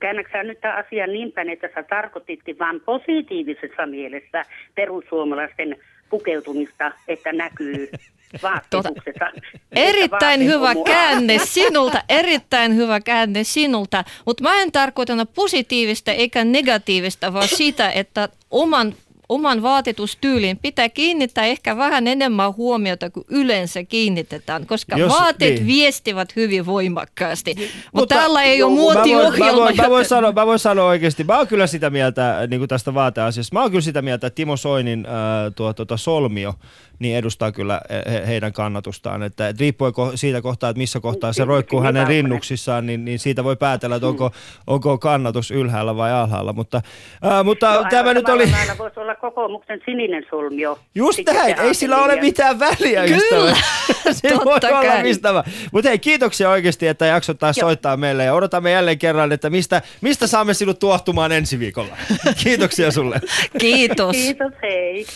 käännätkö 0.00 0.32
sä 0.32 0.42
nyt 0.42 0.60
tämän 0.60 0.84
asian 0.86 1.12
niin 1.12 1.32
päin, 1.32 1.50
että 1.50 1.68
sä 1.74 1.82
tarkoititkin 1.82 2.58
vain 2.58 2.80
positiivisessa 2.80 3.86
mielessä 3.86 4.42
perussuomalaisten 4.74 5.76
pukeutumista, 6.10 6.92
että 7.08 7.32
näkyy 7.32 7.90
vaatetuksessa. 8.42 9.26
Erittäin 9.72 10.44
hyvä 10.44 10.74
käänne 10.86 11.38
sinulta, 11.44 12.02
erittäin 12.08 12.76
hyvä 12.76 13.00
käänne 13.00 13.44
sinulta, 13.44 14.04
mutta 14.26 14.42
mä 14.42 14.62
en 14.62 14.72
tarkoita 14.72 15.26
positiivista 15.26 16.12
eikä 16.12 16.44
negatiivista, 16.44 17.32
vaan 17.32 17.48
sitä, 17.48 17.90
että 17.90 18.28
oman 18.50 18.94
oman 19.30 19.62
vaatetustyyliin 19.62 20.56
pitää 20.62 20.88
kiinnittää 20.88 21.44
ehkä 21.44 21.76
vähän 21.76 22.06
enemmän 22.06 22.54
huomiota 22.56 23.10
kuin 23.10 23.24
yleensä 23.28 23.84
kiinnitetään, 23.84 24.66
koska 24.66 24.96
Jos- 24.98 25.12
vaateet 25.12 25.50
niin. 25.54 25.54
niin. 25.54 25.66
viestivät 25.66 26.36
hyvin 26.36 26.66
voimakkaasti. 26.66 27.54
Mutta 27.58 27.70
Mutta- 27.92 28.14
täällä 28.14 28.42
ei 28.42 28.62
ole 28.62 28.70
mä 28.72 28.76
Mä 28.76 28.82
voin, 28.82 28.96
mä, 28.98 29.04
muotiohjelma. 29.04 29.60
voin, 29.62 29.76
mä, 29.76 29.90
voin 29.90 30.04
sanoa, 30.04 30.32
mä 30.32 30.46
voin 30.46 30.58
sanoa 30.58 30.86
oikeasti, 30.86 31.24
mä 31.24 31.36
oon 31.38 31.46
kyllä 31.46 31.66
sitä 31.66 31.90
mieltä 31.90 32.46
niin 32.50 32.60
kuin 32.60 32.68
tästä 32.68 32.94
vaateasiasta, 32.94 33.54
mä 33.54 33.60
oon 33.60 33.70
kyllä 33.70 33.80
sitä 33.82 34.02
mieltä, 34.02 34.26
että 34.26 34.34
Timo 34.34 34.56
Soinin 34.56 35.06
ää, 35.06 35.50
tuo, 35.50 35.72
tuota, 35.72 35.96
solmio 35.96 36.54
niin 37.00 37.16
edustaa 37.16 37.52
kyllä 37.52 37.80
he, 38.12 38.22
heidän 38.26 38.52
kannatustaan. 38.52 39.22
Että, 39.22 39.48
että 39.48 39.60
riippuen 39.60 39.92
ko- 39.92 40.12
siitä 40.16 40.42
kohtaa, 40.42 40.70
että 40.70 40.78
missä 40.78 41.00
kohtaa 41.00 41.32
se 41.32 41.44
roikkuu 41.44 41.80
hänen 41.82 42.06
rinnuksissaan, 42.06 42.86
niin, 42.86 43.04
niin 43.04 43.18
siitä 43.18 43.44
voi 43.44 43.56
päätellä, 43.56 43.96
että 43.96 44.06
onko, 44.06 44.30
onko 44.66 44.98
kannatus 44.98 45.50
ylhäällä 45.50 45.96
vai 45.96 46.12
alhaalla. 46.12 46.52
Mutta, 46.52 46.82
ää, 47.22 47.42
mutta 47.42 47.74
No, 47.74 47.84
tämä 47.90 48.14
nyt 48.14 48.28
oli... 48.28 48.50
lailla 48.50 48.78
voisi 48.78 49.00
olla 49.00 49.14
kokoomuksen 49.14 49.80
sininen 49.84 50.26
solmio. 50.30 50.78
Just 50.94 51.16
Sitten 51.16 51.34
näin, 51.34 51.60
ei 51.60 51.74
sillä 51.74 51.98
ole 52.02 52.20
mitään 52.20 52.58
väliä, 52.58 53.04
Kyllä, 53.04 53.16
ystävä. 53.16 53.56
se 54.12 54.28
voi 54.44 54.44
totta 54.44 54.68
olla 54.68 54.82
kai. 54.82 55.02
mistä 55.02 55.34
vaan. 55.34 55.44
Mutta 55.72 55.88
hei, 55.88 55.98
kiitoksia 55.98 56.50
oikeasti, 56.50 56.86
että 56.86 57.06
jaksot 57.06 57.38
taas 57.38 57.56
Joo. 57.58 57.68
soittaa 57.68 57.96
meille 57.96 58.24
ja 58.24 58.34
odotamme 58.34 58.70
jälleen 58.70 58.98
kerran, 58.98 59.32
että 59.32 59.50
mistä, 59.50 59.82
mistä 60.00 60.26
saamme 60.26 60.54
sinut 60.54 60.78
tuohtumaan 60.78 61.32
ensi 61.32 61.58
viikolla. 61.58 61.96
kiitoksia 62.44 62.90
sulle. 62.90 63.20
Kiitos. 63.58 64.16
Kiitos, 64.16 64.52
hei. 64.62 65.06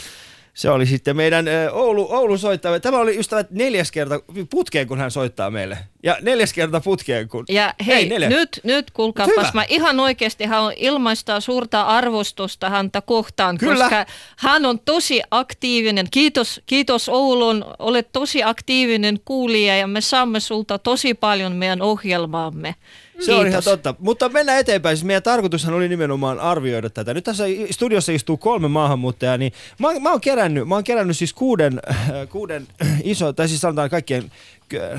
Se 0.54 0.70
oli 0.70 0.86
sitten 0.86 1.16
meidän 1.16 1.46
Oulu, 1.72 2.12
Oulu 2.12 2.38
soittaja. 2.38 2.80
Tämä 2.80 2.98
oli 2.98 3.18
ystävät 3.18 3.50
neljäs 3.50 3.92
kerta 3.92 4.20
putkeen, 4.50 4.88
kun 4.88 4.98
hän 4.98 5.10
soittaa 5.10 5.50
meille. 5.50 5.78
Ja 6.02 6.16
neljäs 6.22 6.52
kerta 6.52 6.80
putkeen, 6.80 7.28
kun... 7.28 7.44
Ja 7.48 7.74
hei, 7.86 7.96
Ei, 7.96 8.08
neljä. 8.08 8.28
nyt, 8.28 8.60
nyt 8.64 8.86
Hyvä. 8.86 8.94
kuulkaapas, 8.94 9.54
mä 9.54 9.64
ihan 9.68 10.00
oikeasti 10.00 10.44
haluan 10.44 10.72
ilmaista 10.76 11.40
suurta 11.40 11.82
arvostusta 11.82 12.70
häntä 12.70 13.00
kohtaan, 13.00 13.58
Kyllä. 13.58 13.84
koska 13.84 14.06
hän 14.36 14.64
on 14.66 14.78
tosi 14.78 15.22
aktiivinen. 15.30 16.06
Kiitos, 16.10 16.60
kiitos 16.66 17.08
Oulun, 17.08 17.64
olet 17.78 18.08
tosi 18.12 18.42
aktiivinen 18.42 19.20
kuulija 19.24 19.76
ja 19.76 19.86
me 19.86 20.00
saamme 20.00 20.40
sulta 20.40 20.78
tosi 20.78 21.14
paljon 21.14 21.52
meidän 21.52 21.82
ohjelmaamme. 21.82 22.74
Se 23.20 23.34
on 23.34 23.46
ihan 23.46 23.62
totta. 23.62 23.94
Mutta 23.98 24.28
mennään 24.28 24.58
eteenpäin. 24.60 24.96
Siis 24.96 25.04
meidän 25.04 25.22
tarkoitushan 25.22 25.74
oli 25.74 25.88
nimenomaan 25.88 26.40
arvioida 26.40 26.90
tätä. 26.90 27.14
Nyt 27.14 27.24
tässä 27.24 27.44
studiossa 27.70 28.12
istuu 28.12 28.36
kolme 28.36 28.68
maahanmuuttajaa, 28.68 29.36
niin 29.36 29.52
mä, 29.78 29.88
mä, 30.00 30.10
oon, 30.10 30.20
kerännyt, 30.20 30.68
mä 30.68 30.74
oon 30.74 30.84
kerännyt 30.84 31.18
siis 31.18 31.32
kuuden, 31.32 31.80
äh, 31.90 32.28
kuuden 32.28 32.66
iso, 33.04 33.32
tai 33.32 33.48
siis 33.48 33.60
sanotaan 33.60 33.90
kaikkien 33.90 34.32
k- 34.68 34.98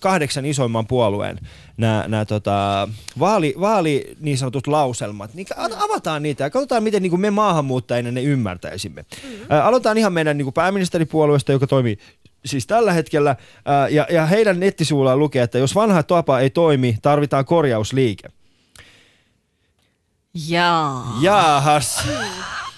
kahdeksan 0.00 0.46
isoimman 0.46 0.86
puolueen 0.86 1.40
nämä, 1.76 2.04
nämä 2.08 2.24
tota, 2.24 2.88
vaali, 3.18 3.54
vaali 3.60 4.16
niin 4.20 4.38
sanotut 4.38 4.66
lauselmat. 4.66 5.34
Niin 5.34 5.46
a- 5.56 5.84
avataan 5.84 6.22
niitä 6.22 6.44
ja 6.44 6.50
katsotaan, 6.50 6.82
miten 6.82 7.02
niin 7.02 7.10
kuin 7.10 7.20
me 7.20 7.30
maahanmuuttajina 7.30 8.10
ne 8.10 8.22
ymmärtäisimme. 8.22 9.04
Mm-hmm. 9.24 9.46
Aloitetaan 9.62 9.98
ihan 9.98 10.12
meidän 10.12 10.38
niin 10.38 10.46
kuin 10.46 10.54
pääministeripuolueesta, 10.54 11.52
joka 11.52 11.66
toimii 11.66 11.98
siis 12.48 12.66
tällä 12.66 12.92
hetkellä, 12.92 13.36
ää, 13.64 13.88
ja, 13.88 14.06
ja 14.10 14.26
heidän 14.26 14.60
nettisivuillaan 14.60 15.18
lukee, 15.18 15.42
että 15.42 15.58
jos 15.58 15.74
vanha 15.74 16.02
tapa 16.02 16.40
ei 16.40 16.50
toimi, 16.50 16.98
tarvitaan 17.02 17.44
korjausliike. 17.44 18.28
Jaa. 20.48 21.18
Jaahas. 21.20 22.08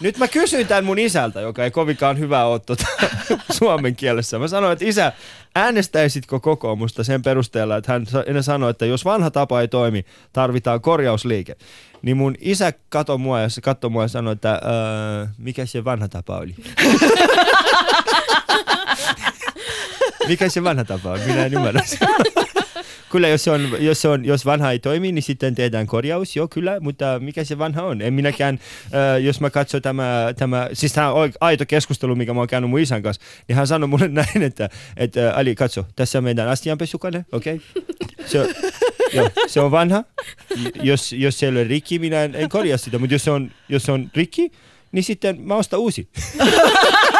Nyt 0.00 0.18
mä 0.18 0.28
kysyin 0.28 0.66
tämän 0.66 0.84
mun 0.84 0.98
isältä, 0.98 1.40
joka 1.40 1.64
ei 1.64 1.70
kovinkaan 1.70 2.18
hyvä 2.18 2.44
ole 2.44 2.60
tota, 2.60 2.86
suomen 3.58 3.96
kielessä. 3.96 4.38
Mä 4.38 4.48
sanoin, 4.48 4.72
että 4.72 4.84
isä, 4.84 5.12
äänestäisitkö 5.54 6.40
kokoomusta 6.40 7.04
sen 7.04 7.22
perusteella, 7.22 7.76
että 7.76 7.92
hän 7.92 8.06
hän 8.34 8.42
sanoi, 8.42 8.70
että 8.70 8.86
jos 8.86 9.04
vanha 9.04 9.30
tapa 9.30 9.60
ei 9.60 9.68
toimi, 9.68 10.04
tarvitaan 10.32 10.80
korjausliike. 10.80 11.56
Niin 12.02 12.16
mun 12.16 12.34
isä 12.40 12.72
katsoi 12.88 13.18
mua 13.18 13.40
ja, 13.40 13.48
katsoi 13.62 13.90
mua 13.90 14.02
ja 14.02 14.08
sanoi, 14.08 14.32
että 14.32 14.52
öö, 14.52 15.26
mikä 15.38 15.66
se 15.66 15.84
vanha 15.84 16.08
tapa 16.08 16.36
oli? 16.36 16.54
mikä 20.28 20.48
se 20.48 20.64
vanha 20.64 20.84
tapa 20.84 21.12
on? 21.12 21.20
Minä 21.20 21.46
en 21.46 21.54
ymmärrä 21.54 21.82
sitä. 21.84 22.06
kyllä 23.10 23.28
jos, 23.28 23.48
on, 23.48 23.76
jos, 23.78 24.04
on, 24.04 24.24
jos 24.24 24.46
vanha 24.46 24.70
ei 24.70 24.78
toimi, 24.78 25.12
niin 25.12 25.22
sitten 25.22 25.54
tehdään 25.54 25.86
korjaus. 25.86 26.36
Joo, 26.36 26.48
kyllä, 26.48 26.80
mutta 26.80 27.18
mikä 27.18 27.44
se 27.44 27.58
vanha 27.58 27.82
on? 27.82 28.02
En 28.02 28.14
minäkään, 28.14 28.60
äh, 28.84 29.22
jos 29.22 29.40
mä 29.40 29.50
katson 29.50 29.82
tämä, 29.82 30.34
tämä 30.36 30.68
siis 30.72 30.92
tämä 30.92 31.12
on 31.12 31.32
aito 31.40 31.66
keskustelu, 31.66 32.16
mikä 32.16 32.34
mä 32.34 32.40
oon 32.40 32.48
käynyt 32.48 32.70
mun 32.70 32.80
isän 32.80 33.02
kanssa, 33.02 33.22
niin 33.48 33.56
hän 33.56 33.66
sanoi 33.66 33.88
mulle 33.88 34.08
näin, 34.18 34.42
että, 34.42 34.68
että 34.96 35.32
Ali, 35.34 35.54
katso, 35.54 35.86
tässä 35.96 36.18
on 36.18 36.24
meidän 36.24 36.48
astianpesukone, 36.48 37.24
okei? 37.32 37.60
Okay? 37.76 37.96
Se, 38.26 38.38
joo, 39.12 39.30
se 39.46 39.60
on 39.60 39.70
vanha. 39.70 40.04
Jos, 40.82 41.12
jos 41.12 41.38
se 41.38 41.46
ei 41.46 41.50
ole 41.50 41.64
rikki, 41.64 41.98
minä 41.98 42.24
en, 42.24 42.34
en 42.34 42.48
korjaa 42.48 42.78
sitä, 42.78 42.98
mutta 42.98 43.14
jos 43.14 43.24
se 43.24 43.30
on, 43.30 43.50
jos 43.68 43.82
se 43.82 43.92
on 43.92 44.10
rikki, 44.14 44.52
niin 44.92 45.04
sitten 45.04 45.40
mä 45.40 45.54
ostan 45.54 45.80
uusi. 45.80 46.08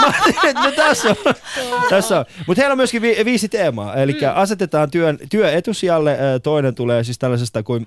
no 0.64 0.72
tässä 0.76 1.08
on. 1.08 1.34
tässä 1.90 2.18
on. 2.18 2.24
Mutta 2.46 2.60
heillä 2.60 2.72
on 2.72 2.78
myöskin 2.78 3.02
vi- 3.02 3.24
viisi 3.24 3.48
teemaa. 3.48 3.94
Eli 3.94 4.12
mm. 4.12 4.18
asetetaan 4.34 4.90
työn, 4.90 5.18
työ 5.30 5.52
etusijalle. 5.52 6.18
Toinen 6.42 6.74
tulee 6.74 7.04
siis 7.04 7.18
tällaisesta 7.18 7.62
kuin, 7.62 7.86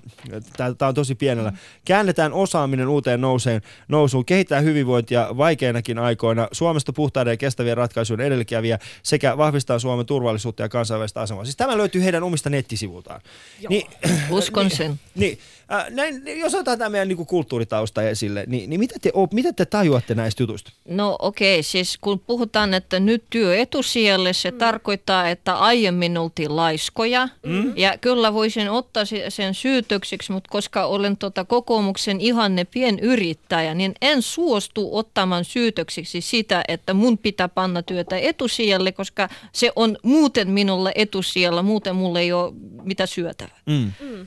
tämä 0.56 0.88
on 0.88 0.94
tosi 0.94 1.14
pienellä. 1.14 1.52
Käännetään 1.84 2.32
osaaminen 2.32 2.88
uuteen 2.88 3.20
nouseen, 3.20 3.62
nousuun. 3.88 4.24
Kehitetään 4.24 4.64
hyvinvointia 4.64 5.28
vaikeinakin 5.36 5.98
aikoina. 5.98 6.48
Suomesta 6.52 6.92
puhtaiden 6.92 7.32
ja 7.32 7.36
kestävien 7.36 7.76
ratkaisujen 7.76 8.20
edelläkävijä 8.20 8.78
sekä 9.02 9.38
vahvistaa 9.38 9.78
Suomen 9.78 10.06
turvallisuutta 10.06 10.62
ja 10.62 10.68
kansainvälistä 10.68 11.20
asemaa. 11.20 11.44
Siis 11.44 11.56
tämä 11.56 11.76
löytyy 11.78 12.04
heidän 12.04 12.22
omista 12.22 12.50
nettisivultaan. 12.50 13.20
Niin, 13.68 13.86
Uskon 14.30 14.70
sen. 14.70 15.00
Niin, 15.14 15.38
äh, 15.72 15.90
näin, 15.90 16.22
jos 16.40 16.54
otetaan 16.54 16.78
tämä 16.78 16.90
meidän 16.90 17.08
niin 17.08 17.26
kulttuuritausta 17.26 18.02
esille, 18.02 18.44
niin, 18.46 18.70
niin 18.70 18.80
mitä, 18.80 18.94
te, 19.02 19.12
mitä 19.32 19.52
te 19.52 19.64
tajuatte 19.64 20.14
näistä 20.14 20.42
jutuista? 20.42 20.72
No 20.88 21.16
okei, 21.18 21.54
okay, 21.54 21.62
siis 21.62 21.98
kun 22.00 22.20
puhutaan, 22.20 22.74
että 22.74 23.00
nyt 23.00 23.24
työ 23.30 23.56
etusijalle, 23.56 24.32
se 24.32 24.50
mm. 24.50 24.58
tarkoittaa, 24.58 25.28
että 25.28 25.54
aiemmin 25.54 26.18
oltiin 26.18 26.56
laiskoja. 26.56 27.28
Mm. 27.42 27.72
Ja 27.76 27.98
kyllä 27.98 28.32
voisin 28.32 28.70
ottaa 28.70 29.04
sen 29.28 29.54
syytöksiksi, 29.54 30.32
mutta 30.32 30.50
koska 30.50 30.86
olen 30.86 31.16
tota 31.16 31.44
kokoomuksen 31.44 32.20
ihanne 32.20 32.64
pienyrittäjä, 32.64 33.74
niin 33.74 33.94
en 34.02 34.22
suostu 34.22 34.96
ottamaan 34.96 35.44
syytöksiksi 35.44 36.20
sitä, 36.20 36.64
että 36.68 36.94
mun 36.94 37.18
pitää 37.18 37.48
panna 37.48 37.82
työtä 37.82 38.18
etusijalle, 38.18 38.92
koska 38.92 39.28
se 39.52 39.72
on 39.76 39.98
muuten 40.02 40.50
minulle 40.50 40.92
etusijalla, 40.94 41.62
muuten 41.62 41.96
mulle 41.96 42.20
ei 42.20 42.32
ole 42.32 42.52
mitä 42.82 43.06
syötävää. 43.06 43.60
Mm. 43.66 43.92
Mm. 44.00 44.26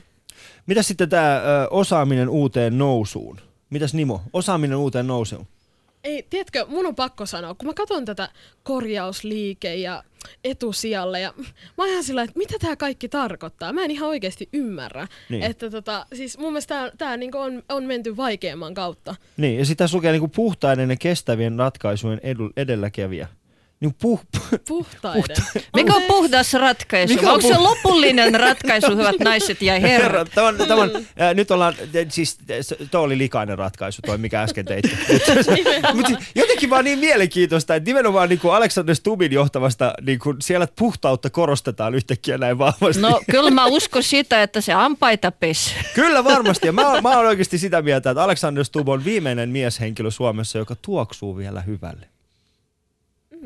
Mitä 0.68 0.82
sitten 0.82 1.08
tämä 1.08 1.42
osaaminen 1.70 2.28
uuteen 2.28 2.78
nousuun? 2.78 3.40
Mitäs 3.70 3.94
Nimo, 3.94 4.22
osaaminen 4.32 4.78
uuteen 4.78 5.06
nousuun? 5.06 5.46
Ei, 6.04 6.26
tiedätkö, 6.30 6.66
mun 6.68 6.86
on 6.86 6.94
pakko 6.94 7.26
sanoa, 7.26 7.54
kun 7.54 7.66
mä 7.66 7.74
katson 7.74 8.04
tätä 8.04 8.28
korjausliike 8.62 9.74
ja 9.74 10.04
etusijalle 10.44 11.20
ja 11.20 11.34
mä 11.38 11.44
oon 11.78 11.88
ihan 11.88 12.04
sillä, 12.04 12.22
että 12.22 12.38
mitä 12.38 12.54
tämä 12.60 12.76
kaikki 12.76 13.08
tarkoittaa. 13.08 13.72
Mä 13.72 13.84
en 13.84 13.90
ihan 13.90 14.08
oikeasti 14.08 14.48
ymmärrä. 14.52 15.08
Niin. 15.28 15.42
Että 15.42 15.70
tota, 15.70 16.06
siis 16.14 16.38
mun 16.38 16.52
mielestä 16.52 16.74
tää, 16.74 16.90
tää 16.98 17.16
niinku 17.16 17.38
on, 17.38 17.62
on 17.68 17.84
menty 17.84 18.16
vaikeamman 18.16 18.74
kautta. 18.74 19.14
Niin, 19.36 19.58
ja 19.58 19.64
sitä 19.64 19.86
lukee 19.92 20.12
niinku 20.12 20.28
puhtaiden 20.28 20.90
ja 20.90 20.96
kestävien 20.96 21.58
ratkaisujen 21.58 22.20
edu, 22.22 22.50
edelläkävijä. 22.56 23.28
Niin 23.80 23.94
puh, 24.02 24.20
Puhtaiden. 24.68 25.22
Puhta- 25.22 25.60
Mikä 25.76 25.94
on 25.94 26.02
puhdas 26.02 26.54
ratkaisu? 26.54 27.14
Mikä 27.14 27.26
on 27.26 27.34
Onko 27.34 27.48
puh- 27.48 27.52
se 27.52 27.58
lopullinen 27.58 28.40
ratkaisu, 28.40 28.96
hyvät 28.96 29.18
naiset 29.24 29.62
ja 29.62 29.80
herrat? 29.80 30.28
Tämä 30.34 30.46
on, 30.48 30.56
tämä 30.56 30.82
on, 30.82 30.90
äh, 30.96 31.34
nyt 31.34 31.50
ollaan, 31.50 31.74
siis 32.08 32.38
tuo 32.90 33.00
oli 33.00 33.18
likainen 33.18 33.58
ratkaisu, 33.58 34.02
toi 34.06 34.18
mikä 34.18 34.42
äsken 34.42 34.64
teitte. 34.64 34.90
Mutta 35.94 36.12
jotenkin 36.34 36.70
vaan 36.70 36.84
niin 36.84 36.98
mielenkiintoista, 36.98 37.74
että 37.74 37.88
nimenomaan 37.90 38.28
niin 38.28 38.38
kuin 38.38 38.54
Alexander 38.54 38.94
Stubin 38.94 39.32
johtavasta 39.32 39.94
niin 40.02 40.18
kuin 40.18 40.36
siellä 40.42 40.68
puhtautta 40.78 41.30
korostetaan 41.30 41.94
yhtäkkiä 41.94 42.38
näin 42.38 42.58
vahvasti. 42.58 43.02
No 43.02 43.20
kyllä 43.30 43.50
mä 43.50 43.66
uskon 43.66 44.02
sitä, 44.02 44.42
että 44.42 44.60
se 44.60 44.72
ampaita 44.72 45.32
pes. 45.32 45.74
Kyllä 45.94 46.24
varmasti. 46.24 46.66
Ja 46.66 46.72
mä, 46.72 47.00
mä 47.00 47.08
olen 47.18 47.28
oikeasti 47.28 47.58
sitä 47.58 47.82
mieltä, 47.82 48.10
että 48.10 48.22
Alexander 48.24 48.64
Stub 48.64 48.88
on 48.88 49.04
viimeinen 49.04 49.48
mieshenkilö 49.48 50.10
Suomessa, 50.10 50.58
joka 50.58 50.74
tuoksuu 50.82 51.36
vielä 51.36 51.60
hyvälle. 51.60 52.06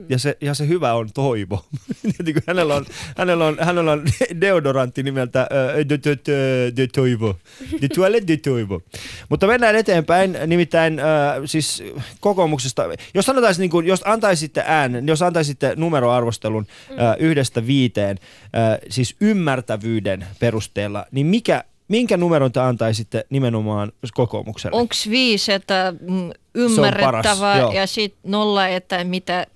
Ja 0.09 0.19
se, 0.19 0.37
ja 0.41 0.55
se 0.55 0.69
hyvä 0.69 0.95
on 0.95 1.09
toivo. 1.15 1.65
hänellä, 2.47 2.75
on, 2.75 2.87
hänellä, 3.17 3.47
on, 3.47 3.57
hänellä 3.61 3.93
on 3.93 4.05
deodorantti 4.41 5.03
nimeltä 5.03 5.49
de, 5.89 5.99
de, 6.05 6.19
de, 6.27 6.73
de 6.77 6.87
toivo. 6.87 7.37
De 7.83 7.89
toilet 7.89 8.29
de 8.29 8.37
toivo. 8.37 8.83
Mutta 9.29 9.47
mennään 9.47 9.77
eteenpäin, 9.77 10.39
nimittäin 10.47 10.99
äh, 10.99 11.07
siis 11.45 11.85
kokoomuksesta. 12.21 12.83
Jos, 13.15 13.27
sanotaan, 13.27 13.55
niin 13.59 13.71
kuin, 13.71 13.87
jos 13.87 14.03
antaisitte 14.05 14.65
äänen, 14.67 15.09
jos 15.09 15.23
antaisitte 15.23 15.73
numeroarvostelun 15.77 16.67
äh, 16.91 17.17
yhdestä 17.19 17.67
viiteen, 17.67 18.19
äh, 18.45 18.79
siis 18.91 19.17
ymmärtävyyden 19.21 20.27
perusteella, 20.41 21.07
niin 21.11 21.27
mikä, 21.27 21.65
minkä 21.89 22.17
numeron 22.17 22.53
te 22.53 22.61
antaisitte 22.61 23.27
nimenomaan 23.31 23.93
kokoomukselle? 24.15 24.77
Onko 24.77 24.95
viisi, 25.11 25.53
että 25.53 25.95
mm, 26.01 26.31
ymmärrettävä 26.55 27.57
ja 27.75 27.87
sitten 27.87 28.31
nolla, 28.31 28.69
että 28.69 29.05
mitä 29.05 29.47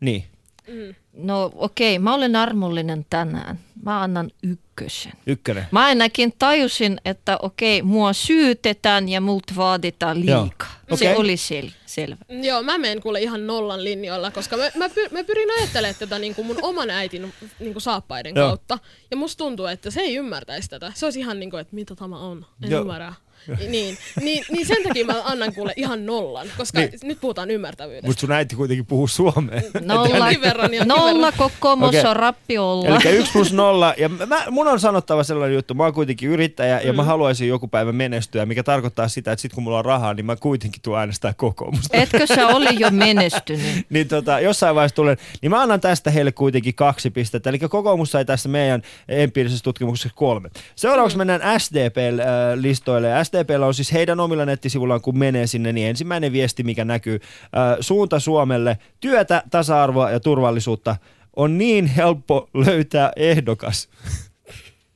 niin. 0.00 0.24
Mm. 0.68 0.94
No 1.12 1.52
okei, 1.54 1.96
okay, 1.96 2.04
mä 2.04 2.14
olen 2.14 2.36
armollinen 2.36 3.06
tänään. 3.10 3.58
Mä 3.84 4.02
annan 4.02 4.30
ykkösen. 4.42 5.12
Ykkönen. 5.26 5.66
Mä 5.70 5.84
ainakin 5.84 6.34
tajusin, 6.38 7.00
että 7.04 7.38
okei, 7.42 7.80
okay, 7.80 7.90
mua 7.90 8.12
syytetään 8.12 9.08
ja 9.08 9.20
multa 9.20 9.52
vaaditaan 9.56 10.20
liikaa. 10.20 10.68
Okay. 10.84 10.98
Se 10.98 11.16
oli 11.16 11.34
sel- 11.34 11.72
selvä. 11.86 12.16
Joo, 12.42 12.62
mä 12.62 12.78
menen 12.78 13.00
kuule 13.00 13.20
ihan 13.20 13.46
nollan 13.46 13.84
linjoilla, 13.84 14.30
koska 14.30 14.56
mä, 14.56 14.70
mä, 14.74 14.88
py, 14.88 15.08
mä 15.10 15.24
pyrin 15.24 15.48
ajattelemaan 15.58 15.94
tätä 15.98 16.18
niin 16.18 16.34
kuin 16.34 16.46
mun 16.46 16.58
oman 16.62 16.90
äitin 16.90 17.32
niin 17.60 17.72
kuin 17.72 17.82
saappaiden 17.82 18.34
Joo. 18.36 18.48
kautta. 18.48 18.78
Ja 19.10 19.16
musta 19.16 19.38
tuntuu, 19.38 19.66
että 19.66 19.90
se 19.90 20.00
ei 20.00 20.16
ymmärtäisi 20.16 20.70
tätä. 20.70 20.92
Se 20.94 21.06
olisi 21.06 21.20
ihan 21.20 21.40
niin 21.40 21.50
kuin, 21.50 21.60
että 21.60 21.74
mitä 21.74 21.94
tämä 21.94 22.18
on. 22.18 22.46
En 22.62 22.70
Joo. 22.70 22.80
ymmärrä 22.80 23.14
niin, 23.68 23.98
niin, 24.20 24.44
niin 24.50 24.66
sen 24.66 24.82
takia 24.82 25.04
mä 25.04 25.22
annan 25.24 25.54
kuule 25.54 25.72
ihan 25.76 26.06
nollan, 26.06 26.46
koska 26.56 26.80
niin. 26.80 26.90
nyt 27.02 27.20
puhutaan 27.20 27.50
ymmärtävyydestä. 27.50 28.06
Mutta 28.06 28.20
sun 28.20 28.32
äiti 28.32 28.56
kuitenkin 28.56 28.86
puhuu 28.86 29.08
suomea. 29.08 29.60
Nolla, 29.80 30.26
verran, 30.40 30.70
nolla 30.84 31.32
kokoomus 31.32 31.88
okay. 31.88 32.10
on 32.10 32.16
olla. 32.58 33.00
Eli 33.04 33.16
yksi 33.16 33.32
plus 33.32 33.52
nolla. 33.52 33.94
Ja 33.96 34.08
mä, 34.08 34.44
mun 34.50 34.68
on 34.68 34.80
sanottava 34.80 35.24
sellainen 35.24 35.54
juttu, 35.54 35.74
mä 35.74 35.84
oon 35.84 35.94
kuitenkin 35.94 36.28
yrittäjä 36.28 36.80
ja 36.80 36.92
mm. 36.92 36.96
mä 36.96 37.04
haluaisin 37.04 37.48
joku 37.48 37.68
päivä 37.68 37.92
menestyä, 37.92 38.46
mikä 38.46 38.62
tarkoittaa 38.62 39.08
sitä, 39.08 39.32
että 39.32 39.42
sit 39.42 39.52
kun 39.52 39.62
mulla 39.62 39.78
on 39.78 39.84
rahaa, 39.84 40.14
niin 40.14 40.26
mä 40.26 40.36
kuitenkin 40.36 40.82
tuun 40.82 40.98
äänestää 40.98 41.34
kokoomusta. 41.36 41.96
Etkö 41.96 42.26
sä 42.26 42.46
ole 42.46 42.70
jo 42.78 42.90
menestynyt? 43.06 43.86
niin 43.90 44.08
tota, 44.08 44.40
jossain 44.40 44.74
vaiheessa 44.74 44.96
tulen, 44.96 45.16
niin 45.42 45.50
mä 45.50 45.62
annan 45.62 45.80
tästä 45.80 46.10
heille 46.10 46.32
kuitenkin 46.32 46.74
kaksi 46.74 47.10
pistettä. 47.10 47.50
Eli 47.50 47.58
kokoomus 47.58 48.10
sai 48.10 48.24
tässä 48.24 48.48
meidän 48.48 48.82
empiirisessä 49.08 49.64
tutkimuksessa 49.64 50.10
kolme. 50.14 50.50
Seuraavaksi 50.76 51.16
mm. 51.16 51.18
mennään 51.18 51.60
SDP-listoille. 51.60 53.24
SD 53.24 53.35
SDPllä 53.36 53.66
on 53.66 53.74
siis 53.74 53.92
heidän 53.92 54.20
omilla 54.20 54.44
nettisivullaan, 54.44 55.00
kun 55.00 55.18
menee 55.18 55.46
sinne, 55.46 55.72
niin 55.72 55.88
ensimmäinen 55.88 56.32
viesti, 56.32 56.62
mikä 56.62 56.84
näkyy, 56.84 57.20
suunta 57.80 58.20
Suomelle, 58.20 58.78
työtä, 59.00 59.42
tasa-arvoa 59.50 60.10
ja 60.10 60.20
turvallisuutta 60.20 60.96
on 61.36 61.58
niin 61.58 61.86
helppo 61.86 62.48
löytää 62.54 63.12
ehdokas. 63.16 63.88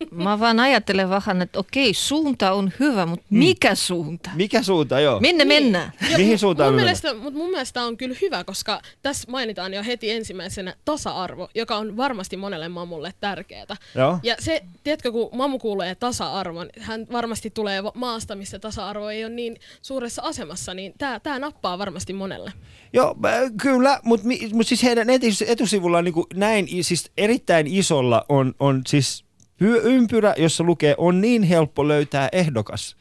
Mä 0.11 0.41
vaan 0.41 0.61
ajattelen 0.61 1.11
vähän, 1.11 1.43
että 1.43 1.59
okei, 1.59 1.95
suunta 1.95 2.53
on 2.53 2.73
hyvä, 2.81 3.07
mutta 3.07 3.27
mm. 3.31 3.39
mikä 3.39 3.75
suunta? 3.75 4.31
Mikä 4.35 4.63
suunta, 4.63 5.01
joo. 5.01 5.21
Minne 5.21 5.45
niin. 5.45 5.63
mennään? 5.63 5.93
Ja 6.11 6.19
Mihin 6.19 6.39
suuntaan 6.39 6.73
mun 6.73 6.81
mielestä, 6.81 7.15
mutta 7.15 7.39
mun 7.39 7.51
mielestä 7.51 7.83
on 7.83 7.97
kyllä 7.97 8.17
hyvä, 8.21 8.45
koska 8.45 8.81
tässä 9.03 9.31
mainitaan 9.31 9.75
jo 9.75 9.85
heti 9.85 10.11
ensimmäisenä 10.11 10.75
tasa-arvo, 10.85 11.49
joka 11.55 11.77
on 11.77 11.97
varmasti 11.97 12.37
monelle 12.37 12.69
mamulle 12.69 13.15
tärkeää. 13.21 13.77
Joo. 13.95 14.19
Ja 14.23 14.37
se, 14.39 14.63
tiedätkö, 14.85 15.13
kun 15.13 15.31
mamu 15.33 15.59
kuulee 15.59 15.95
tasa-arvon, 15.95 16.71
hän 16.81 17.07
varmasti 17.13 17.51
tulee 17.51 17.83
maasta, 17.95 18.35
missä 18.35 18.59
tasa-arvo 18.59 19.09
ei 19.09 19.25
ole 19.25 19.33
niin 19.33 19.57
suuressa 19.83 20.23
asemassa, 20.23 20.75
niin 20.75 20.95
tämä 21.23 21.39
nappaa 21.39 21.79
varmasti 21.79 22.13
monelle. 22.13 22.53
Joo, 22.93 23.17
kyllä, 23.63 24.01
mutta 24.05 24.27
mut 24.53 24.67
siis 24.67 24.83
heidän 24.83 25.09
etusivulla 25.47 26.03
niin 26.03 26.15
näin, 26.35 26.69
siis 26.81 27.11
erittäin 27.17 27.67
isolla 27.67 28.25
on, 28.29 28.55
on 28.59 28.83
siis 28.87 29.25
ympyrä, 29.61 30.35
jossa 30.39 30.65
lukee 30.65 30.95
on 30.99 31.21
niin 31.21 31.43
helppo 31.43 31.89
löytää 31.89 32.29
ehdokas. 32.33 32.97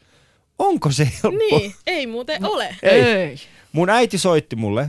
Onko 0.58 0.90
se 0.90 1.04
helppo? 1.04 1.58
Niin, 1.58 1.74
ei 1.86 2.06
muuten 2.06 2.44
ole. 2.44 2.76
Ei. 2.82 3.02
ei. 3.02 3.36
Mun 3.72 3.90
äiti 3.90 4.18
soitti 4.18 4.56
mulle. 4.56 4.88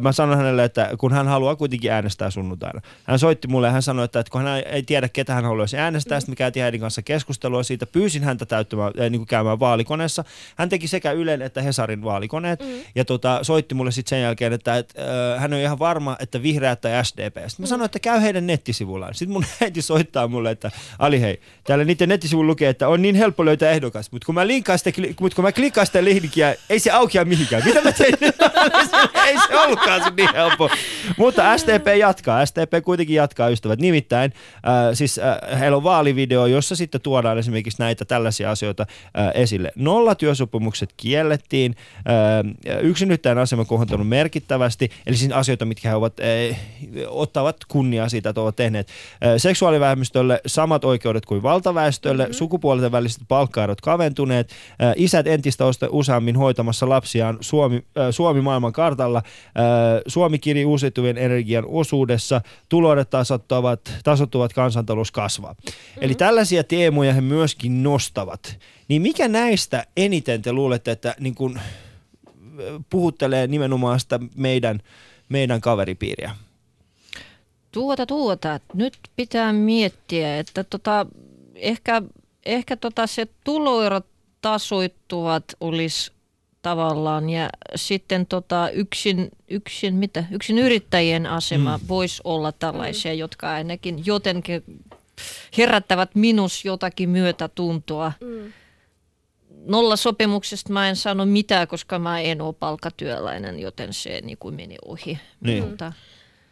Mä 0.00 0.12
sanoin 0.12 0.38
hänelle, 0.38 0.64
että 0.64 0.90
kun 0.98 1.12
hän 1.12 1.28
haluaa 1.28 1.56
kuitenkin 1.56 1.92
äänestää 1.92 2.30
sunnuntaina. 2.30 2.80
Hän 3.04 3.18
soitti 3.18 3.48
mulle 3.48 3.66
ja 3.66 3.72
hän 3.72 3.82
sanoi, 3.82 4.04
että, 4.04 4.20
että 4.20 4.30
kun 4.30 4.42
hän 4.42 4.62
ei 4.66 4.82
tiedä, 4.82 5.08
ketä 5.08 5.34
hän 5.34 5.44
haluaisi 5.44 5.76
äänestää, 5.76 6.18
mm. 6.18 6.20
sitten 6.20 6.32
me 6.32 6.36
käytiin 6.36 6.80
kanssa 6.80 7.02
keskustelua 7.02 7.62
siitä. 7.62 7.86
Pyysin 7.86 8.24
häntä 8.24 8.46
täyttämään, 8.46 8.92
äh, 9.00 9.10
niin 9.10 9.20
kuin 9.20 9.26
käymään 9.26 9.60
vaalikoneessa. 9.60 10.24
Hän 10.56 10.68
teki 10.68 10.88
sekä 10.88 11.12
Ylen 11.12 11.42
että 11.42 11.62
Hesarin 11.62 12.04
vaalikoneet 12.04 12.60
mm. 12.60 12.66
ja 12.94 13.04
tota, 13.04 13.38
soitti 13.42 13.74
mulle 13.74 13.92
sitten 13.92 14.10
sen 14.10 14.22
jälkeen, 14.22 14.52
että, 14.52 14.76
että 14.76 15.02
äh, 15.34 15.40
hän 15.40 15.52
on 15.52 15.60
ihan 15.60 15.78
varma, 15.78 16.16
että 16.20 16.42
vihreät 16.42 16.80
tai 16.80 17.04
SDP. 17.04 17.34
Sitten 17.34 17.44
mä 17.58 17.64
mm. 17.64 17.66
sanoin, 17.66 17.84
että 17.84 17.98
käy 17.98 18.22
heidän 18.22 18.46
nettisivullaan. 18.46 19.14
Sitten 19.14 19.32
mun 19.32 19.44
äiti 19.62 19.82
soittaa 19.82 20.28
mulle, 20.28 20.50
että 20.50 20.70
Ali 20.98 21.20
hei, 21.20 21.40
täällä 21.64 21.84
niiden 21.84 22.08
nettisivulla 22.08 22.50
lukee, 22.50 22.68
että 22.68 22.88
on 22.88 23.02
niin 23.02 23.14
helppo 23.14 23.44
löytää 23.44 23.70
ehdokas, 23.70 24.12
mutta 24.12 24.26
kun 24.26 24.34
mä, 24.34 24.42
sitä, 24.76 24.90
mutta 25.20 25.36
kun 25.36 25.44
mä 25.44 25.52
klikkaan 25.52 25.86
sitä 25.86 26.04
linkkiä, 26.04 26.54
ei 26.70 26.78
se 26.78 26.90
aukea 26.90 27.24
mihinkään. 27.24 27.62
Mitä 27.64 27.80
mä 27.80 27.92
tein? 27.92 28.14
ei 29.26 29.38
se 29.38 29.53
se 29.60 29.66
ollutkaan 29.66 30.04
se 30.04 30.10
niin 30.16 30.34
helppo. 30.34 30.70
Mutta 31.16 31.58
SDP 31.58 31.86
jatkaa, 31.98 32.46
SDP 32.46 32.84
kuitenkin 32.84 33.16
jatkaa 33.16 33.48
ystävät. 33.48 33.80
Nimittäin 33.80 34.32
äh, 34.56 34.72
siis 34.92 35.18
äh, 35.18 35.60
heillä 35.60 35.76
on 35.76 35.84
vaalivideo, 35.84 36.46
jossa 36.46 36.76
sitten 36.76 37.00
tuodaan 37.00 37.38
esimerkiksi 37.38 37.82
näitä 37.82 38.04
tällaisia 38.04 38.50
asioita 38.50 38.86
äh, 39.18 39.30
esille. 39.34 39.72
Nollatyösopimukset 39.76 40.94
kiellettiin, 40.96 41.74
äh, 41.96 42.82
yksinyttäjän 42.82 43.38
asema 43.38 43.64
kohontanut 43.64 44.08
merkittävästi, 44.08 44.90
eli 45.06 45.16
siis 45.16 45.32
asioita, 45.32 45.64
mitkä 45.64 45.88
he 45.88 45.94
ovat, 45.94 46.20
äh, 46.20 46.56
ottavat 47.08 47.56
kunniaa 47.68 48.08
siitä, 48.08 48.28
että 48.28 48.40
ovat 48.40 48.56
tehneet. 48.56 48.88
Äh, 48.88 49.32
seksuaalivähemmistölle 49.36 50.40
samat 50.46 50.84
oikeudet 50.84 51.26
kuin 51.26 51.42
valtaväestölle, 51.42 52.22
mm-hmm. 52.22 52.34
sukupuolten 52.34 52.92
väliset 52.92 53.22
palkkaerot 53.28 53.80
kaventuneet, 53.80 54.50
äh, 54.82 54.92
isät 54.96 55.26
entistä 55.26 55.64
useammin 55.90 56.36
hoitamassa 56.36 56.88
lapsiaan 56.88 57.38
Suomi, 57.40 57.76
äh, 57.76 58.06
Suomi 58.10 58.40
maailman 58.40 58.72
kartalla, 58.72 59.18
äh, 59.18 59.32
Suomi 60.06 60.38
kiri 60.38 60.64
uusiutuvien 60.64 61.18
energian 61.18 61.64
osuudessa, 61.68 62.40
tuloidet 62.68 63.10
tasottuvat, 63.10 63.80
tasottuvat 64.04 64.52
kansantalous 64.52 65.10
kasvaa. 65.10 65.52
Mm-hmm. 65.52 66.02
Eli 66.04 66.14
tällaisia 66.14 66.64
teemoja 66.64 67.12
he 67.12 67.20
myöskin 67.20 67.82
nostavat. 67.82 68.58
Niin 68.88 69.02
mikä 69.02 69.28
näistä 69.28 69.86
eniten 69.96 70.42
te 70.42 70.52
luulette, 70.52 70.90
että 70.90 71.14
niin 71.20 71.34
kun, 71.34 71.60
puhuttelee 72.90 73.46
nimenomaan 73.46 74.00
sitä 74.00 74.20
meidän, 74.36 74.80
meidän 75.28 75.60
kaveripiiriä? 75.60 76.36
Tuota, 77.72 78.06
tuota. 78.06 78.60
Nyt 78.74 78.98
pitää 79.16 79.52
miettiä, 79.52 80.38
että 80.38 80.64
tota, 80.64 81.06
ehkä, 81.54 82.02
ehkä 82.46 82.76
tota 82.76 83.06
se 83.06 83.28
tuloerot 83.44 84.06
tasoittuvat 84.40 85.44
olisi 85.60 86.12
tavallaan 86.64 87.30
ja 87.30 87.48
sitten 87.74 88.26
tota 88.26 88.70
yksin, 88.70 89.28
yksin, 89.48 89.94
mitä? 89.94 90.24
yksin 90.30 90.58
yrittäjien 90.58 91.26
asema 91.26 91.78
mm. 91.78 91.88
voisi 91.88 92.22
olla 92.24 92.52
tällaisia, 92.52 93.12
mm. 93.12 93.18
jotka 93.18 93.50
ainakin 93.50 94.06
jotenkin 94.06 94.62
herättävät 95.58 96.14
minus 96.14 96.64
jotakin 96.64 97.10
myötätuntoa. 97.10 98.12
Mm. 98.20 98.52
Nolla 99.66 99.96
sopimuksesta 99.96 100.72
mä 100.72 100.88
en 100.88 100.96
sano 100.96 101.26
mitään, 101.26 101.68
koska 101.68 101.98
mä 101.98 102.20
en 102.20 102.40
ole 102.40 102.54
palkatyöläinen, 102.54 103.60
joten 103.60 103.92
se 103.92 104.20
niin 104.20 104.38
kuin 104.38 104.54
meni 104.54 104.76
ohi. 104.84 105.18
Niin. 105.40 105.64
Mutta... 105.64 105.92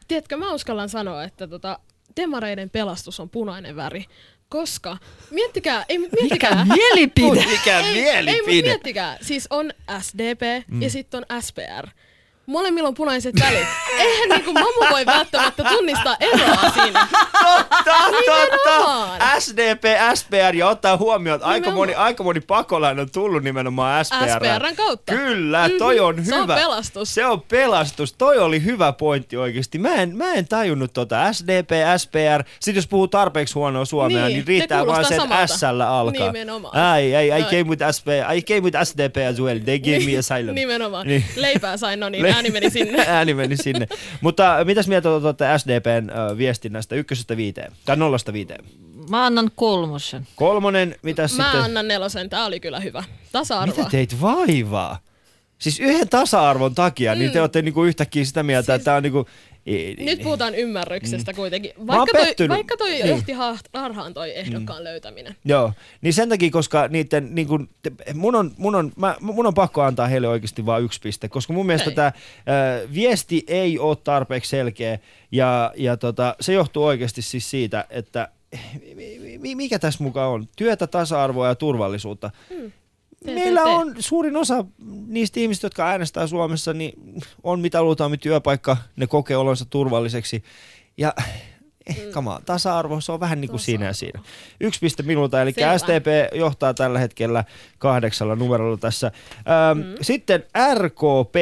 Tiedätkö, 0.08 0.36
mä 0.36 0.54
uskallan 0.54 0.88
sanoa, 0.88 1.24
että 1.24 1.48
tota, 1.48 1.78
demareiden 2.16 2.70
pelastus 2.70 3.20
on 3.20 3.30
punainen 3.30 3.76
väri. 3.76 4.04
Koska, 4.52 4.96
miettikää, 5.30 5.84
ei 5.88 5.98
miettikää. 5.98 6.64
Mikä 6.64 6.74
mielipide? 6.74 7.46
Mikä 7.50 7.80
ei, 7.80 7.94
mielipide? 7.94 8.30
Ei, 8.30 8.56
mutta 8.56 8.68
miettikää, 8.68 9.18
siis 9.20 9.46
on 9.50 9.72
SDP 10.00 10.68
mm. 10.68 10.82
ja 10.82 10.90
sitten 10.90 11.24
on 11.30 11.42
SPR. 11.42 11.88
Molemmilla 12.46 12.88
on 12.88 12.94
punaiset 12.94 13.34
välit. 13.40 13.66
Eihän 13.98 14.28
niinku 14.28 14.52
mamu 14.52 14.90
voi 14.90 15.06
välttämättä 15.06 15.64
tunnistaa 15.64 16.16
eroa 16.20 16.70
siinä. 16.74 17.08
Totta, 17.42 17.94
totta. 18.26 19.40
SDP, 19.40 19.84
SPR 20.14 20.54
ja 20.54 20.68
ottaa 20.68 20.96
huomioon, 20.96 21.36
että 21.36 21.46
aika 21.46 21.70
moni, 21.70 21.94
aika 21.94 22.24
moni 22.24 22.40
pakolainen 22.40 23.02
on 23.02 23.10
tullut 23.10 23.42
nimenomaan 23.42 24.04
SPR. 24.04 24.16
SPRn 24.16 24.76
kautta. 24.76 25.12
Kyllä, 25.12 25.70
toi 25.78 26.00
on 26.00 26.16
mm-hmm. 26.16 26.26
hyvä. 26.26 26.36
Se 26.36 26.40
on 26.40 26.48
pelastus. 26.48 27.14
Se 27.14 27.26
on 27.26 27.42
pelastus. 27.42 28.12
Toi 28.12 28.38
oli 28.38 28.64
hyvä 28.64 28.92
pointti 28.92 29.36
oikeasti. 29.36 29.78
Mä 29.78 29.94
en, 29.94 30.16
mä 30.16 30.32
en 30.32 30.48
tajunnut 30.48 30.92
tota 30.92 31.32
SDP, 31.32 31.70
SPR. 31.96 32.44
Sitten 32.60 32.78
jos 32.78 32.88
puhuu 32.88 33.08
tarpeeksi 33.08 33.54
huonoa 33.54 33.84
suomea, 33.84 34.26
niin, 34.26 34.34
niin 34.34 34.46
riittää 34.46 34.86
vaan 34.86 35.04
se, 35.04 35.16
että 35.16 35.46
S 35.46 35.64
alkaa. 35.64 36.26
Nimenomaan. 36.26 36.76
Ai, 36.76 37.14
ai, 37.16 37.40
I 37.40 37.44
came 37.44 37.64
with 37.64 37.82
SPR. 37.90 38.34
I 38.34 38.42
came 38.42 38.60
with 38.60 38.78
SDP 38.84 39.16
as 39.30 39.40
well. 39.40 39.58
They 39.58 39.78
gave 39.78 40.12
me 40.12 40.18
asylum. 40.22 40.54
Nimenomaan. 40.54 41.06
Niin. 41.06 41.24
Leipää 41.36 41.76
sain, 41.76 42.00
no 42.00 42.08
niin, 42.08 42.22
ääni 42.34 42.50
meni 42.50 42.70
sinne. 42.80 43.04
ääni 43.08 43.34
meni 43.34 43.56
sinne. 43.56 43.88
Mutta 44.20 44.56
mitäs 44.64 44.88
mieltä 44.88 45.10
olette 45.10 45.44
SDPn 45.58 46.10
viestinnästä 46.38 46.94
ykkösestä 46.94 47.36
viiteen? 47.36 47.72
Tai 47.84 47.96
nollasta 47.96 48.32
viiteen? 48.32 48.64
Mä 49.08 49.26
annan 49.26 49.50
kolmosen. 49.54 50.26
Kolmonen, 50.36 50.96
mitä 51.02 51.28
sitten? 51.28 51.46
Mä 51.46 51.64
annan 51.64 51.88
nelosen, 51.88 52.30
tää 52.30 52.44
oli 52.44 52.60
kyllä 52.60 52.80
hyvä. 52.80 53.04
Tasa-arvoa. 53.32 53.76
Mitä 53.76 53.90
teit 53.90 54.20
vaivaa? 54.20 54.98
Siis 55.58 55.80
yhden 55.80 56.08
tasa-arvon 56.08 56.74
takia, 56.74 57.14
mm. 57.14 57.18
niin 57.18 57.30
te 57.30 57.38
mm. 57.38 57.42
olette 57.42 57.62
niinku 57.62 57.84
yhtäkkiä 57.84 58.24
sitä 58.24 58.42
mieltä, 58.42 58.66
siis, 58.66 58.76
että 58.76 58.84
tämä 58.84 58.96
on 58.96 59.02
niinku... 59.02 59.26
Nyt 59.98 60.22
puhutaan 60.22 60.54
ymmärryksestä 60.54 61.32
mm. 61.32 61.36
kuitenkin. 61.36 61.72
Vaikka 61.86 62.18
toi, 62.36 62.48
vaikka 62.48 62.76
toi 62.76 62.90
niin. 62.90 63.08
johti 63.08 63.32
harhaan 63.74 64.14
toi 64.14 64.38
ehdokkaan 64.38 64.80
mm. 64.80 64.84
löytäminen. 64.84 65.36
Joo, 65.44 65.72
niin 66.00 66.14
sen 66.14 66.28
takia, 66.28 66.50
koska 66.50 66.88
niiden, 66.88 67.34
niin 67.34 67.46
kun, 67.46 67.68
mun, 68.14 68.34
on, 68.34 68.52
mun, 68.58 68.74
on, 68.74 68.92
mä, 68.96 69.16
mun 69.20 69.46
on 69.46 69.54
pakko 69.54 69.82
antaa 69.82 70.06
heille 70.06 70.28
oikeasti 70.28 70.66
vain 70.66 70.84
yksi 70.84 71.00
piste, 71.00 71.28
koska 71.28 71.52
mun 71.52 71.66
mielestä 71.66 71.90
tämä 71.90 72.12
viesti 72.94 73.44
ei 73.46 73.78
ole 73.78 73.96
tarpeeksi 74.04 74.50
selkeä 74.50 74.98
ja, 75.32 75.72
ja 75.76 75.96
tota, 75.96 76.36
se 76.40 76.52
johtuu 76.52 76.84
oikeasti 76.84 77.22
siis 77.22 77.50
siitä, 77.50 77.84
että 77.90 78.28
mikä 79.54 79.78
tässä 79.78 80.04
mukaan 80.04 80.30
on? 80.30 80.48
Työtä, 80.56 80.86
tasa-arvoa 80.86 81.48
ja 81.48 81.54
turvallisuutta. 81.54 82.30
Hmm. 82.54 82.72
Meillä 83.24 83.62
on 83.62 83.94
suurin 83.98 84.36
osa 84.36 84.64
niistä 85.06 85.40
ihmistä, 85.40 85.66
jotka 85.66 85.88
äänestää 85.88 86.26
Suomessa, 86.26 86.72
niin 86.72 86.92
on 87.42 87.60
mitä 87.60 87.82
luultaan 87.82 88.18
työpaikka, 88.18 88.76
ne 88.96 89.06
kokee 89.06 89.36
olonsa 89.36 89.64
turvalliseksi. 89.64 90.44
Ja 90.96 91.14
eh, 91.86 91.96
mm. 92.06 92.44
tasa-arvo, 92.46 93.00
se 93.00 93.12
on 93.12 93.20
vähän 93.20 93.40
niin 93.40 93.50
kuin 93.50 93.60
siinä 93.60 93.86
ja 93.86 93.92
siinä. 93.92 94.20
Yksi 94.60 94.80
piste 94.80 95.02
minulta, 95.02 95.42
eli 95.42 95.52
Selvä. 95.52 95.78
STP 95.78 96.34
johtaa 96.34 96.74
tällä 96.74 96.98
hetkellä 96.98 97.44
kahdeksalla 97.78 98.36
numerolla 98.36 98.76
tässä. 98.76 99.12
Ähm, 99.36 99.78
mm. 99.78 99.94
Sitten 100.00 100.44
RKP. 100.74 101.36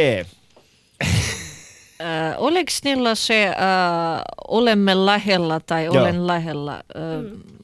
Äh, 2.01 2.35
oliko 2.39 2.73
niillä 2.85 3.15
se 3.15 3.49
äh, 3.49 3.55
olemme 4.49 5.07
lähellä 5.07 5.61
tai 5.67 5.85
Joo. 5.85 5.95
olen 5.95 6.27
lähellä? 6.27 6.73
Äh, 6.75 7.23
mm. 7.23 7.60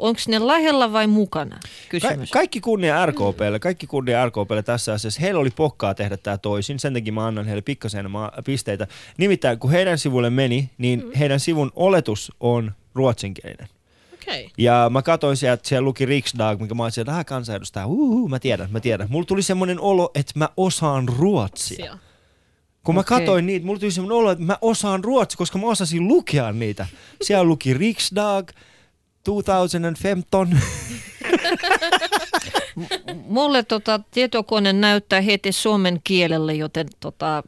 Onko 0.00 0.20
ne 0.28 0.46
lähellä 0.46 0.92
vai 0.92 1.06
mukana? 1.06 1.58
Kysymys. 1.88 2.30
Ka- 2.30 2.38
kaikki 2.38 2.60
kunnia 2.60 3.06
RKPlle, 3.06 3.58
kaikki 3.58 3.86
kunnia 3.86 4.26
RKPlle 4.26 4.62
tässä 4.62 4.92
asiassa. 4.92 5.20
Heillä 5.20 5.40
oli 5.40 5.50
pokkaa 5.50 5.94
tehdä 5.94 6.16
tämä 6.16 6.38
toisin, 6.38 6.78
sen 6.78 6.94
takia 6.94 7.12
mä 7.12 7.26
annan 7.26 7.46
heille 7.46 7.62
pikkasen 7.62 8.10
ma- 8.10 8.32
pisteitä. 8.44 8.86
Nimittäin 9.18 9.58
kun 9.58 9.70
heidän 9.70 9.98
sivulle 9.98 10.30
meni, 10.30 10.70
niin 10.78 11.04
mm. 11.04 11.10
heidän 11.18 11.40
sivun 11.40 11.72
oletus 11.76 12.32
on 12.40 12.72
ruotsinkielinen. 12.94 13.68
Okay. 14.14 14.48
Ja 14.58 14.90
mä 14.92 15.02
katsoin 15.02 15.36
sieltä, 15.36 15.54
että 15.54 15.68
siellä 15.68 15.84
luki 15.84 16.06
Riksdag, 16.06 16.60
mikä 16.60 16.74
mä 16.74 16.82
olisin, 16.82 17.00
että 17.00 17.24
kansanedustaja, 17.24 17.86
uhuhu, 17.86 18.28
mä 18.28 18.38
tiedän, 18.38 18.70
mä 18.70 18.80
tiedän. 18.80 19.08
Mulla 19.10 19.26
tuli 19.26 19.42
semmoinen 19.42 19.80
olo, 19.80 20.10
että 20.14 20.32
mä 20.34 20.48
osaan 20.56 21.08
ruotsia. 21.08 21.76
Sia. 21.76 21.98
Kun 22.84 22.94
mä 22.94 23.00
okay. 23.00 23.18
katsoin 23.18 23.46
niitä, 23.46 23.66
mulla 23.66 23.80
tuli 23.80 23.90
semmoinen 23.90 24.16
olo, 24.18 24.30
että 24.30 24.44
mä 24.44 24.58
osaan 24.60 25.04
ruotsia, 25.04 25.38
koska 25.38 25.58
mä 25.58 25.66
osasin 25.66 26.08
lukea 26.08 26.52
niitä. 26.52 26.86
Siellä 27.22 27.44
luki 27.44 27.74
Riksdag, 27.74 28.50
2015. 29.24 30.56
Mulle 33.26 33.62
tota, 33.62 34.00
tietokone 34.10 34.72
näyttää 34.72 35.20
heti 35.20 35.52
suomen 35.52 36.00
kielelle, 36.04 36.54
joten 36.54 36.88
tota, 37.00 37.42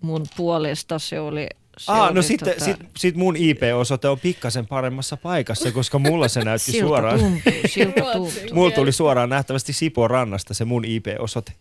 mun 0.00 0.26
puolesta 0.36 0.98
se 0.98 1.20
oli 1.20 1.48
se 1.78 1.92
Ah, 1.92 2.14
no 2.14 2.22
sitten 2.22 2.52
tota... 2.52 2.64
sit, 2.64 2.76
sit 2.96 3.16
mun 3.16 3.36
IP-osoite 3.36 4.08
on 4.08 4.20
pikkasen 4.20 4.66
paremmassa 4.66 5.16
paikassa, 5.16 5.72
koska 5.72 5.98
mulla 5.98 6.28
se 6.28 6.44
näytti 6.44 6.72
siltä 6.72 6.86
suoraan. 6.86 7.18
Tuntuu, 7.18 7.52
siltä 7.66 8.00
tuntuu. 8.00 8.32
Mulla 8.52 8.70
tuli 8.70 8.92
suoraan 8.92 9.28
nähtävästi 9.28 9.72
Sipon 9.72 10.10
rannasta 10.10 10.54
se 10.54 10.64
mun 10.64 10.84
IP-osoite. 10.84 11.52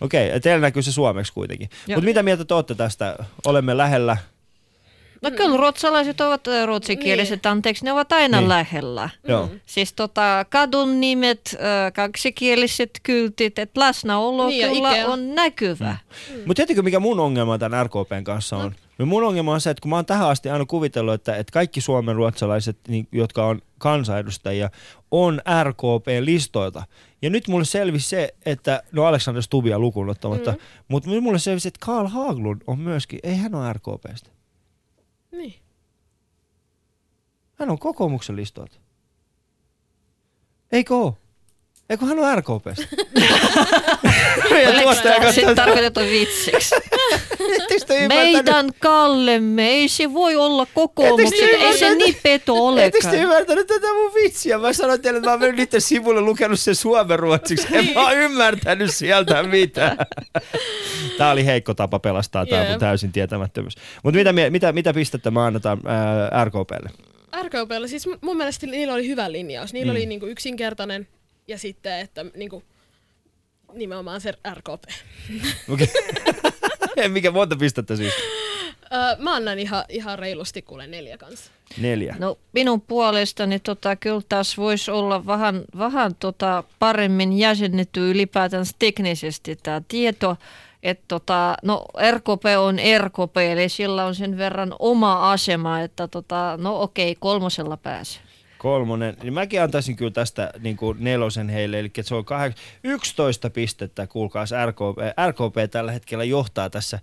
Okei, 0.00 0.28
okay, 0.28 0.40
teillä 0.40 0.60
näkyy 0.60 0.82
se 0.82 0.92
suomeksi 0.92 1.32
kuitenkin. 1.32 1.70
Mutta 1.88 2.04
mitä 2.04 2.22
mieltä 2.22 2.44
te 2.44 2.54
olette 2.54 2.74
tästä? 2.74 3.16
Olemme 3.46 3.76
lähellä 3.76 4.16
No 5.22 5.30
mm. 5.30 5.36
kyllä 5.36 5.56
ruotsalaiset 5.56 6.20
ovat 6.20 6.40
ruotsikieliset, 6.66 7.44
niin. 7.44 7.50
anteeksi, 7.50 7.84
ne 7.84 7.92
ovat 7.92 8.12
aina 8.12 8.38
niin. 8.38 8.48
lähellä. 8.48 9.10
Joo. 9.28 9.50
Siis 9.66 9.92
tota, 9.92 10.46
kadun 10.48 11.00
nimet, 11.00 11.56
kaksikieliset 11.94 12.90
kyltit, 13.02 13.58
että 13.58 13.80
läsnäolo 13.80 14.46
niin, 14.46 14.68
kyllä 14.68 15.06
on 15.06 15.34
näkyvä. 15.34 15.96
Mm. 16.10 16.36
Mm. 16.36 16.42
Mutta 16.46 16.54
tiedätkö 16.54 16.82
mikä 16.82 17.00
mun 17.00 17.20
ongelma 17.20 17.58
tämän 17.58 17.86
RKPn 17.86 18.24
kanssa 18.24 18.56
on? 18.56 18.70
Mm. 18.70 18.76
No 18.98 19.06
mun 19.06 19.24
ongelma 19.24 19.52
on 19.52 19.60
se, 19.60 19.70
että 19.70 19.80
kun 19.80 19.88
mä 19.88 19.96
oon 19.96 20.06
tähän 20.06 20.28
asti 20.28 20.48
aina 20.48 20.64
kuvitellut, 20.64 21.14
että, 21.14 21.36
että 21.36 21.52
kaikki 21.52 21.80
Suomen 21.80 22.16
ruotsalaiset, 22.16 22.78
niin, 22.88 23.08
jotka 23.12 23.46
on 23.46 23.62
kansanedustajia, 23.78 24.70
on 25.10 25.40
RKP-listoilta. 25.62 26.82
Ja 27.22 27.30
nyt 27.30 27.48
mulle 27.48 27.64
selvisi 27.64 28.08
se, 28.08 28.34
että, 28.46 28.82
no 28.92 29.04
Alexander 29.04 29.42
Stubia 29.42 29.78
lukuun 29.78 30.10
ottamatta, 30.10 30.52
mm. 30.52 30.58
mutta 30.88 31.10
mulle 31.20 31.38
selvisi, 31.38 31.68
että 31.68 31.86
Karl 31.86 32.06
Haglund 32.06 32.62
on 32.66 32.78
myöskin, 32.78 33.18
ei 33.22 33.36
hän 33.36 33.54
ole 33.54 33.72
RKPstä. 33.72 34.30
Niin. 35.32 35.62
Hän 37.54 37.70
on 37.70 37.78
kokoomuksen 37.78 38.36
listoilta. 38.36 38.76
Eikö 40.72 40.94
oo? 40.96 41.21
Ei 41.92 41.96
kun 41.98 42.08
hän 42.08 42.18
on 42.18 42.38
RKPstä. 42.38 42.96
Oliko 44.50 44.94
tämä 45.02 45.32
sitten 45.32 45.56
tarkoitettu 45.56 46.00
vitsiksi? 46.00 46.74
Ettekö? 47.60 48.08
Meidän 48.08 48.70
Kallemme, 48.78 49.68
ei 49.68 49.88
se 49.88 50.12
voi 50.12 50.36
olla 50.36 50.66
Ettekö 50.66 51.30
te 51.30 51.36
ei 51.36 51.78
se 51.78 51.86
ymmärtänyt? 51.86 51.98
niin 51.98 52.16
peto 52.22 52.78
Ettekö 52.78 53.02
te 53.02 53.08
olekaan. 53.08 53.22
ymmärtänyt 53.22 53.66
tätä 53.66 53.86
mun 53.94 54.14
vitsiä? 54.14 54.58
Mä 54.58 54.72
sanoin 54.72 55.02
teille, 55.02 55.18
että 55.18 55.30
mä 55.30 55.36
mennyt 55.36 55.56
niiden 55.56 55.80
sivulle 55.80 56.20
lukenut 56.20 56.60
sen 56.60 56.74
suomen 56.74 57.18
ruotsiksi. 57.18 57.66
En 57.72 57.90
mä 57.94 58.12
ymmärtänyt 58.12 58.94
sieltä 58.94 59.42
mitään. 59.42 59.96
Tää 61.18 61.30
oli 61.32 61.46
heikko 61.46 61.74
tapa 61.74 61.98
pelastaa 61.98 62.46
mun 62.46 62.70
Jep. 62.70 62.78
täysin 62.78 63.12
tietämättömyys. 63.12 63.74
Mutta 64.02 64.18
mitä, 64.18 64.50
mitä, 64.50 64.72
mitä 64.72 64.94
pistettä 64.94 65.30
mä 65.30 65.44
annetaan 65.46 65.78
ää, 65.86 66.44
RKPlle? 66.44 66.90
RKPllä 67.42 67.86
siis 67.88 68.06
mun- 68.06 68.36
mielestä 68.36 68.66
niillä 68.66 68.94
oli 68.94 69.08
hyvä 69.08 69.32
linjaus. 69.32 69.72
Niillä 69.72 69.92
mm. 69.92 69.96
oli 69.96 70.06
niinku 70.06 70.26
yksinkertainen 70.26 71.08
ja 71.48 71.58
sitten, 71.58 72.00
että 72.00 72.24
niinku, 72.34 72.62
nimenomaan 73.72 74.20
se 74.20 74.34
RKP. 74.54 74.84
Okay. 75.72 75.86
Mikä 77.08 77.30
monta 77.30 77.56
pistettä 77.56 77.96
siis? 77.96 78.12
Öö, 78.92 79.16
mä 79.18 79.34
annan 79.34 79.58
ihan, 79.58 79.84
ihan 79.88 80.18
reilusti 80.18 80.62
kuule 80.62 80.86
neljä 80.86 81.18
kanssa. 81.18 81.50
Neljä. 81.78 82.16
No 82.18 82.38
minun 82.52 82.80
puolestani 82.80 83.60
tota, 83.60 83.96
kyllä 83.96 84.22
taas 84.28 84.58
voisi 84.58 84.90
olla 84.90 85.26
vähän, 85.26 85.62
vähän 85.78 86.14
tota, 86.14 86.64
paremmin 86.78 87.38
jäsennetty 87.38 88.10
ylipäätään 88.10 88.66
teknisesti 88.78 89.56
tämä 89.62 89.82
tieto. 89.88 90.36
Että 90.82 91.04
tota, 91.08 91.54
no 91.62 91.84
RKP 92.10 92.44
on 92.58 92.78
RKP, 92.98 93.36
eli 93.36 93.68
sillä 93.68 94.04
on 94.04 94.14
sen 94.14 94.38
verran 94.38 94.74
oma 94.78 95.32
asema, 95.32 95.80
että 95.80 96.08
tota, 96.08 96.58
no 96.60 96.82
okei, 96.82 97.14
kolmosella 97.14 97.76
pääsee. 97.76 98.22
Kolmonen. 98.62 99.16
Niin 99.22 99.32
mäkin 99.32 99.62
antaisin 99.62 99.96
kyllä 99.96 100.10
tästä 100.10 100.50
niin 100.60 100.76
kuin 100.76 100.96
nelosen 101.00 101.48
heille, 101.48 101.78
eli 101.78 101.90
se 102.02 102.14
on 102.14 102.24
kahek- 102.24 102.56
11 102.84 103.50
pistettä, 103.50 104.06
kuulkaas 104.06 104.50
RKP. 104.66 104.98
RKP 105.28 105.70
tällä 105.70 105.92
hetkellä 105.92 106.24
johtaa 106.24 106.70
tässä 106.70 106.98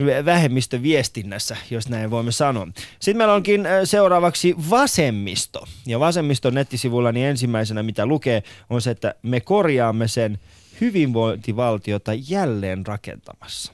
Okei. 0.00 0.24
vähemmistöviestinnässä, 0.24 1.56
jos 1.70 1.88
näin 1.88 2.10
voimme 2.10 2.32
sanoa. 2.32 2.66
Sitten 3.00 3.16
meillä 3.16 3.34
onkin 3.34 3.64
seuraavaksi 3.84 4.54
vasemmisto. 4.70 5.66
Ja 5.86 6.00
vasemmiston 6.00 6.54
nettisivulla 6.54 7.12
niin 7.12 7.26
ensimmäisenä, 7.26 7.82
mitä 7.82 8.06
lukee, 8.06 8.42
on 8.70 8.82
se, 8.82 8.90
että 8.90 9.14
me 9.22 9.40
korjaamme 9.40 10.08
sen 10.08 10.38
hyvinvointivaltiota 10.80 12.12
jälleen 12.28 12.86
rakentamassa. 12.86 13.72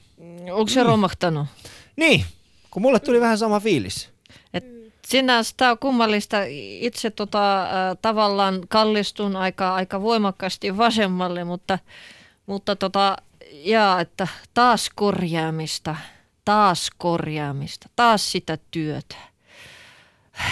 Onko 0.51 0.67
se 0.67 0.83
romahtanut? 0.83 1.47
Niin, 1.95 2.25
kun 2.71 2.81
mulle 2.81 2.99
tuli 2.99 3.21
vähän 3.21 3.37
sama 3.37 3.59
fiilis. 3.59 4.09
Sinänsä 5.11 5.53
tämä 5.57 5.71
on 5.71 5.77
kummallista. 5.77 6.37
Itse 6.79 7.09
tota, 7.09 7.63
äh, 7.63 7.69
tavallaan 8.01 8.61
kallistun 8.69 9.35
aika, 9.35 9.75
aika 9.75 10.01
voimakkaasti 10.01 10.77
vasemmalle, 10.77 11.43
mutta, 11.43 11.79
mutta 12.45 12.75
tota, 12.75 13.17
jaa, 13.51 14.01
että 14.01 14.27
taas 14.53 14.89
korjaamista, 14.95 15.95
taas 16.45 16.89
korjaamista, 16.97 17.89
taas 17.95 18.31
sitä 18.31 18.57
työtä. 18.71 19.15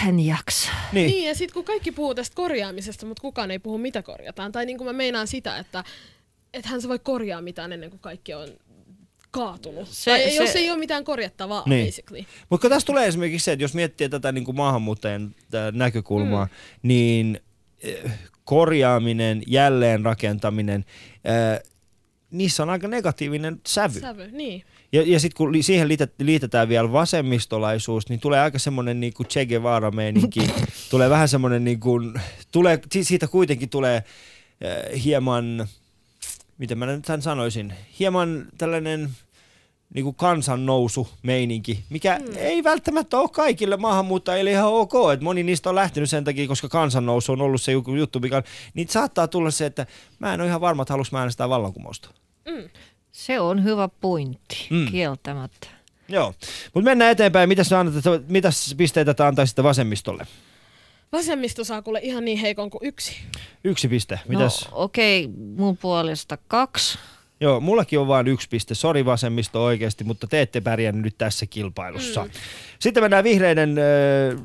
En 0.08 0.20
jaksa. 0.20 0.70
Niin. 0.92 1.10
Niin, 1.10 1.28
ja 1.28 1.34
sitten 1.34 1.54
kun 1.54 1.64
kaikki 1.64 1.92
puhuu 1.92 2.14
tästä 2.14 2.34
korjaamisesta, 2.34 3.06
mutta 3.06 3.20
kukaan 3.20 3.50
ei 3.50 3.58
puhu, 3.58 3.78
mitä 3.78 4.02
korjataan. 4.02 4.52
Tai 4.52 4.66
niin 4.66 4.78
kuin 4.78 4.86
mä 4.86 4.92
meinaan 4.92 5.26
sitä, 5.26 5.58
että 5.58 5.84
ethän 6.54 6.82
sä 6.82 6.88
voi 6.88 6.98
korjaa 6.98 7.42
mitään 7.42 7.72
ennen 7.72 7.90
kuin 7.90 8.00
kaikki 8.00 8.34
on 8.34 8.48
kaatunut. 9.30 9.88
Se- 9.88 9.94
Se, 9.94 10.10
tai 10.10 10.30
se- 10.30 10.36
jos 10.36 10.56
ei 10.56 10.70
ole 10.70 10.78
mitään 10.78 11.04
korjattavaa, 11.04 11.62
Niin. 11.66 11.86
basically. 11.86 12.24
Mutta 12.50 12.68
tässä 12.68 12.86
tulee 12.86 13.06
esimerkiksi 13.06 13.44
se, 13.44 13.52
että 13.52 13.64
jos 13.64 13.74
miettii 13.74 14.08
tätä 14.08 14.32
niin 14.32 14.44
kuin 14.44 14.56
maahanmuuttajien 14.56 15.34
näkökulmaa, 15.72 16.44
mm. 16.44 16.50
niin 16.88 17.40
korjaaminen, 18.44 19.42
jälleenrakentaminen, 19.46 20.84
äh, 21.28 21.60
niissä 22.30 22.62
on 22.62 22.70
aika 22.70 22.88
negatiivinen 22.88 23.60
sävy. 23.66 24.00
Sävy, 24.00 24.30
niin. 24.30 24.62
Ja, 24.92 25.02
ja 25.06 25.20
sitten 25.20 25.36
kun 25.36 25.62
siihen 25.62 25.88
liitet, 25.88 26.12
liitetään 26.18 26.68
vielä 26.68 26.92
vasemmistolaisuus, 26.92 28.08
niin 28.08 28.20
tulee 28.20 28.40
aika 28.40 28.58
semmoinen 28.58 29.00
niin 29.00 29.14
kuin 29.14 29.26
Che 29.26 29.46
Guevara-meininki. 29.46 30.40
tulee 30.90 31.10
vähän 31.10 31.28
semmoinen, 31.28 31.64
niin 31.64 31.80
kuin, 31.80 32.20
tulee, 32.52 32.78
si- 32.92 33.04
siitä 33.04 33.28
kuitenkin 33.28 33.68
tulee 33.70 33.96
äh, 33.96 35.02
hieman, 35.04 35.66
miten 36.60 36.78
mä 36.78 36.86
nyt 36.86 37.04
tämän 37.04 37.22
sanoisin, 37.22 37.74
hieman 37.98 38.46
tällainen 38.58 39.10
niin 39.94 40.04
kuin 40.04 40.16
kansannousu 40.16 41.08
meininki, 41.22 41.84
mikä 41.90 42.18
mm. 42.18 42.36
ei 42.36 42.64
välttämättä 42.64 43.18
ole 43.18 43.28
kaikille 43.28 43.76
maahanmuuttajille 43.76 44.50
ihan 44.50 44.72
ok, 44.72 44.92
että 45.12 45.24
moni 45.24 45.42
niistä 45.42 45.68
on 45.68 45.74
lähtenyt 45.74 46.10
sen 46.10 46.24
takia, 46.24 46.48
koska 46.48 46.68
kansannousu 46.68 47.32
on 47.32 47.40
ollut 47.40 47.62
se 47.62 47.72
juttu, 47.72 48.20
mikä 48.20 48.36
on, 48.36 48.42
niin 48.74 48.88
saattaa 48.88 49.28
tulla 49.28 49.50
se, 49.50 49.66
että 49.66 49.86
mä 50.18 50.34
en 50.34 50.40
ole 50.40 50.48
ihan 50.48 50.60
varma, 50.60 50.82
että 50.82 50.92
haluaisin 50.92 51.14
mä 51.14 51.18
äänestää 51.18 51.48
vallankumousta. 51.48 52.10
Se 53.12 53.40
on 53.40 53.64
hyvä 53.64 53.88
pointti, 54.00 54.66
Mm. 54.70 54.86
kieltämättä. 54.86 55.66
Joo, 56.08 56.34
mutta 56.74 56.90
mennään 56.90 57.10
eteenpäin. 57.10 57.48
Mitäs, 57.48 57.72
annat, 57.72 57.94
mitäs 58.28 58.74
pisteitä 58.76 59.14
te 59.14 59.22
antaisitte 59.22 59.62
vasemmistolle? 59.62 60.26
Vasemmisto 61.12 61.64
saa 61.64 61.82
kuule 61.82 62.00
ihan 62.02 62.24
niin 62.24 62.38
heikon 62.38 62.70
kuin 62.70 62.86
yksi. 62.88 63.16
Yksi 63.64 63.88
piste. 63.88 64.20
Mitäs? 64.28 64.64
No 64.64 64.70
okei, 64.72 65.24
okay, 65.24 65.36
mun 65.56 65.76
puolesta 65.76 66.38
kaksi. 66.48 66.98
Joo, 67.40 67.60
mullakin 67.60 67.98
on 67.98 68.08
vain 68.08 68.28
yksi 68.28 68.48
piste. 68.48 68.74
Sori 68.74 69.04
vasemmisto 69.04 69.64
oikeasti, 69.64 70.04
mutta 70.04 70.26
te 70.26 70.40
ette 70.40 70.60
pärjännyt 70.60 71.04
nyt 71.04 71.18
tässä 71.18 71.46
kilpailussa. 71.46 72.24
Mm. 72.24 72.30
Sitten 72.78 73.02
mennään 73.02 73.24
vihreiden 73.24 73.78
ö, 73.78 73.82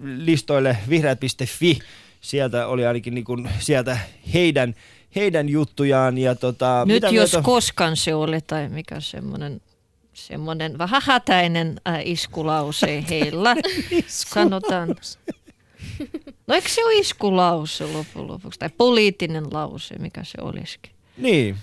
listoille, 0.03 0.77
vihreät.fi. 0.89 1.79
Sieltä 2.21 2.67
oli 2.67 2.85
ainakin 2.85 3.13
niin 3.15 3.25
kuin, 3.25 3.49
sieltä 3.59 3.97
heidän, 4.33 4.75
heidän 5.15 5.49
juttujaan. 5.49 6.17
Ja 6.17 6.35
tota, 6.35 6.83
Nyt 6.85 6.95
mitä 6.95 7.07
jos 7.09 7.31
mieltä- 7.31 7.45
koskaan 7.45 7.97
se 7.97 8.15
oli, 8.15 8.41
tai 8.41 8.69
mikä 8.69 8.99
semmoinen 8.99 9.61
semmoinen 10.13 10.77
vähän 10.77 11.01
hätäinen 11.05 11.81
äh, 11.87 11.99
iskulause 12.07 13.03
heillä. 13.09 13.55
Sanotaan. 14.07 14.95
No 16.47 16.55
eikö 16.55 16.69
se 16.69 16.85
ole 16.85 16.93
iskulause 16.93 17.85
loppujen 17.85 18.27
lopuksi? 18.27 18.59
Tai 18.59 18.69
poliittinen 18.77 19.43
lause, 19.51 19.95
mikä 19.99 20.23
se 20.23 20.37
olisikin? 20.41 20.91
Niin. 21.17 21.55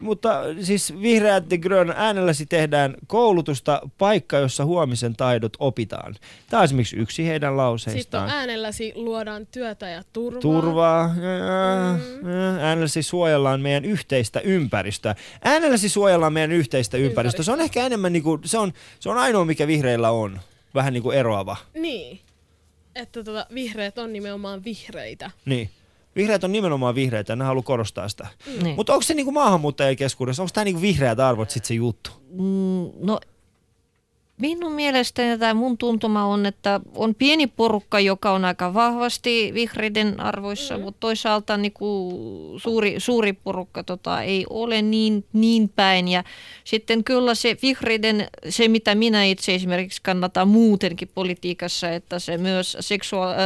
Mutta 0.00 0.42
siis 0.60 0.94
vihreät 1.02 1.50
de 1.50 1.58
grön 1.58 1.94
äänelläsi 1.96 2.46
tehdään 2.46 2.94
koulutusta 3.06 3.80
paikka, 3.98 4.36
jossa 4.36 4.64
huomisen 4.64 5.16
taidot 5.16 5.52
opitaan. 5.58 6.14
Tämä 6.50 6.60
on 6.60 6.64
esimerkiksi 6.64 6.96
yksi 6.96 7.26
heidän 7.26 7.48
Sitten 7.50 7.56
lauseistaan. 7.56 8.24
on 8.24 8.30
äänelläsi 8.30 8.92
luodaan 8.94 9.46
työtä 9.46 9.88
ja 9.88 10.02
turvaa. 10.12 10.40
turvaa. 10.40 11.08
Mm. 11.08 12.28
Äänelläsi 12.60 13.02
suojellaan 13.02 13.60
meidän 13.60 13.84
yhteistä 13.84 14.40
ympäristöä. 14.40 15.14
Äänelläsi 15.44 15.88
suojellaan 15.88 16.32
meidän 16.32 16.52
yhteistä 16.52 16.96
ympäristöä. 16.96 17.42
Se 17.44 17.52
on 17.52 17.60
ehkä 17.60 17.86
enemmän, 17.86 18.12
niinku, 18.12 18.40
se, 18.44 18.58
on, 18.58 18.72
se 19.00 19.08
on 19.08 19.18
ainoa, 19.18 19.44
mikä 19.44 19.66
vihreillä 19.66 20.10
on. 20.10 20.40
Vähän 20.74 20.92
niin 20.92 21.02
kuin 21.02 21.16
eroava. 21.18 21.56
Niin. 21.74 22.20
Että 22.94 23.24
tota, 23.24 23.46
vihreät 23.54 23.98
on 23.98 24.12
nimenomaan 24.12 24.64
vihreitä. 24.64 25.30
Niin. 25.44 25.70
Vihreät 26.16 26.44
on 26.44 26.52
nimenomaan 26.52 26.94
vihreitä 26.94 27.32
ja 27.32 27.36
ne 27.36 27.44
haluaa 27.44 27.62
korostaa 27.62 28.08
sitä. 28.08 28.26
Niin. 28.62 28.76
Mutta 28.76 28.92
onko 28.92 29.02
se 29.02 29.14
niinku 29.14 29.32
maahanmuuttajien 29.32 29.96
keskuudessa, 29.96 30.42
onko 30.42 30.50
tämä 30.54 30.64
niinku 30.64 30.82
vihreät 30.82 31.20
arvot 31.20 31.50
sitten 31.50 31.68
se 31.68 31.74
juttu? 31.74 32.10
Mm, 32.30 32.90
no 33.06 33.20
minun 34.38 34.72
mielestäni 34.72 35.38
tai 35.38 35.54
mun 35.54 35.78
tuntuma 35.78 36.24
on, 36.24 36.46
että 36.46 36.80
on 36.94 37.14
pieni 37.14 37.46
porukka, 37.46 38.00
joka 38.00 38.30
on 38.30 38.44
aika 38.44 38.74
vahvasti 38.74 39.50
vihreiden 39.54 40.20
arvoissa, 40.20 40.76
mm. 40.76 40.82
mutta 40.82 41.00
toisaalta 41.00 41.56
niin 41.56 41.72
kuin 41.72 42.60
suuri, 42.60 42.94
suuri 42.98 43.32
porukka 43.32 43.82
tota, 43.82 44.22
ei 44.22 44.46
ole 44.50 44.82
niin, 44.82 45.24
niin 45.32 45.68
päin. 45.68 46.08
Ja 46.08 46.24
sitten 46.64 47.04
kyllä 47.04 47.34
se 47.34 47.56
vihreiden, 47.62 48.28
se 48.48 48.68
mitä 48.68 48.94
minä 48.94 49.24
itse 49.24 49.54
esimerkiksi 49.54 50.02
kannatan 50.02 50.48
muutenkin 50.48 51.10
politiikassa, 51.14 51.90
että 51.90 52.18
se 52.18 52.38
myös 52.38 52.76
seksua, 52.80 53.30
äh, 53.30 53.36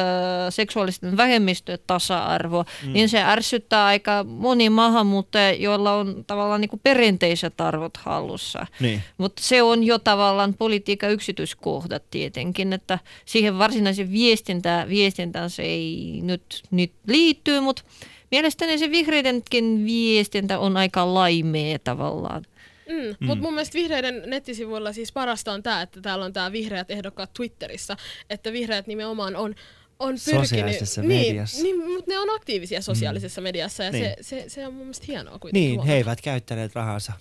seksuaalisten 0.51 1.16
vähemmistöjen 1.16 1.78
tasa-arvo, 1.86 2.64
mm. 2.86 2.93
niin 2.93 3.09
se 3.09 3.22
ärsyttää 3.22 3.86
aika 3.86 4.24
moni 4.24 4.70
maahanmuuttaja, 4.70 5.53
joilla 5.53 5.95
on 5.95 6.24
tavallaan 6.26 6.61
niin 6.61 6.68
kuin 6.68 6.80
perinteiset 6.82 7.61
arvot 7.61 7.97
hallussa. 7.97 8.66
Niin. 8.80 9.03
Mutta 9.18 9.43
se 9.43 9.62
on 9.62 9.84
jo 9.84 9.99
tavallaan 9.99 10.55
politiikan 10.83 11.12
yksityiskohdat 11.12 12.03
tietenkin, 12.11 12.72
että 12.72 12.99
siihen 13.24 13.59
varsinaisen 13.59 14.12
viestintään, 14.12 14.89
viestintään 14.89 15.51
se 15.51 15.62
ei 15.62 16.20
nyt, 16.22 16.62
nyt 16.70 16.93
liittyy, 17.07 17.61
mutta 17.61 17.83
mielestäni 18.30 18.78
se 18.78 18.91
vihreidenkin 18.91 19.85
viestintä 19.85 20.59
on 20.59 20.76
aika 20.76 21.14
laimea 21.14 21.78
tavallaan. 21.78 22.43
Mm. 22.89 22.95
Mm. 22.95 23.26
Mutta 23.26 23.43
mun 23.43 23.55
mielestä 23.55 23.74
vihreiden 23.74 24.22
nettisivuilla 24.26 24.93
siis 24.93 25.12
parasta 25.12 25.53
on 25.53 25.62
tämä, 25.62 25.83
että 25.83 26.01
täällä 26.01 26.24
on 26.24 26.33
tämä 26.33 26.53
vihreät 26.53 26.91
ehdokkaat 26.91 27.33
Twitterissä, 27.35 27.97
että 28.30 28.53
vihreät 28.53 28.87
nimenomaan 28.87 29.37
on 29.37 29.55
on 29.99 30.14
pyrkinyt... 30.24 30.49
Sosiaalisessa 30.49 31.03
niin, 31.03 31.26
mediassa. 31.26 31.62
Niin, 31.62 31.91
mutta 31.91 32.11
ne 32.11 32.18
on 32.18 32.30
aktiivisia 32.35 32.83
sosiaalisessa 32.83 33.41
mm. 33.41 33.43
mediassa 33.43 33.85
ja 33.85 33.91
Niin. 33.91 34.05
se, 34.05 34.16
se, 34.20 34.45
se 34.49 34.66
on 34.66 34.72
mun 34.74 34.83
mielestä 34.83 35.05
hienoa 35.09 35.39
kuitenkin. 35.39 35.61
Niin, 35.61 35.70
huomata. 35.70 35.91
he 35.91 35.97
eivät 35.97 36.20
käyttäneet 36.20 36.74
rahansa. 36.74 37.12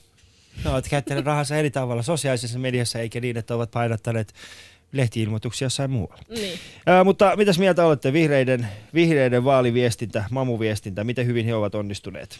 Ne 0.63 0.69
ovat 0.69 0.87
käyttäneet 0.89 1.25
rahansa 1.25 1.55
eri 1.55 1.71
tavalla 1.71 2.03
sosiaalisessa 2.03 2.59
mediassa, 2.59 2.99
eikä 2.99 3.19
niin, 3.19 3.37
että 3.37 3.55
ovat 3.55 3.71
painottaneet 3.71 4.33
lehtiilmoituksia 4.91 5.65
jossain 5.65 5.91
muualla. 5.91 6.23
Niin. 6.29 6.59
Ää, 6.85 7.03
mutta 7.03 7.33
mitäs 7.35 7.59
mieltä 7.59 7.85
olette 7.85 8.13
vihreiden, 8.13 8.67
vihreiden 8.93 9.43
vaaliviestintä, 9.43 10.23
mamuviestintä, 10.31 11.03
miten 11.03 11.25
hyvin 11.25 11.45
he 11.45 11.55
ovat 11.55 11.75
onnistuneet? 11.75 12.39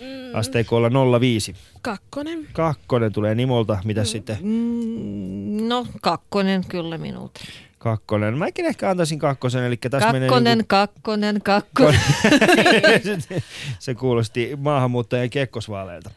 Mm, 0.00 0.34
Asteikolla 0.34 1.20
05. 1.20 1.54
kakkonen. 1.82 2.46
Kakkonen 2.52 3.12
tulee 3.12 3.34
Nimolta, 3.34 3.78
mitä 3.84 4.00
mm. 4.00 4.06
sitten? 4.06 4.36
Mm, 4.42 5.68
no 5.68 5.86
kakkonen 6.00 6.64
kyllä 6.68 6.98
minulta. 6.98 7.40
Kakkonen. 7.80 8.38
Mäkin 8.38 8.66
ehkä 8.66 8.90
antaisin 8.90 9.18
kakkosen, 9.18 9.64
eli 9.64 9.76
tässä 9.76 10.12
menee 10.12 10.28
Kakkonen, 10.28 10.58
niinku- 10.58 10.68
kakkonen, 10.68 11.42
kakkonen. 11.42 12.00
se 13.78 13.94
kuulosti 13.94 14.50
maahanmuuttajien 14.56 15.30
kekkosvaaleilta. 15.30 16.10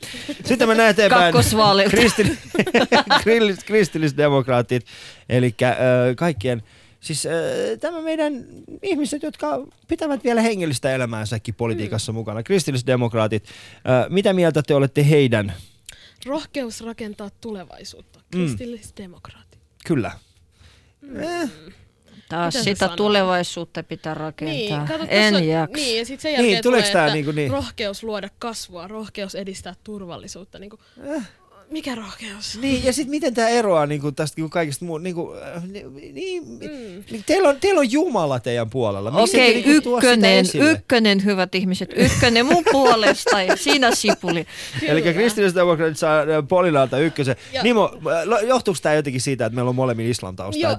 Sitten 0.45 0.67
mennään 0.67 0.89
eteenpäin. 0.89 1.33
Kakkosvaaleilta. 1.33 1.97
Kristillis- 1.97 2.37
grillis- 3.23 3.63
kristillisdemokraatit, 3.65 4.85
eli 5.29 5.55
äh, 5.63 5.75
kaikkien, 6.15 6.63
siis 6.99 7.25
äh, 7.25 7.31
tämä 7.79 8.01
meidän 8.01 8.33
ihmiset, 8.81 9.23
jotka 9.23 9.67
pitävät 9.87 10.23
vielä 10.23 10.41
hengellistä 10.41 10.95
elämäänsäkin 10.95 11.55
politiikassa 11.55 12.11
mm. 12.11 12.15
mukana. 12.15 12.43
Kristillisdemokraatit, 12.43 13.43
äh, 13.45 14.09
mitä 14.09 14.33
mieltä 14.33 14.61
te 14.61 14.75
olette 14.75 15.09
heidän? 15.09 15.53
Rohkeus 16.25 16.81
rakentaa 16.81 17.29
tulevaisuutta. 17.41 18.19
Mm. 18.19 18.41
Kristillisdemokraatit. 18.41 19.59
Kyllä. 19.85 20.11
Eh, 21.21 21.49
Taas 22.29 22.53
Mitä 22.53 22.63
sitä 22.63 22.79
sanoo? 22.79 22.95
tulevaisuutta 22.95 23.83
pitää 23.83 24.13
rakentaa. 24.13 24.53
Niin, 24.55 24.87
kato, 24.87 24.97
tässä 24.99 25.05
en 25.09 25.35
on, 25.35 25.47
jaksa. 25.47 25.75
Niin, 25.75 25.97
ja 25.99 26.05
sitten 26.05 26.21
sen 26.21 26.29
Niin, 26.31 26.37
jälkeen 26.45 26.63
tuleeko 26.63 26.81
tulee, 26.81 26.93
tää 26.93 27.05
että 27.05 27.13
niinku 27.13 27.31
niin? 27.31 27.51
rohkeus 27.51 28.03
luoda 28.03 28.29
kasvua, 28.39 28.87
rohkeus 28.87 29.35
edistää 29.35 29.73
turvallisuutta. 29.83 30.59
Niinku, 30.59 30.79
mikä 31.73 31.95
rohkeus? 31.95 32.57
Niin, 32.61 32.83
ja 32.83 32.93
sitten 32.93 33.09
miten 33.09 33.33
tämä 33.33 33.47
eroaa 33.49 33.85
niinku 33.85 34.11
tästä 34.11 34.35
niinku 34.37 34.49
kaikista 34.49 34.85
muu, 34.85 34.97
niinku, 34.97 35.33
äh, 35.55 35.63
niin, 35.63 36.13
niin, 36.15 36.43
mm. 36.43 37.23
teillä, 37.25 37.49
on, 37.49 37.55
teillä 37.59 37.79
on 37.79 37.91
Jumala 37.91 38.39
teidän 38.39 38.69
puolella. 38.69 39.11
Miksi 39.11 39.37
Okei, 39.37 39.57
ette 39.57 39.69
niinku 39.69 39.95
ykkönen, 39.97 40.45
ykkönen, 40.71 41.25
hyvät 41.25 41.55
ihmiset, 41.55 41.89
ykkönen 41.95 42.45
mun 42.45 42.63
puolesta 42.71 43.41
ja 43.41 43.55
siinä 43.55 43.95
sipuli. 43.95 44.47
Eli 44.87 45.01
kristillisdemokraatit 45.01 45.97
saa 45.97 46.19
äh, 46.19 46.25
Polilalta 46.49 46.97
ykkösen. 46.97 47.35
Ja- 47.53 47.63
Nimo, 47.63 47.99
äh, 48.41 48.47
johtuuko 48.47 48.79
tämä 48.81 48.95
jotenkin 48.95 49.21
siitä, 49.21 49.45
että 49.45 49.55
meillä 49.55 49.69
on 49.69 49.75
molemmin 49.75 50.05
islam 50.09 50.35
tausta? 50.35 50.61
Joo. 50.61 50.75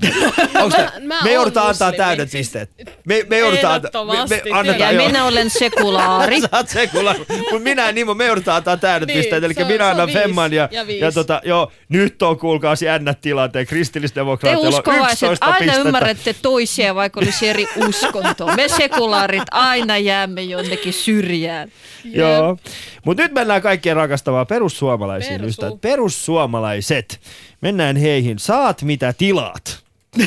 Onks 0.62 0.76
tää, 0.76 0.92
Mä- 1.00 1.14
mä 1.14 1.20
me 1.24 1.32
joudutaan 1.32 1.68
antaa 1.68 1.92
täydet 1.92 2.30
pisteet. 2.30 2.70
Me, 3.04 3.26
me 3.30 3.38
joudutaan 3.38 3.74
antaa, 3.74 4.04
me, 4.04 4.12
me 4.44 4.50
annetaan, 4.52 4.94
Ja 4.94 5.00
joo. 5.00 5.06
minä 5.06 5.24
olen 5.24 5.50
sekulaari. 5.60 6.40
Sä 6.40 6.48
oot 6.52 6.68
sekula, 6.68 7.14
mutta 7.18 7.58
minä 7.58 7.86
ja 7.86 7.92
Nimo, 7.92 8.14
me 8.14 8.26
joudutaan 8.26 8.56
antaa 8.56 8.76
täydet 8.76 9.06
Niin, 9.06 9.18
pisteet. 9.18 9.44
Eli 9.44 9.54
minä 9.66 9.88
annan 9.88 10.10
femman 10.10 10.52
ja, 10.52 10.68
ja. 10.70 10.83
Ja 11.00 11.12
tota, 11.12 11.40
joo, 11.44 11.72
nyt 11.88 12.22
on 12.22 12.38
kuulkaas 12.38 12.82
jännät 12.82 13.20
tilanteet. 13.20 13.68
Te 13.68 13.68
Kristillisdemokraateilla 13.68 14.68
on 14.68 14.74
uskovaiset 14.74 15.12
11 15.12 15.46
aina 15.46 15.58
pistettä. 15.58 15.80
ymmärrätte 15.80 16.34
toisia, 16.42 16.94
vaikka 16.94 17.20
olisi 17.20 17.48
eri 17.48 17.66
uskonto. 17.88 18.46
Me 18.56 18.68
sekulaarit 18.68 19.42
aina 19.50 19.98
jäämme 19.98 20.42
jonnekin 20.42 20.92
syrjään. 20.92 21.72
Joo. 22.04 22.56
Mutta 23.04 23.22
nyt 23.22 23.32
mennään 23.32 23.62
kaikkien 23.62 23.96
rakastavaan 23.96 24.46
perussuomalaisiin 24.46 25.32
Persu. 25.40 25.48
ystävät. 25.48 25.80
Perussuomalaiset. 25.80 27.20
Mennään 27.60 27.96
heihin. 27.96 28.38
Saat 28.38 28.82
mitä 28.82 29.12
tilaat. 29.12 29.84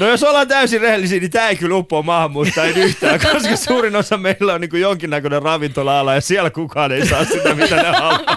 No 0.00 0.08
jos 0.08 0.22
ollaan 0.22 0.48
täysin 0.48 0.80
rehellisiä, 0.80 1.20
niin 1.20 1.30
tämä 1.30 1.48
ei 1.48 1.56
kyllä 1.56 1.76
uppoa 1.76 2.02
maahanmuuttajien 2.02 2.76
yhtään, 2.76 3.20
koska 3.32 3.56
suurin 3.56 3.96
osa 3.96 4.16
meillä 4.16 4.54
on 4.54 4.60
niin 4.60 4.80
jonkinnäköinen 4.80 5.42
ravintola-ala 5.42 6.14
ja 6.14 6.20
siellä 6.20 6.50
kukaan 6.50 6.92
ei 6.92 7.06
saa 7.06 7.24
sitä, 7.24 7.54
mitä 7.54 7.76
ne 7.76 7.88
haluaa. 7.88 8.36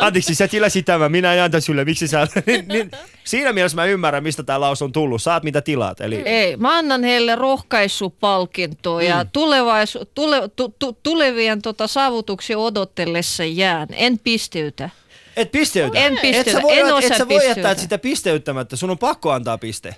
Anteeksi, 0.00 0.34
sä 0.34 0.48
tilasit 0.48 0.84
tämän, 0.84 1.12
minä 1.12 1.34
en 1.34 1.42
anta 1.42 1.60
sulle, 1.60 1.84
miksi 1.84 2.08
sä... 2.08 2.26
niin, 2.46 2.68
niin, 2.68 2.90
siinä 3.24 3.52
mielessä 3.52 3.76
mä 3.76 3.84
ymmärrän, 3.84 4.22
mistä 4.22 4.42
tämä 4.42 4.60
laus 4.60 4.82
on 4.82 4.92
tullut. 4.92 5.22
Saat 5.22 5.42
mitä 5.42 5.60
tilaat. 5.60 6.00
Eli 6.00 6.22
Ei, 6.24 6.56
mä 6.56 6.78
annan 6.78 7.04
heille 7.04 7.36
rohkaisupalkintoa 7.36 9.02
ja 9.02 9.24
tulevaisu, 9.24 10.04
tule, 10.14 10.48
tu, 10.56 10.74
tu, 10.78 10.98
tulevien 11.02 11.62
tota, 11.62 11.86
saavutuksia 11.86 12.58
odotellessa 12.58 13.44
jään. 13.44 13.88
En 13.92 14.18
pisteytä. 14.18 14.90
et 15.36 15.50
pisteytä. 15.52 15.98
En 15.98 16.14
et 16.14 16.20
pisteytä, 16.20 16.52
sä 16.52 16.62
voi, 16.62 16.78
en 16.78 16.86
et 16.86 16.92
osaa 16.92 17.18
sä 17.18 17.28
voi 17.28 17.46
jättää 17.46 17.74
sitä 17.74 17.98
pisteyttämättä, 17.98 18.76
sun 18.76 18.90
on 18.90 18.98
pakko 18.98 19.32
antaa 19.32 19.58
piste. 19.58 19.96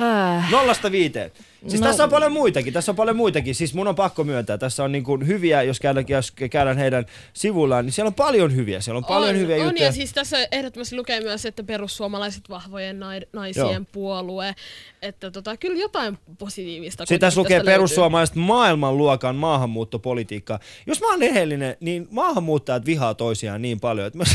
Äh. 0.00 0.50
Nollasta 0.50 0.92
viiteen. 0.92 1.32
Siis 1.68 1.80
No- 1.80 1.86
tässä 1.86 2.04
on 2.04 2.10
paljon 2.10 2.32
muitakin, 2.32 2.72
tässä 2.72 2.92
on 2.92 2.96
paljon 2.96 3.16
muitakin. 3.16 3.54
Siis 3.54 3.74
mun 3.74 3.88
on 3.88 3.94
pakko 3.94 4.24
myöntää, 4.24 4.58
tässä 4.58 4.84
on 4.84 4.92
niin 4.92 5.04
kuin 5.04 5.26
hyviä, 5.26 5.62
jos 5.62 5.80
käydään, 5.80 6.06
jos 6.08 6.30
käydään 6.30 6.78
heidän 6.78 7.06
sivullaan, 7.32 7.84
niin 7.84 7.92
siellä 7.92 8.08
on 8.08 8.14
paljon 8.14 8.56
hyviä. 8.56 8.80
Siellä 8.80 8.98
on 8.98 9.04
paljon 9.04 9.30
on, 9.30 9.36
hyviä 9.40 9.56
on, 9.56 9.62
juttuja. 9.62 9.84
ja 9.84 9.92
siis 9.92 10.12
tässä 10.12 10.36
ehdottomasti 10.52 10.96
lukee 10.96 11.20
myös, 11.20 11.46
että 11.46 11.62
perussuomalaiset 11.62 12.48
vahvojen 12.48 13.00
nai- 13.00 13.26
naisien 13.32 13.66
Joo. 13.66 13.84
puolue. 13.92 14.54
Että 15.02 15.30
tota, 15.30 15.56
kyllä 15.56 15.80
jotain 15.80 16.18
positiivista. 16.38 17.02
Sitten 17.06 17.20
tässä 17.20 17.40
lukee 17.40 17.56
löytyy. 17.56 17.72
perussuomalaiset 17.72 18.36
maailmanluokan 18.36 19.36
maahanmuuttopolitiikkaa. 19.36 20.58
Jos 20.86 21.00
mä 21.00 21.10
oon 21.10 21.20
rehellinen, 21.20 21.76
niin 21.80 22.08
maahanmuuttajat 22.10 22.86
vihaa 22.86 23.14
toisiaan 23.14 23.62
niin 23.62 23.80
paljon, 23.80 24.06
että 24.06 24.18
mä... 24.18 24.24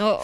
No, 0.00 0.20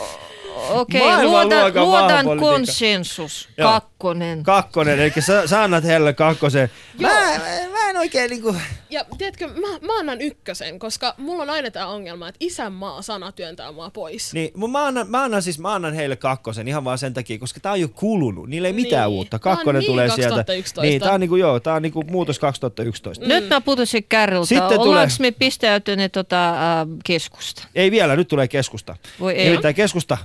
okei, 0.72 1.00
luodan, 1.00 1.74
luodan 1.74 1.86
maahanpolitiikka. 1.88 2.54
konsensus. 2.56 3.48
Joo. 3.58 3.70
Kakkonen. 3.72 4.42
kakkonen, 4.42 4.98
eli 5.00 5.12
sä, 5.20 5.46
sä 5.46 5.62
annat 5.62 5.84
heille 5.84 6.12
kakkosen. 6.12 6.70
Mä, 7.00 7.08
mä, 7.08 7.38
mä 7.72 7.90
en 7.90 7.96
oikein 7.96 8.30
niinku... 8.30 8.56
Ja 8.90 9.04
tiedätkö, 9.18 9.48
mä, 9.48 9.66
mä 9.86 9.98
annan 9.98 10.20
ykkösen, 10.20 10.78
koska 10.78 11.14
mulla 11.18 11.42
on 11.42 11.50
aina 11.50 11.70
tämä 11.70 11.86
ongelma, 11.86 12.28
että 12.28 12.36
isänmaa 12.40 13.02
sana 13.02 13.32
työntää 13.32 13.72
mua 13.72 13.90
pois. 13.90 14.34
Niin, 14.34 14.50
mä 14.70 14.86
annan, 14.86 15.10
mä 15.10 15.22
annan 15.22 15.42
siis 15.42 15.58
mä 15.58 15.74
annan 15.74 15.94
heille 15.94 16.16
kakkosen 16.16 16.68
ihan 16.68 16.84
vaan 16.84 16.98
sen 16.98 17.14
takia, 17.14 17.38
koska 17.38 17.60
tää 17.60 17.72
on 17.72 17.80
jo 17.80 17.88
kulunut. 17.88 18.48
Niillä 18.48 18.68
ei 18.68 18.72
mitään 18.74 19.08
Niin. 19.10 19.16
uutta. 19.16 19.38
Kakkonen 19.38 19.80
niin 19.80 19.90
tulee 19.90 20.08
sieltä. 20.08 20.28
2011. 20.28 20.82
Niin, 20.82 21.00
tää 21.00 21.12
on 21.12 21.20
niinku, 21.20 21.36
joo, 21.36 21.60
tää 21.60 21.74
on 21.74 21.82
niinku 21.82 22.02
muutos 22.10 22.38
2011. 22.38 23.26
Nyt 23.26 23.48
mä 23.48 23.60
putosin 23.60 24.04
kärryltä. 24.08 24.46
Sitten 24.46 24.62
Ollaanko 24.64 24.84
tulee- 24.84 25.08
me 25.18 25.30
pistäytyneet 25.30 26.12
tota, 26.12 26.50
äh, 26.50 26.86
keskusta? 27.04 27.64
Ei 27.74 27.90
vielä, 27.90 28.16
nyt 28.16 28.28
tulee 28.28 28.48
keskusta. 28.48 28.96
Voi 29.20 29.32
ei. 29.34 29.44
Nimittäin 29.44 29.74
keskusta. 29.74 30.18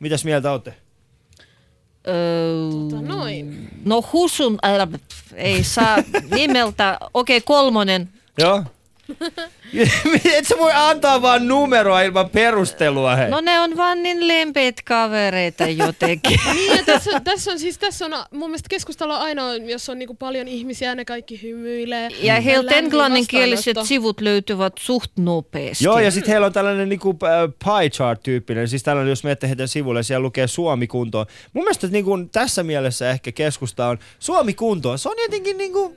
Mitäs 0.00 0.24
mieltä 0.24 0.52
olette? 0.52 0.74
Öö, 2.08 2.70
Tota, 2.90 3.02
noin. 3.02 3.68
no 3.84 4.02
Husun, 4.12 4.58
äh, 4.64 4.88
ei 5.34 5.64
saa 5.64 5.96
nimeltä, 6.30 6.98
okei 7.14 7.40
kolmonen. 7.40 8.08
Joo. 8.38 8.64
Et 10.38 10.46
sä 10.46 10.58
voi 10.58 10.72
antaa 10.74 11.22
vaan 11.22 11.48
numeroa 11.48 12.02
ilman 12.02 12.30
perustelua, 12.30 13.16
hei. 13.16 13.30
No 13.30 13.40
ne 13.40 13.60
on 13.60 13.76
vaan 13.76 14.02
niin 14.02 14.28
lempeitä 14.28 14.82
kavereita 14.84 15.66
jotenkin. 15.66 16.38
Niin, 16.58 16.76
ja 16.76 16.84
tässä, 16.84 17.20
tässä 17.20 17.50
on 17.50 17.58
siis, 17.58 17.78
tässä 17.78 18.06
on 18.06 18.12
mun 18.32 18.50
mielestä 18.50 18.68
keskustelu 18.70 19.12
on 19.12 19.18
ainoa, 19.18 19.54
jos 19.54 19.88
on 19.88 19.98
niinku 19.98 20.14
paljon 20.14 20.48
ihmisiä 20.48 20.88
ja 20.88 20.94
ne 20.94 21.04
kaikki 21.04 21.42
hymyilee. 21.42 22.08
Ja 22.22 22.40
heiltä 22.40 22.66
Lämmin 22.66 22.84
englanninkieliset 22.84 23.76
sivut 23.84 24.20
löytyvät 24.20 24.72
suht 24.78 25.10
nopeasti. 25.18 25.84
Joo, 25.84 25.98
ja 25.98 26.10
sitten 26.10 26.30
heillä 26.30 26.46
on 26.46 26.52
tällainen 26.52 26.88
niinku, 26.88 27.10
äh, 27.10 27.54
pie 27.64 27.90
chart-tyyppinen, 27.90 28.68
siis 28.68 28.82
tällainen, 28.82 29.10
jos 29.10 29.24
menette 29.24 29.48
heidän 29.48 29.68
sivulle, 29.68 30.02
siellä 30.02 30.22
lukee 30.22 30.46
Suomi 30.46 30.86
kuntoon. 30.86 31.26
Mun 31.52 31.64
mielestä 31.64 31.86
niinku, 31.86 32.18
tässä 32.32 32.62
mielessä 32.62 33.10
ehkä 33.10 33.32
keskusta 33.32 33.86
on 33.86 33.98
Suomi 34.18 34.54
kuntoon. 34.54 34.98
Se 34.98 35.08
on 35.08 35.16
jotenkin 35.18 35.58
niinku, 35.58 35.96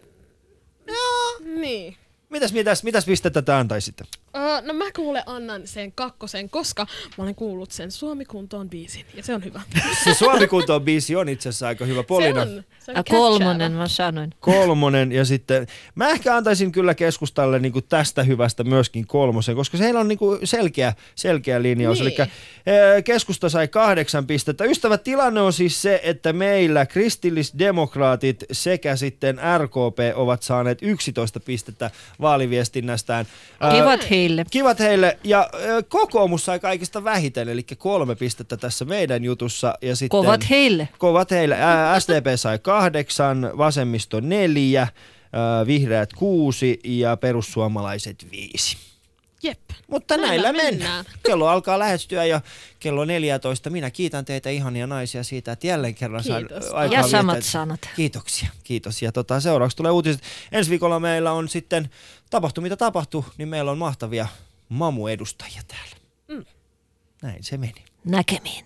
joo. 0.87 1.55
Niin. 1.59 1.95
Mitäs, 2.31 2.53
mitäs, 2.53 2.83
mitäs 2.83 3.05
pistettä 3.05 3.41
te 3.41 3.51
antaisitte? 3.53 4.03
Uh, 4.03 4.67
no 4.67 4.73
mä 4.73 4.85
kuule 4.95 5.23
annan 5.25 5.67
sen 5.67 5.91
kakkosen, 5.91 6.49
koska 6.49 6.87
mä 7.17 7.23
olen 7.23 7.35
kuullut 7.35 7.71
sen 7.71 7.91
Suomi 7.91 8.25
kuntoon 8.25 8.69
biisin. 8.69 9.05
Ja 9.13 9.23
se 9.23 9.33
on 9.35 9.43
hyvä. 9.43 9.61
Se 10.03 10.13
Suomi 10.13 10.47
kuntoon 10.47 10.81
biisi 10.81 11.15
on 11.15 11.29
itse 11.29 11.49
asiassa 11.49 11.67
aika 11.67 11.85
hyvä. 11.85 12.03
Polina. 12.03 12.45
Se 12.45 12.51
on, 12.51 12.63
se 12.79 12.91
on 12.91 12.95
catchy. 12.95 13.17
kolmonen 13.17 13.71
mä 13.71 13.87
sanoin. 13.87 14.33
kolmonen 14.39 15.11
ja 15.11 15.25
sitten 15.25 15.67
mä 15.95 16.09
ehkä 16.09 16.35
antaisin 16.35 16.71
kyllä 16.71 16.95
keskustalle 16.95 17.59
niin 17.59 17.71
kuin 17.71 17.85
tästä 17.89 18.23
hyvästä 18.23 18.63
myöskin 18.63 19.07
kolmosen, 19.07 19.55
koska 19.55 19.77
heillä 19.77 19.99
on 19.99 20.07
niin 20.07 20.17
kuin 20.17 20.47
selkeä, 20.47 20.93
selkeä 21.15 21.61
linjaus. 21.61 21.99
Niin. 21.99 22.21
Eli 22.21 23.03
keskusta 23.03 23.49
sai 23.49 23.67
kahdeksan 23.67 24.27
pistettä. 24.27 24.63
Ystävät, 24.63 25.03
tilanne 25.03 25.41
on 25.41 25.53
siis 25.53 25.81
se, 25.81 26.01
että 26.03 26.33
meillä 26.33 26.85
kristillisdemokraatit 26.85 28.43
sekä 28.51 28.95
sitten 28.95 29.39
RKP 29.57 29.99
ovat 30.15 30.43
saaneet 30.43 30.77
11 30.81 31.39
pistettä 31.39 31.91
vaaliviestinnästään. 32.21 33.25
Ää, 33.59 33.73
Kivat 33.73 34.09
heille. 34.09 34.45
Kivat 34.51 34.79
heille. 34.79 35.17
Ja 35.23 35.49
kokoomus 35.89 36.45
sai 36.45 36.59
kaikista 36.59 37.03
vähiten, 37.03 37.49
eli 37.49 37.63
kolme 37.63 38.15
pistettä 38.15 38.57
tässä 38.57 38.85
meidän 38.85 39.23
jutussa. 39.23 39.73
Ja 39.81 39.95
sitten, 39.95 40.19
Kovat 40.19 40.49
heille. 40.49 40.89
Kovat 40.97 41.31
heille. 41.31 41.57
SDP 41.99 42.25
sai 42.35 42.59
kahdeksan, 42.59 43.51
vasemmisto 43.57 44.19
neljä, 44.19 44.87
vihreät 45.67 46.13
kuusi 46.13 46.79
ja 46.83 47.17
perussuomalaiset 47.17 48.27
viisi. 48.31 48.90
Jep. 49.43 49.59
Mutta 49.87 50.17
näillä, 50.17 50.31
Näillä 50.51 50.53
mennään. 50.53 50.73
mennään. 51.05 51.05
Kello 51.27 51.47
alkaa 51.47 51.79
lähestyä 51.79 52.25
jo 52.25 52.41
kello 52.79 53.05
14. 53.05 53.69
Minä 53.69 53.91
kiitän 53.91 54.25
teitä 54.25 54.49
ihania 54.49 54.87
naisia 54.87 55.23
siitä, 55.23 55.51
että 55.51 55.67
jälleen 55.67 55.95
kerran 55.95 56.23
sain 56.23 56.47
Kiitos. 56.47 56.71
aikaa 56.73 56.97
Ja 56.99 57.07
samat 57.07 57.33
viettää- 57.35 57.51
sanat. 57.51 57.79
Kiitoksia, 57.95 58.49
kiitos. 58.63 59.01
Ja 59.01 59.11
tota, 59.11 59.39
seuraavaksi 59.39 59.77
tulee 59.77 59.91
uutiset. 59.91 60.21
Ensi 60.51 60.69
viikolla 60.71 60.99
meillä 60.99 61.31
on 61.31 61.49
sitten 61.49 61.89
tapahtu 62.29 62.61
mitä 62.61 62.75
tapahtuu, 62.77 63.25
niin 63.37 63.49
meillä 63.49 63.71
on 63.71 63.77
mahtavia 63.77 64.27
mamu-edustajia 64.69 65.61
täällä. 65.67 65.95
Mm. 66.27 66.45
Näin 67.21 67.43
se 67.43 67.57
meni. 67.57 67.85
Näkemiin. 68.05 68.65